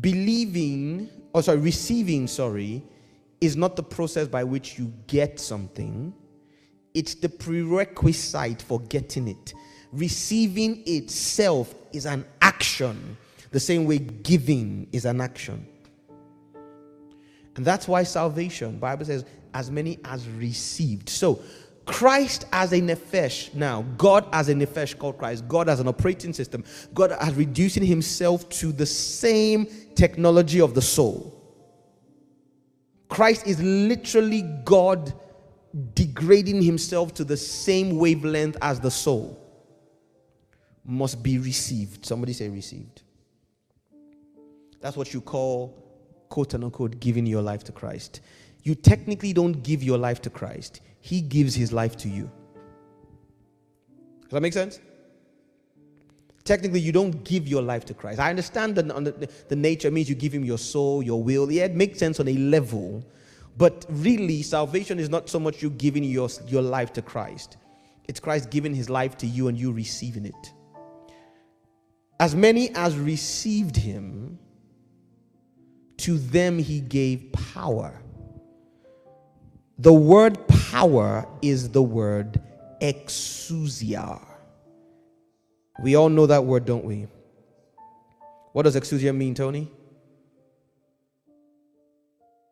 [0.00, 2.82] Believing, or oh, sorry, receiving, sorry,
[3.42, 6.14] is not the process by which you get something.
[6.94, 9.52] It's the prerequisite for getting it.
[9.92, 13.18] Receiving itself is an action,
[13.50, 15.68] the same way giving is an action.
[17.56, 19.24] And that's why salvation, Bible says,
[19.54, 21.08] as many as received.
[21.08, 21.42] So
[21.84, 26.32] Christ as a nefesh now, God as a nefesh called Christ, God as an operating
[26.32, 26.64] system,
[26.94, 31.38] God as reducing himself to the same technology of the soul.
[33.08, 35.12] Christ is literally God
[35.94, 39.38] degrading himself to the same wavelength as the soul.
[40.84, 42.06] Must be received.
[42.06, 43.02] Somebody say received.
[44.80, 45.81] That's what you call
[46.32, 48.20] quote unquote giving your life to Christ.
[48.62, 52.30] You technically don't give your life to Christ, He gives His life to you.
[54.22, 54.80] Does that make sense?
[56.44, 58.18] Technically, you don't give your life to Christ.
[58.18, 61.52] I understand that the, the nature means you give Him your soul, your will.
[61.52, 63.04] Yeah, it makes sense on a level.
[63.58, 67.58] But really, salvation is not so much you giving your, your life to Christ,
[68.08, 70.52] it's Christ giving His life to you and you receiving it.
[72.18, 74.38] As many as received Him,
[75.98, 78.00] to them he gave power.
[79.78, 82.40] The word power is the word
[82.80, 84.20] exousia.
[85.82, 87.06] We all know that word, don't we?
[88.52, 89.70] What does exousia mean, Tony?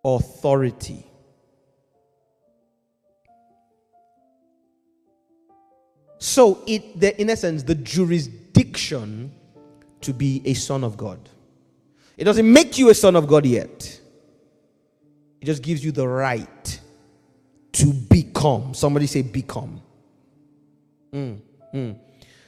[0.04, 1.06] Authority.
[6.18, 9.32] So, it, the, in essence, the jurisdiction
[10.02, 11.28] to be a son of God.
[12.20, 13.98] It doesn't make you a son of God yet.
[15.40, 16.80] It just gives you the right
[17.72, 18.74] to become.
[18.74, 19.80] Somebody say, become.
[21.14, 21.38] Mm,
[21.72, 21.98] mm.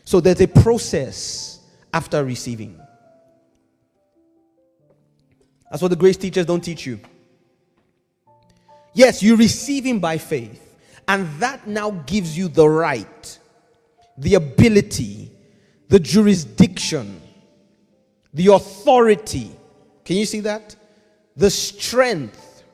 [0.04, 2.78] So there's a process after receiving.
[5.70, 7.00] That's what the grace teachers don't teach you.
[8.92, 10.78] Yes, you receive Him by faith,
[11.08, 13.38] and that now gives you the right,
[14.18, 15.30] the ability,
[15.88, 17.22] the jurisdiction,
[18.34, 19.52] the authority.
[20.04, 20.74] Can you see that?
[21.36, 22.64] The strength,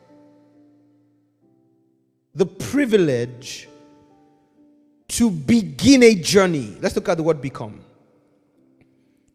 [2.34, 3.68] the privilege
[5.08, 6.76] to begin a journey.
[6.80, 7.80] Let's look at the word become.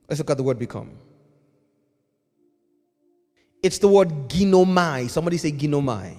[0.07, 0.91] Let's look at the word become.
[3.61, 5.09] It's the word ginomai.
[5.09, 6.15] Somebody say ginomai.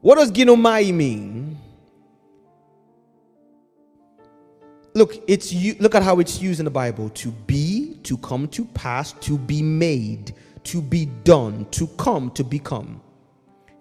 [0.00, 1.58] What does ginomai mean?
[4.96, 8.64] Look, it's look at how it's used in the Bible to be, to come to
[8.64, 13.02] pass, to be made, to be done, to come, to become.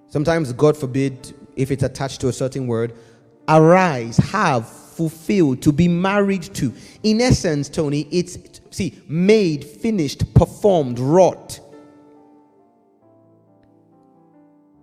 [0.10, 2.96] Sometimes, God forbid, if it's attached to a certain word,
[3.48, 6.74] arise, have, fulfill, to be married to.
[7.04, 8.38] In essence, Tony, it's
[8.72, 11.62] see, made, finished, performed, wrought,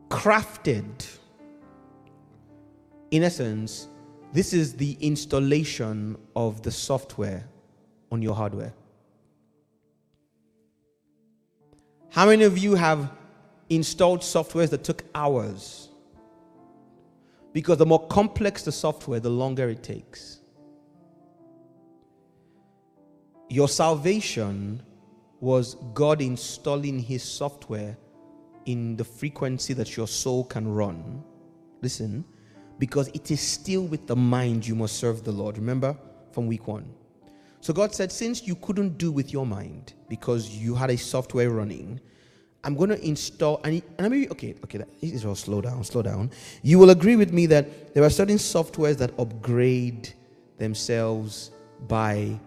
[0.08, 1.18] crafted.
[3.10, 3.88] In essence,
[4.32, 7.46] this is the installation of the software
[8.10, 8.72] on your hardware.
[12.10, 13.10] How many of you have
[13.68, 15.88] installed softwares that took hours?
[17.52, 20.40] Because the more complex the software, the longer it takes.
[23.48, 24.82] Your salvation
[25.40, 27.96] was God installing His software
[28.64, 31.22] in the frequency that your soul can run.
[31.82, 32.24] Listen,
[32.78, 35.56] because it is still with the mind you must serve the Lord.
[35.56, 35.96] Remember
[36.32, 36.92] from week one.
[37.60, 41.50] So God said, since you couldn't do with your mind because you had a software
[41.50, 42.00] running,
[42.64, 46.30] I'm going to install, and, and I mean, okay, okay, Israel, slow down, slow down.
[46.62, 50.12] You will agree with me that there are certain softwares that upgrade
[50.58, 51.50] themselves
[51.88, 52.38] by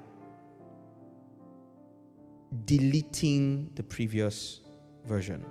[2.64, 4.62] deleting the previous
[5.06, 5.46] version.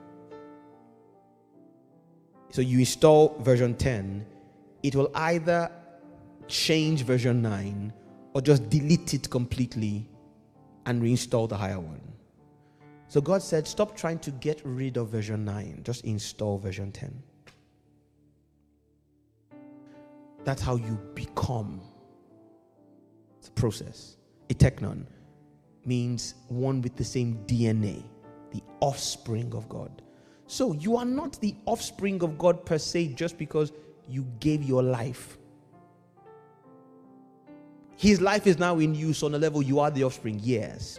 [2.50, 4.24] So you install version 10,
[4.84, 5.72] it will either
[6.46, 7.92] change version 9
[8.34, 10.06] or just delete it completely
[10.84, 12.02] and reinstall the higher one.
[13.08, 17.22] So God said, Stop trying to get rid of version 9, just install version 10.
[20.44, 21.80] That's how you become.
[23.38, 24.18] It's a process.
[24.50, 25.06] Eteknon
[25.86, 28.02] means one with the same DNA,
[28.52, 30.02] the offspring of God.
[30.46, 33.72] So you are not the offspring of God per se just because
[34.08, 35.38] you gave your life.
[37.96, 40.98] His life is now in you, so on a level you are the offspring, yes.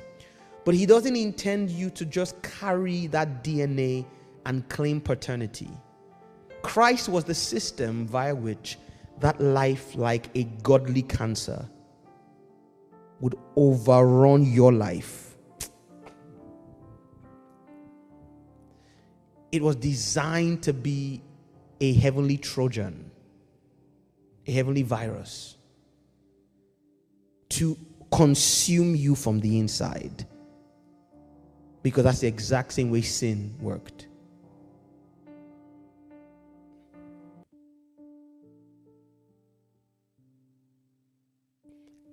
[0.63, 4.05] But he doesn't intend you to just carry that DNA
[4.45, 5.69] and claim paternity.
[6.63, 8.79] Christ was the system via which
[9.19, 11.69] that life, like a godly cancer,
[13.19, 15.37] would overrun your life.
[19.51, 21.21] It was designed to be
[21.79, 23.11] a heavenly Trojan,
[24.47, 25.57] a heavenly virus,
[27.49, 27.77] to
[28.11, 30.25] consume you from the inside
[31.83, 34.07] because that's the exact same way sin worked.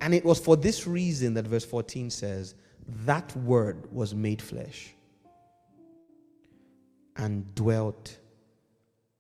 [0.03, 2.57] And it was for this reason that verse 14 says,
[3.07, 4.95] That word was made flesh
[7.17, 8.19] and dwelt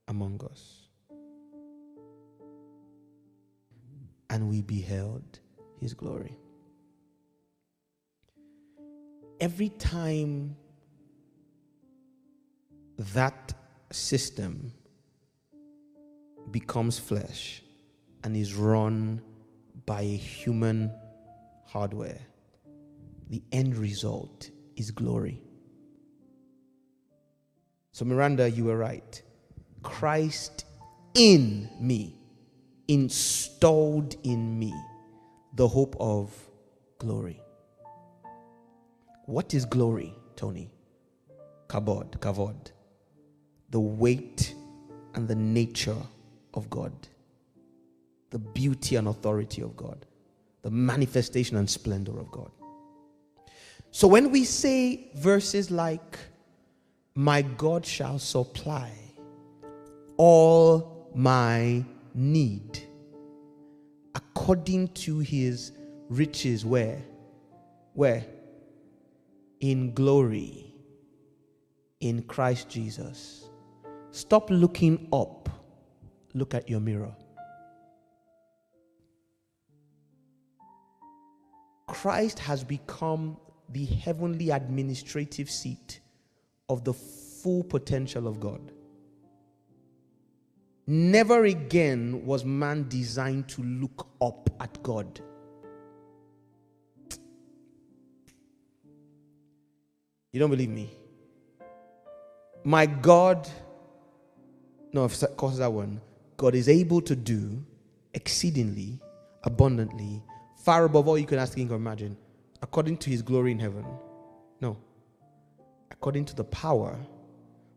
[0.08, 0.88] among us.
[4.30, 5.40] And we beheld
[5.78, 6.38] his glory
[9.42, 10.56] every time
[12.96, 13.52] that
[13.90, 14.72] system
[16.52, 17.60] becomes flesh
[18.22, 19.20] and is run
[19.84, 20.92] by human
[21.66, 22.20] hardware,
[23.30, 25.42] the end result is glory.
[27.90, 29.20] So, Miranda, you were right.
[29.82, 30.64] Christ
[31.14, 32.16] in me,
[32.88, 34.74] installed in me,
[35.54, 36.32] the hope of
[36.98, 37.40] glory.
[39.26, 40.70] What is glory, Tony?
[41.68, 42.72] Kabod, kavod.
[43.70, 44.54] The weight
[45.14, 45.96] and the nature
[46.54, 46.92] of God.
[48.30, 50.06] The beauty and authority of God.
[50.62, 52.50] The manifestation and splendor of God.
[53.90, 56.18] So when we say verses like,
[57.14, 58.90] My God shall supply
[60.16, 61.84] all my
[62.14, 62.80] need
[64.14, 65.72] according to his
[66.08, 67.02] riches, where?
[67.94, 68.24] Where?
[69.62, 70.74] in glory
[72.00, 73.48] in Christ Jesus.
[74.10, 75.48] Stop looking up,
[76.34, 77.14] look at your mirror.
[81.86, 83.36] Christ has become
[83.68, 86.00] the heavenly administrative seat
[86.68, 88.72] of the full potential of God.
[90.86, 95.20] Never again was man designed to look up at God.
[100.32, 100.90] You don't believe me?
[102.64, 103.48] My God,
[104.92, 106.00] no, of course, that one.
[106.36, 107.64] God is able to do
[108.14, 109.00] exceedingly,
[109.44, 110.22] abundantly,
[110.64, 112.16] far above all you can ask, think, or imagine,
[112.62, 113.84] according to his glory in heaven.
[114.60, 114.76] No.
[115.90, 116.98] According to the power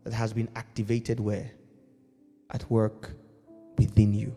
[0.03, 1.51] that has been activated where?
[2.51, 3.11] At work
[3.77, 4.35] within you.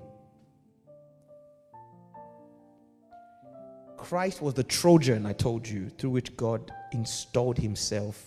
[3.97, 8.24] Christ was the Trojan, I told you, through which God installed himself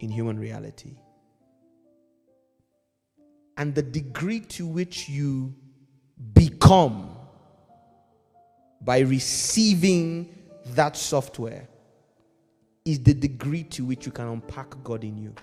[0.00, 0.96] in human reality.
[3.56, 5.54] And the degree to which you
[6.32, 7.16] become
[8.80, 10.34] by receiving
[10.68, 11.68] that software
[12.84, 15.34] is the degree to which you can unpack God in you.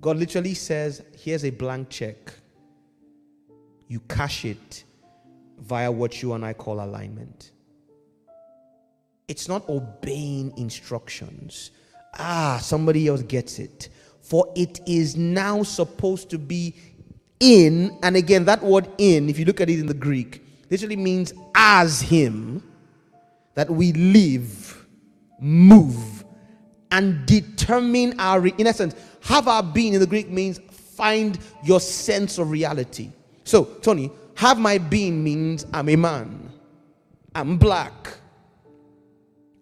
[0.00, 2.32] God literally says, Here's a blank check.
[3.88, 4.84] You cash it
[5.58, 7.52] via what you and I call alignment.
[9.28, 11.70] It's not obeying instructions.
[12.18, 13.88] Ah, somebody else gets it.
[14.20, 16.74] For it is now supposed to be
[17.40, 20.96] in, and again, that word in, if you look at it in the Greek, literally
[20.96, 22.62] means as Him,
[23.54, 24.86] that we live,
[25.40, 26.24] move,
[26.90, 28.94] and determine our, in essence,
[29.30, 33.10] have our being in the Greek means find your sense of reality.
[33.44, 36.50] So, Tony, have my being means I'm a man,
[37.32, 38.08] I'm black,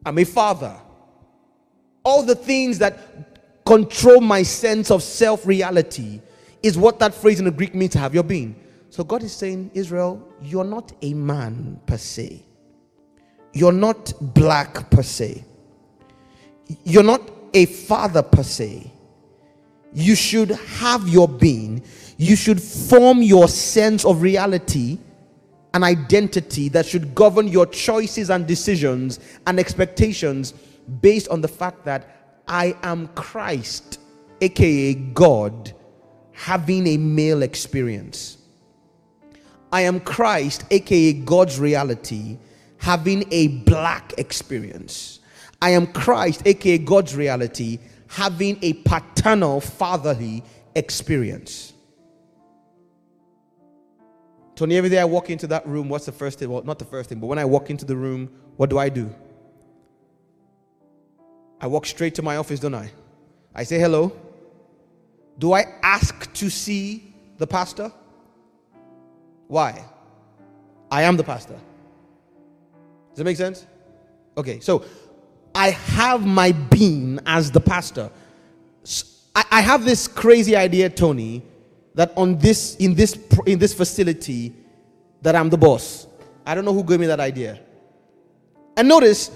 [0.07, 0.75] I'm a father.
[2.03, 6.23] All the things that control my sense of self reality
[6.63, 8.57] is what that phrase in the Greek means to have your being.
[8.89, 12.43] So God is saying, Israel, you're not a man per se.
[13.53, 15.45] You're not black per se.
[16.85, 17.21] You're not
[17.53, 18.93] a father per se.
[19.93, 21.83] You should have your being.
[22.17, 24.99] You should form your sense of reality
[25.75, 30.55] an identity that should govern your choices and decisions and expectations
[31.01, 34.01] based on the fact that I am Christ,
[34.41, 35.73] aka God,
[36.33, 38.39] having a male experience.
[39.71, 42.39] I am Christ, aka God's reality,
[42.79, 45.21] having a black experience.
[45.61, 47.79] I am Christ, aka God's reality,
[48.09, 50.43] having a paternal, fatherly
[50.75, 51.73] experience.
[54.57, 56.51] Tony, every day I walk into that room, what's the first thing?
[56.51, 58.89] Well, not the first thing, but when I walk into the room, what do I
[58.89, 59.15] do?
[61.61, 62.91] I walk straight to my office, don't I?
[63.55, 64.13] I say hello.
[65.39, 67.93] Do I ask to see the pastor?
[69.47, 69.85] Why?
[70.91, 71.59] I am the pastor.
[73.11, 73.67] Does that make sense?
[74.37, 74.85] Okay, so
[75.55, 78.11] I have my being as the pastor.
[79.35, 81.43] I have this crazy idea, Tony,
[81.95, 84.55] that on this in this in this facility,
[85.23, 86.07] that I'm the boss.
[86.45, 87.61] I don't know who gave me that idea.
[88.77, 89.31] And notice,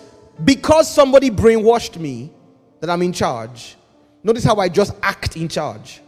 [0.45, 2.33] because somebody brainwashed me
[2.81, 3.77] that I'm in charge,
[4.23, 6.01] notice how I just act in charge.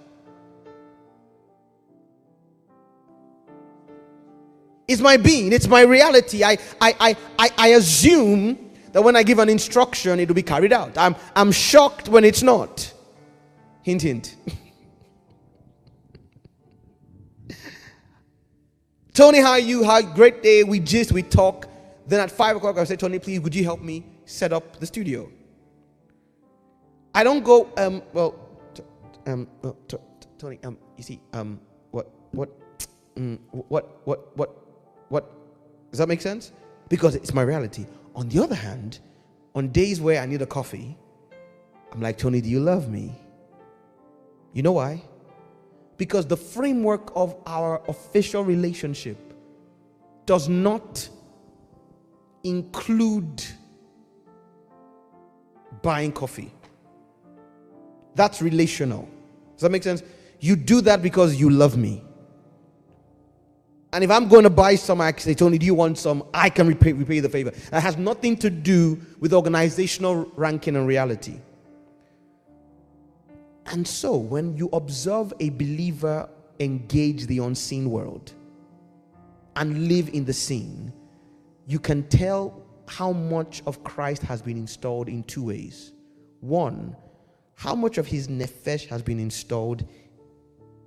[4.86, 6.44] It's my being, it's my reality.
[6.44, 8.64] I, I, I, I, I assume
[8.95, 10.97] that when I give an instruction, it will be carried out.
[10.97, 12.93] I'm, I'm shocked when it's not.
[13.83, 14.37] Hint, hint.
[19.12, 19.83] Tony, how are you?
[19.83, 20.62] How great day.
[20.62, 21.66] We just we talk.
[22.07, 24.87] Then at five o'clock, I say, Tony, please, would you help me set up the
[24.87, 25.29] studio?
[27.15, 27.69] I don't go.
[27.77, 28.01] Um.
[28.12, 28.37] Well.
[28.75, 28.83] T-
[29.27, 29.49] um.
[29.61, 30.61] Well, t- t- Tony.
[30.62, 30.79] Um.
[30.97, 31.21] You see.
[31.33, 31.61] Um.
[31.91, 32.11] What.
[32.31, 32.49] What.
[33.16, 34.07] Mm, what.
[34.07, 34.37] What.
[34.37, 34.51] What.
[35.09, 35.33] What?
[35.91, 36.53] Does that make sense?
[36.89, 37.87] Because it's my reality.
[38.15, 39.01] On the other hand,
[39.55, 40.97] on days where I need a coffee,
[41.93, 43.15] I'm like, Tony, do you love me?
[44.53, 45.03] You know why?
[45.97, 49.19] Because the framework of our official relationship
[50.27, 51.09] does not
[52.43, 53.45] include
[55.82, 56.53] buying coffee.
[58.15, 59.09] That's relational.
[59.55, 60.03] Does that make sense?
[60.41, 62.03] You do that because you love me.
[63.95, 66.25] And if I'm going to buy some, I say, Tony, do you want some?
[66.35, 67.53] I can repay, repay the favor.
[67.71, 71.37] That has nothing to do with organizational ranking and reality.
[73.66, 78.33] And so, when you observe a believer engage the unseen world
[79.55, 80.93] and live in the seen,
[81.69, 85.93] you can tell how much of Christ has been installed in two ways.
[86.41, 86.97] One,
[87.55, 89.87] how much of his nephesh has been installed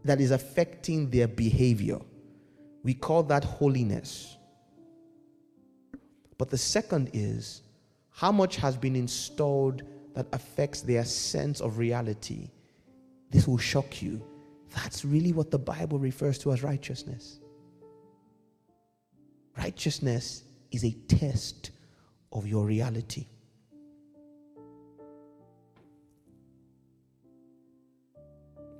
[0.03, 1.99] that is affecting their behavior
[2.83, 4.37] we call that holiness.
[6.37, 7.63] But the second is
[8.09, 9.83] how much has been installed
[10.13, 12.49] that affects their sense of reality,
[13.29, 14.25] this will shock you.
[14.73, 17.39] That's really what the Bible refers to as righteousness.
[19.55, 21.71] Righteousness is a test
[22.31, 23.27] of your reality.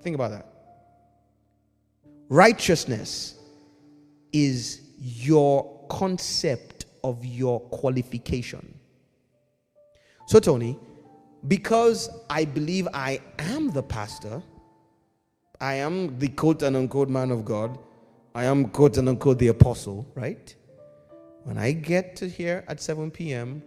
[0.01, 0.53] Think about that.
[2.29, 3.36] Righteousness
[4.33, 8.73] is your concept of your qualification.
[10.27, 10.77] So, Tony,
[11.47, 14.41] because I believe I am the pastor,
[15.61, 17.77] I am the quote and unquote man of God,
[18.35, 20.53] I am quote and unquote the apostle, right?
[21.43, 23.63] When I get to here at 7 p.m.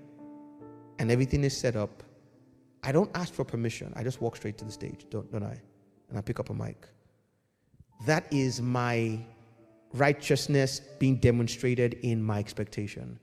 [0.98, 2.02] and everything is set up,
[2.82, 3.92] I don't ask for permission.
[3.96, 5.58] I just walk straight to the stage, don't, don't I?
[6.08, 6.86] And I pick up a mic.
[8.06, 9.18] That is my
[9.92, 13.18] righteousness being demonstrated in my expectation.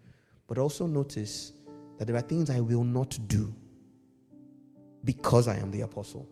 [0.47, 1.53] But also notice
[1.97, 3.53] that there are things I will not do
[5.03, 6.27] because I am the apostle.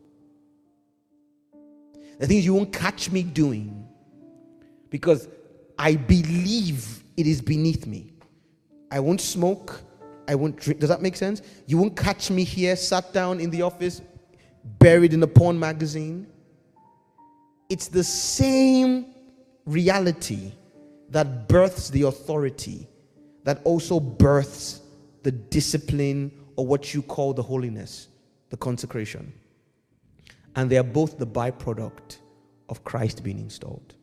[2.19, 3.87] The things you won't catch me doing
[4.89, 5.27] because
[5.77, 8.13] I believe it is beneath me.
[8.91, 9.81] I won't smoke.
[10.27, 10.79] I won't drink.
[10.79, 11.41] Does that make sense?
[11.67, 14.01] You won't catch me here, sat down in the office,
[14.79, 16.27] buried in a porn magazine.
[17.69, 19.14] It's the same
[19.65, 20.51] reality
[21.09, 22.87] that births the authority,
[23.43, 24.81] that also births
[25.23, 28.07] the discipline or what you call the holiness,
[28.49, 29.33] the consecration.
[30.55, 32.17] And they are both the byproduct
[32.69, 33.95] of Christ being installed.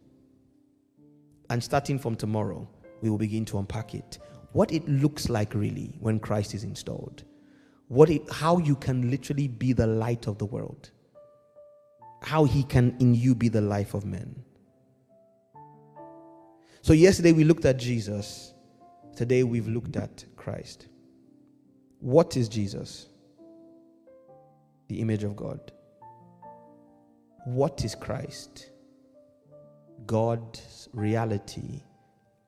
[1.50, 2.68] And starting from tomorrow,
[3.00, 4.18] we will begin to unpack it
[4.52, 7.24] what it looks like really when Christ is installed,
[7.88, 10.90] what it, how you can literally be the light of the world,
[12.22, 14.34] how He can in you be the life of men.
[16.84, 18.54] So, yesterday we looked at Jesus,
[19.14, 20.88] today we've looked at Christ.
[22.00, 23.06] What is Jesus?
[24.88, 25.70] The image of God.
[27.44, 28.70] What is Christ?
[30.06, 31.84] God's reality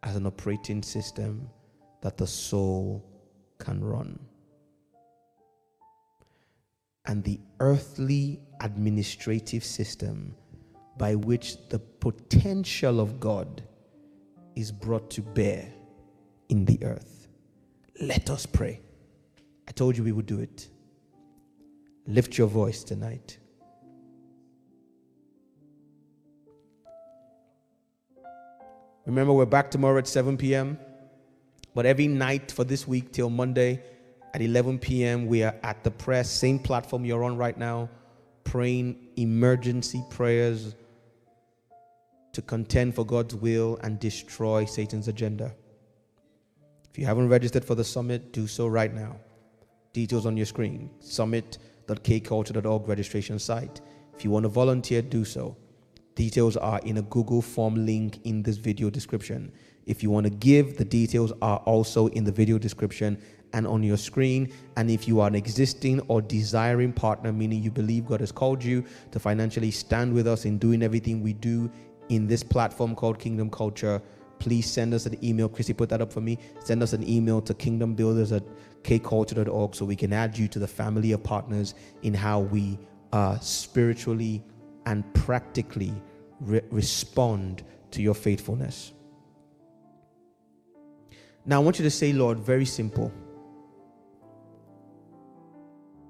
[0.03, 1.49] as an operating system
[2.03, 3.09] that the soul
[3.59, 4.19] can run.
[7.07, 10.35] And the earthly administrative system
[10.99, 13.63] by which the potential of God
[14.57, 15.73] is brought to bear
[16.49, 17.29] in the earth.
[18.01, 18.81] Let us pray.
[19.69, 20.69] I told you we would do it.
[22.07, 23.39] Lift your voice tonight.
[29.07, 30.79] Remember, we're back tomorrow at 7 p.m.
[31.75, 33.83] But every night for this week till Monday
[34.33, 37.91] at 11 p.m., we are at the press, same platform you're on right now,
[38.45, 40.75] praying emergency prayers
[42.35, 45.55] to contend for God's will and destroy Satan's agenda.
[46.91, 49.17] If you haven't registered for the summit, do so right now.
[49.93, 53.81] Details on your screen summit.kculture.org registration site.
[54.17, 55.57] If you want to volunteer, do so.
[56.15, 59.53] Details are in a Google form link in this video description.
[59.87, 63.19] If you want to give, the details are also in the video description
[63.53, 64.53] and on your screen.
[64.77, 68.63] And if you are an existing or desiring partner, meaning you believe God has called
[68.63, 71.71] you to financially stand with us in doing everything we do
[72.09, 74.01] in this platform called Kingdom Culture,
[74.39, 75.49] please send us an email.
[75.49, 76.39] Chrissy put that up for me.
[76.65, 78.43] Send us an email to kingdombuilders at
[78.83, 82.79] kculture.org so we can add you to the family of partners in how we
[83.13, 84.43] uh, spiritually
[84.87, 85.93] and practically
[86.41, 88.93] re- respond to your faithfulness.
[91.47, 93.13] Now, I want you to say, Lord, very simple.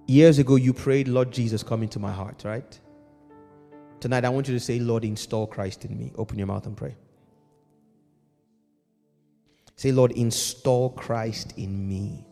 [0.06, 2.78] Years ago, you prayed, Lord Jesus, come into my heart, right?
[4.00, 6.12] Tonight, I want you to say, Lord, install Christ in me.
[6.16, 6.94] Open your mouth and pray.
[9.76, 12.26] Say, Lord, install Christ in me.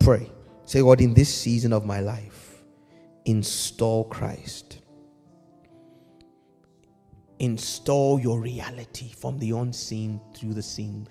[0.00, 0.30] Pray.
[0.64, 2.62] Say, Lord, in this season of my life,
[3.24, 4.82] install Christ
[7.42, 11.06] install your reality from the unseen through the seen.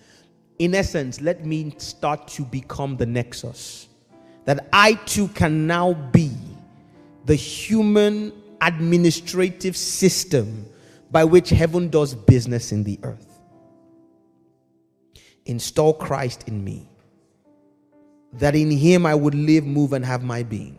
[0.60, 3.90] In essence, let me start to become the nexus
[4.46, 6.32] that I too can now be
[7.26, 10.66] the human administrative system
[11.10, 13.40] by which heaven does business in the earth.
[15.46, 16.88] Install Christ in me,
[18.34, 20.78] that in him I would live, move, and have my being,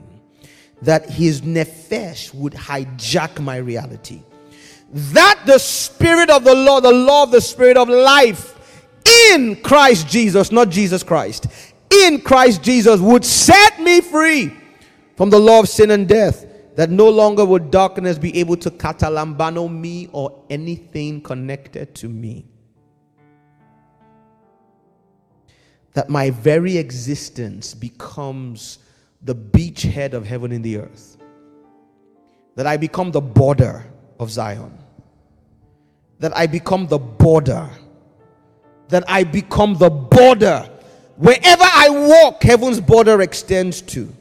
[0.81, 4.23] that his nephesh would hijack my reality
[4.93, 8.59] that the Spirit of the Lord, the law of the Spirit of life
[9.33, 11.47] in Christ Jesus, not Jesus Christ,
[11.91, 14.55] in Christ Jesus would set me free
[15.17, 18.71] from the law of sin and death, that no longer would darkness be able to
[18.71, 22.47] catalambano me or anything connected to me.
[25.95, 28.79] that my very existence becomes
[29.23, 31.17] the beachhead of heaven in the earth,
[32.57, 33.85] that I become the border
[34.19, 34.77] of Zion,
[36.19, 37.69] that I become the border,
[38.89, 40.69] that I become the border.
[41.17, 44.13] Wherever I walk, heaven's border extends to,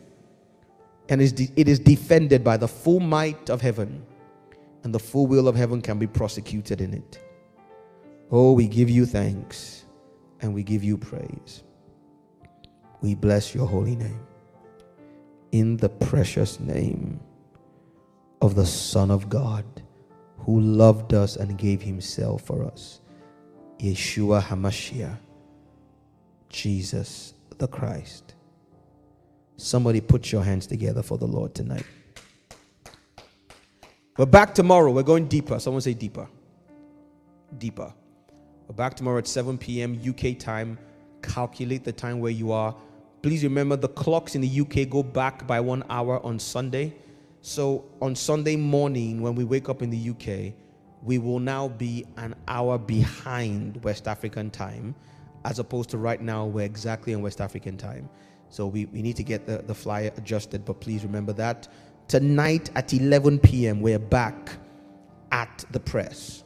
[1.10, 4.06] and it is defended by the full might of heaven,
[4.84, 7.20] and the full will of heaven can be prosecuted in it.
[8.32, 9.86] Oh, we give you thanks
[10.42, 11.64] and we give you praise.
[13.02, 14.22] We bless your holy name.
[15.52, 17.20] In the precious name
[18.42, 19.66] of the Son of God,
[20.40, 23.02] who loved us and gave himself for us,
[23.80, 25.18] Yeshua HaMashiach,
[26.50, 28.31] Jesus the Christ.
[29.62, 31.86] Somebody put your hands together for the Lord tonight.
[34.18, 34.92] We're back tomorrow.
[34.92, 35.60] We're going deeper.
[35.60, 36.28] Someone say deeper.
[37.60, 37.94] Deeper.
[38.68, 40.02] We're back tomorrow at 7 p.m.
[40.04, 40.80] UK time.
[41.22, 42.76] Calculate the time where you are.
[43.22, 46.96] Please remember the clocks in the UK go back by one hour on Sunday.
[47.42, 50.56] So on Sunday morning, when we wake up in the UK,
[51.04, 54.96] we will now be an hour behind West African time,
[55.46, 58.10] as opposed to right now, we're exactly in West African time.
[58.52, 61.68] So we, we need to get the, the flyer adjusted, but please remember that.
[62.08, 64.52] Tonight at 11 p.m., we're back
[65.32, 66.44] at the press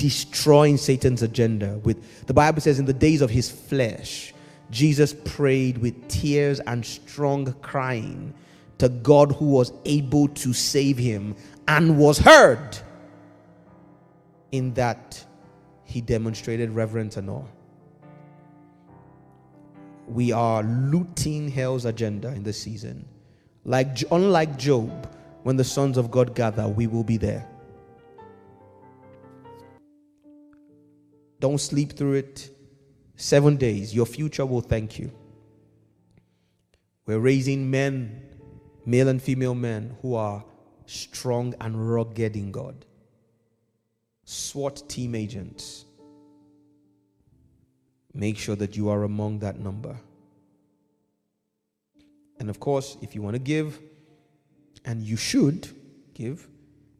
[0.00, 1.78] destroying Satan's agenda.
[1.84, 4.32] With the Bible says, in the days of his flesh,
[4.70, 8.32] Jesus prayed with tears and strong crying
[8.78, 11.36] to God who was able to save him
[11.68, 12.78] and was heard.
[14.52, 15.22] In that
[15.84, 17.44] he demonstrated reverence and awe.
[20.10, 23.08] We are looting hell's agenda in this season.
[23.64, 25.14] Like unlike Job,
[25.44, 27.48] when the sons of God gather, we will be there.
[31.38, 32.50] Don't sleep through it.
[33.14, 35.12] Seven days, your future will thank you.
[37.06, 38.20] We're raising men,
[38.84, 40.44] male and female men, who are
[40.86, 42.84] strong and rugged in God.
[44.24, 45.84] SWAT team agents.
[48.12, 49.96] Make sure that you are among that number.
[52.38, 53.78] And of course, if you want to give,
[54.84, 55.68] and you should
[56.14, 56.48] give,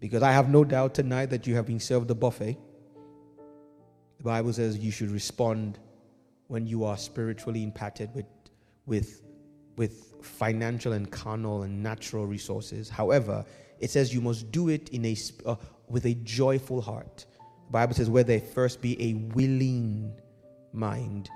[0.00, 2.56] because I have no doubt tonight that you have been served the buffet.
[4.18, 5.78] The Bible says you should respond
[6.48, 8.26] when you are spiritually impacted with,
[8.86, 9.22] with,
[9.76, 12.90] with financial and carnal and natural resources.
[12.90, 13.44] However,
[13.78, 15.16] it says you must do it in a,
[15.46, 15.56] uh,
[15.88, 17.24] with a joyful heart.
[17.66, 20.12] The Bible says, where there first be a willing
[20.72, 21.30] mind,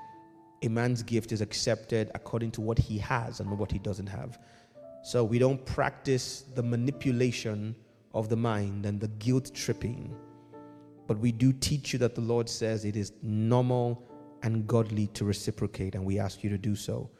[0.62, 4.38] a man's gift is accepted according to what he has and what he doesn't have.
[5.02, 7.74] So we don't practice the manipulation
[8.14, 10.14] of the mind and the guilt tripping
[11.06, 14.02] but we do teach you that the Lord says it is normal
[14.42, 17.10] and godly to reciprocate, and we ask you to do so.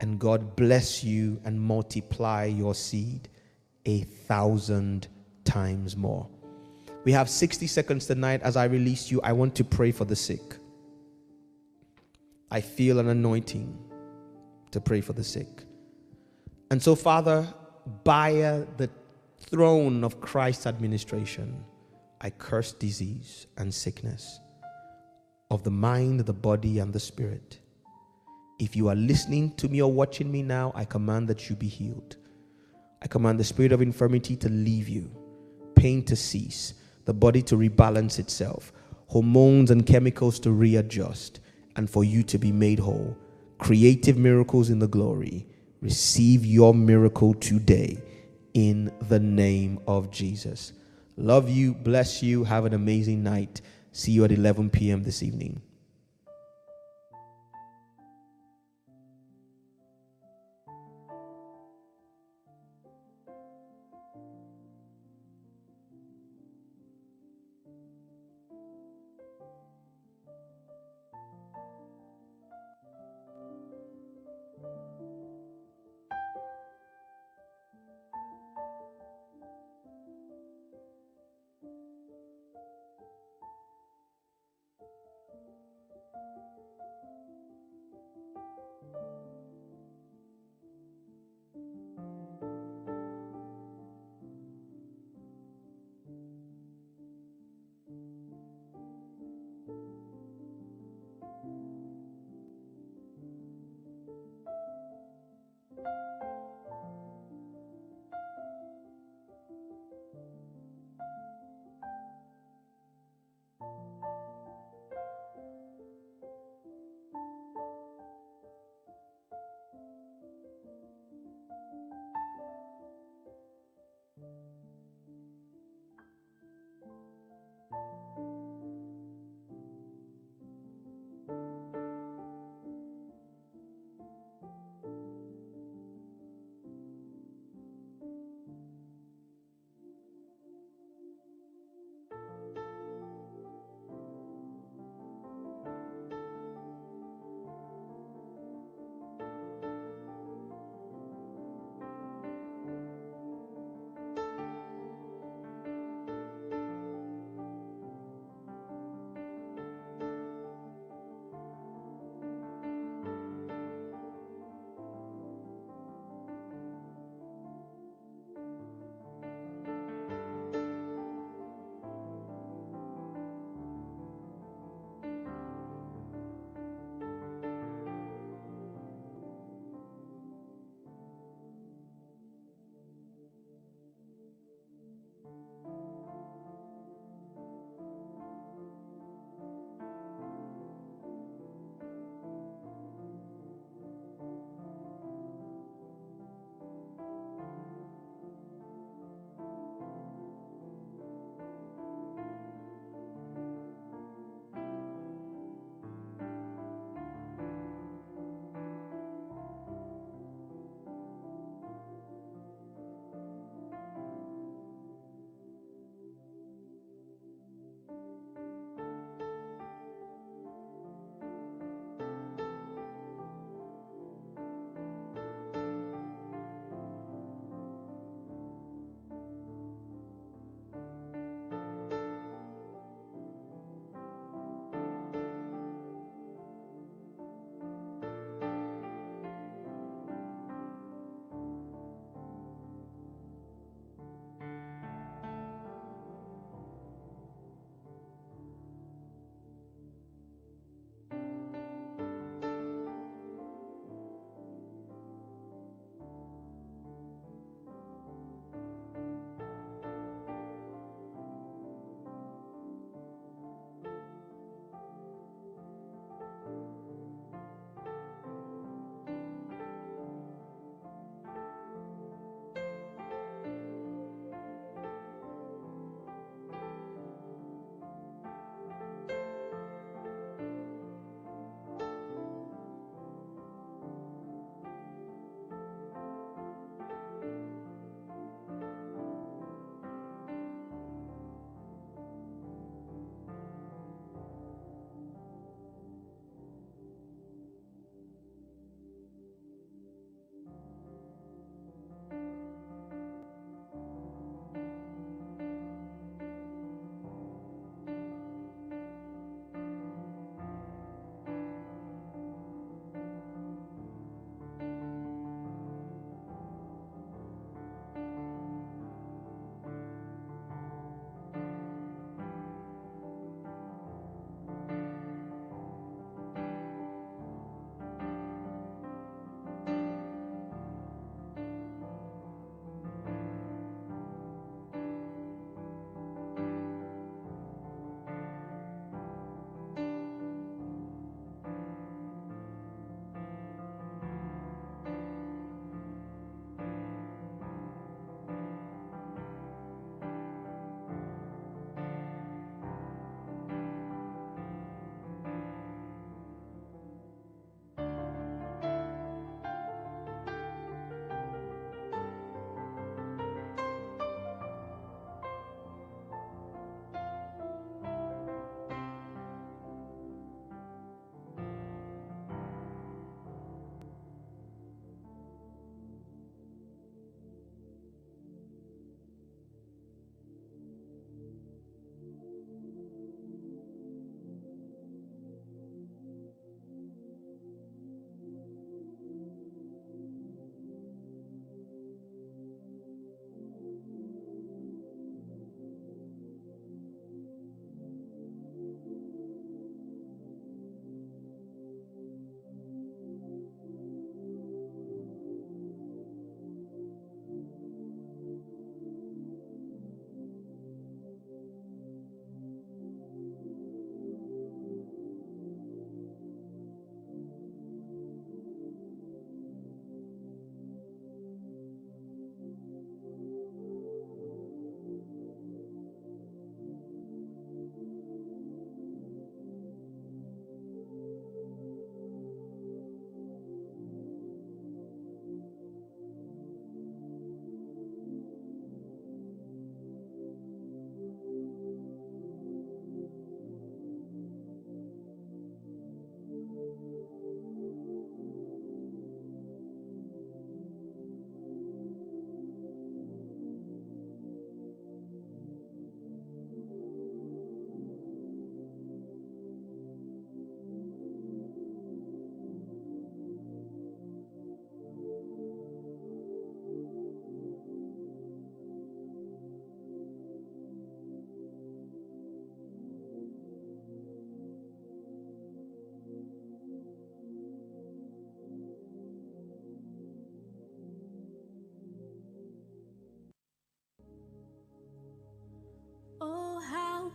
[0.00, 3.28] And God bless you and multiply your seed
[3.84, 5.08] a thousand
[5.44, 6.28] times more.
[7.04, 8.42] We have 60 seconds tonight.
[8.42, 10.56] As I release you, I want to pray for the sick.
[12.50, 13.78] I feel an anointing
[14.70, 15.64] to pray for the sick.
[16.70, 17.46] And so, Father,
[18.04, 18.90] by uh, the
[19.38, 21.64] throne of Christ's administration,
[22.20, 24.40] I curse disease and sickness
[25.50, 27.60] of the mind, the body, and the spirit.
[28.58, 31.68] If you are listening to me or watching me now, I command that you be
[31.68, 32.16] healed.
[33.00, 35.10] I command the spirit of infirmity to leave you,
[35.76, 38.72] pain to cease, the body to rebalance itself,
[39.06, 41.40] hormones and chemicals to readjust,
[41.78, 43.16] and for you to be made whole.
[43.58, 45.46] Creative miracles in the glory.
[45.80, 48.02] Receive your miracle today
[48.52, 50.72] in the name of Jesus.
[51.16, 53.60] Love you, bless you, have an amazing night.
[53.92, 55.04] See you at 11 p.m.
[55.04, 55.62] this evening.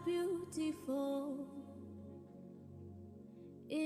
[0.05, 1.42] Beautiful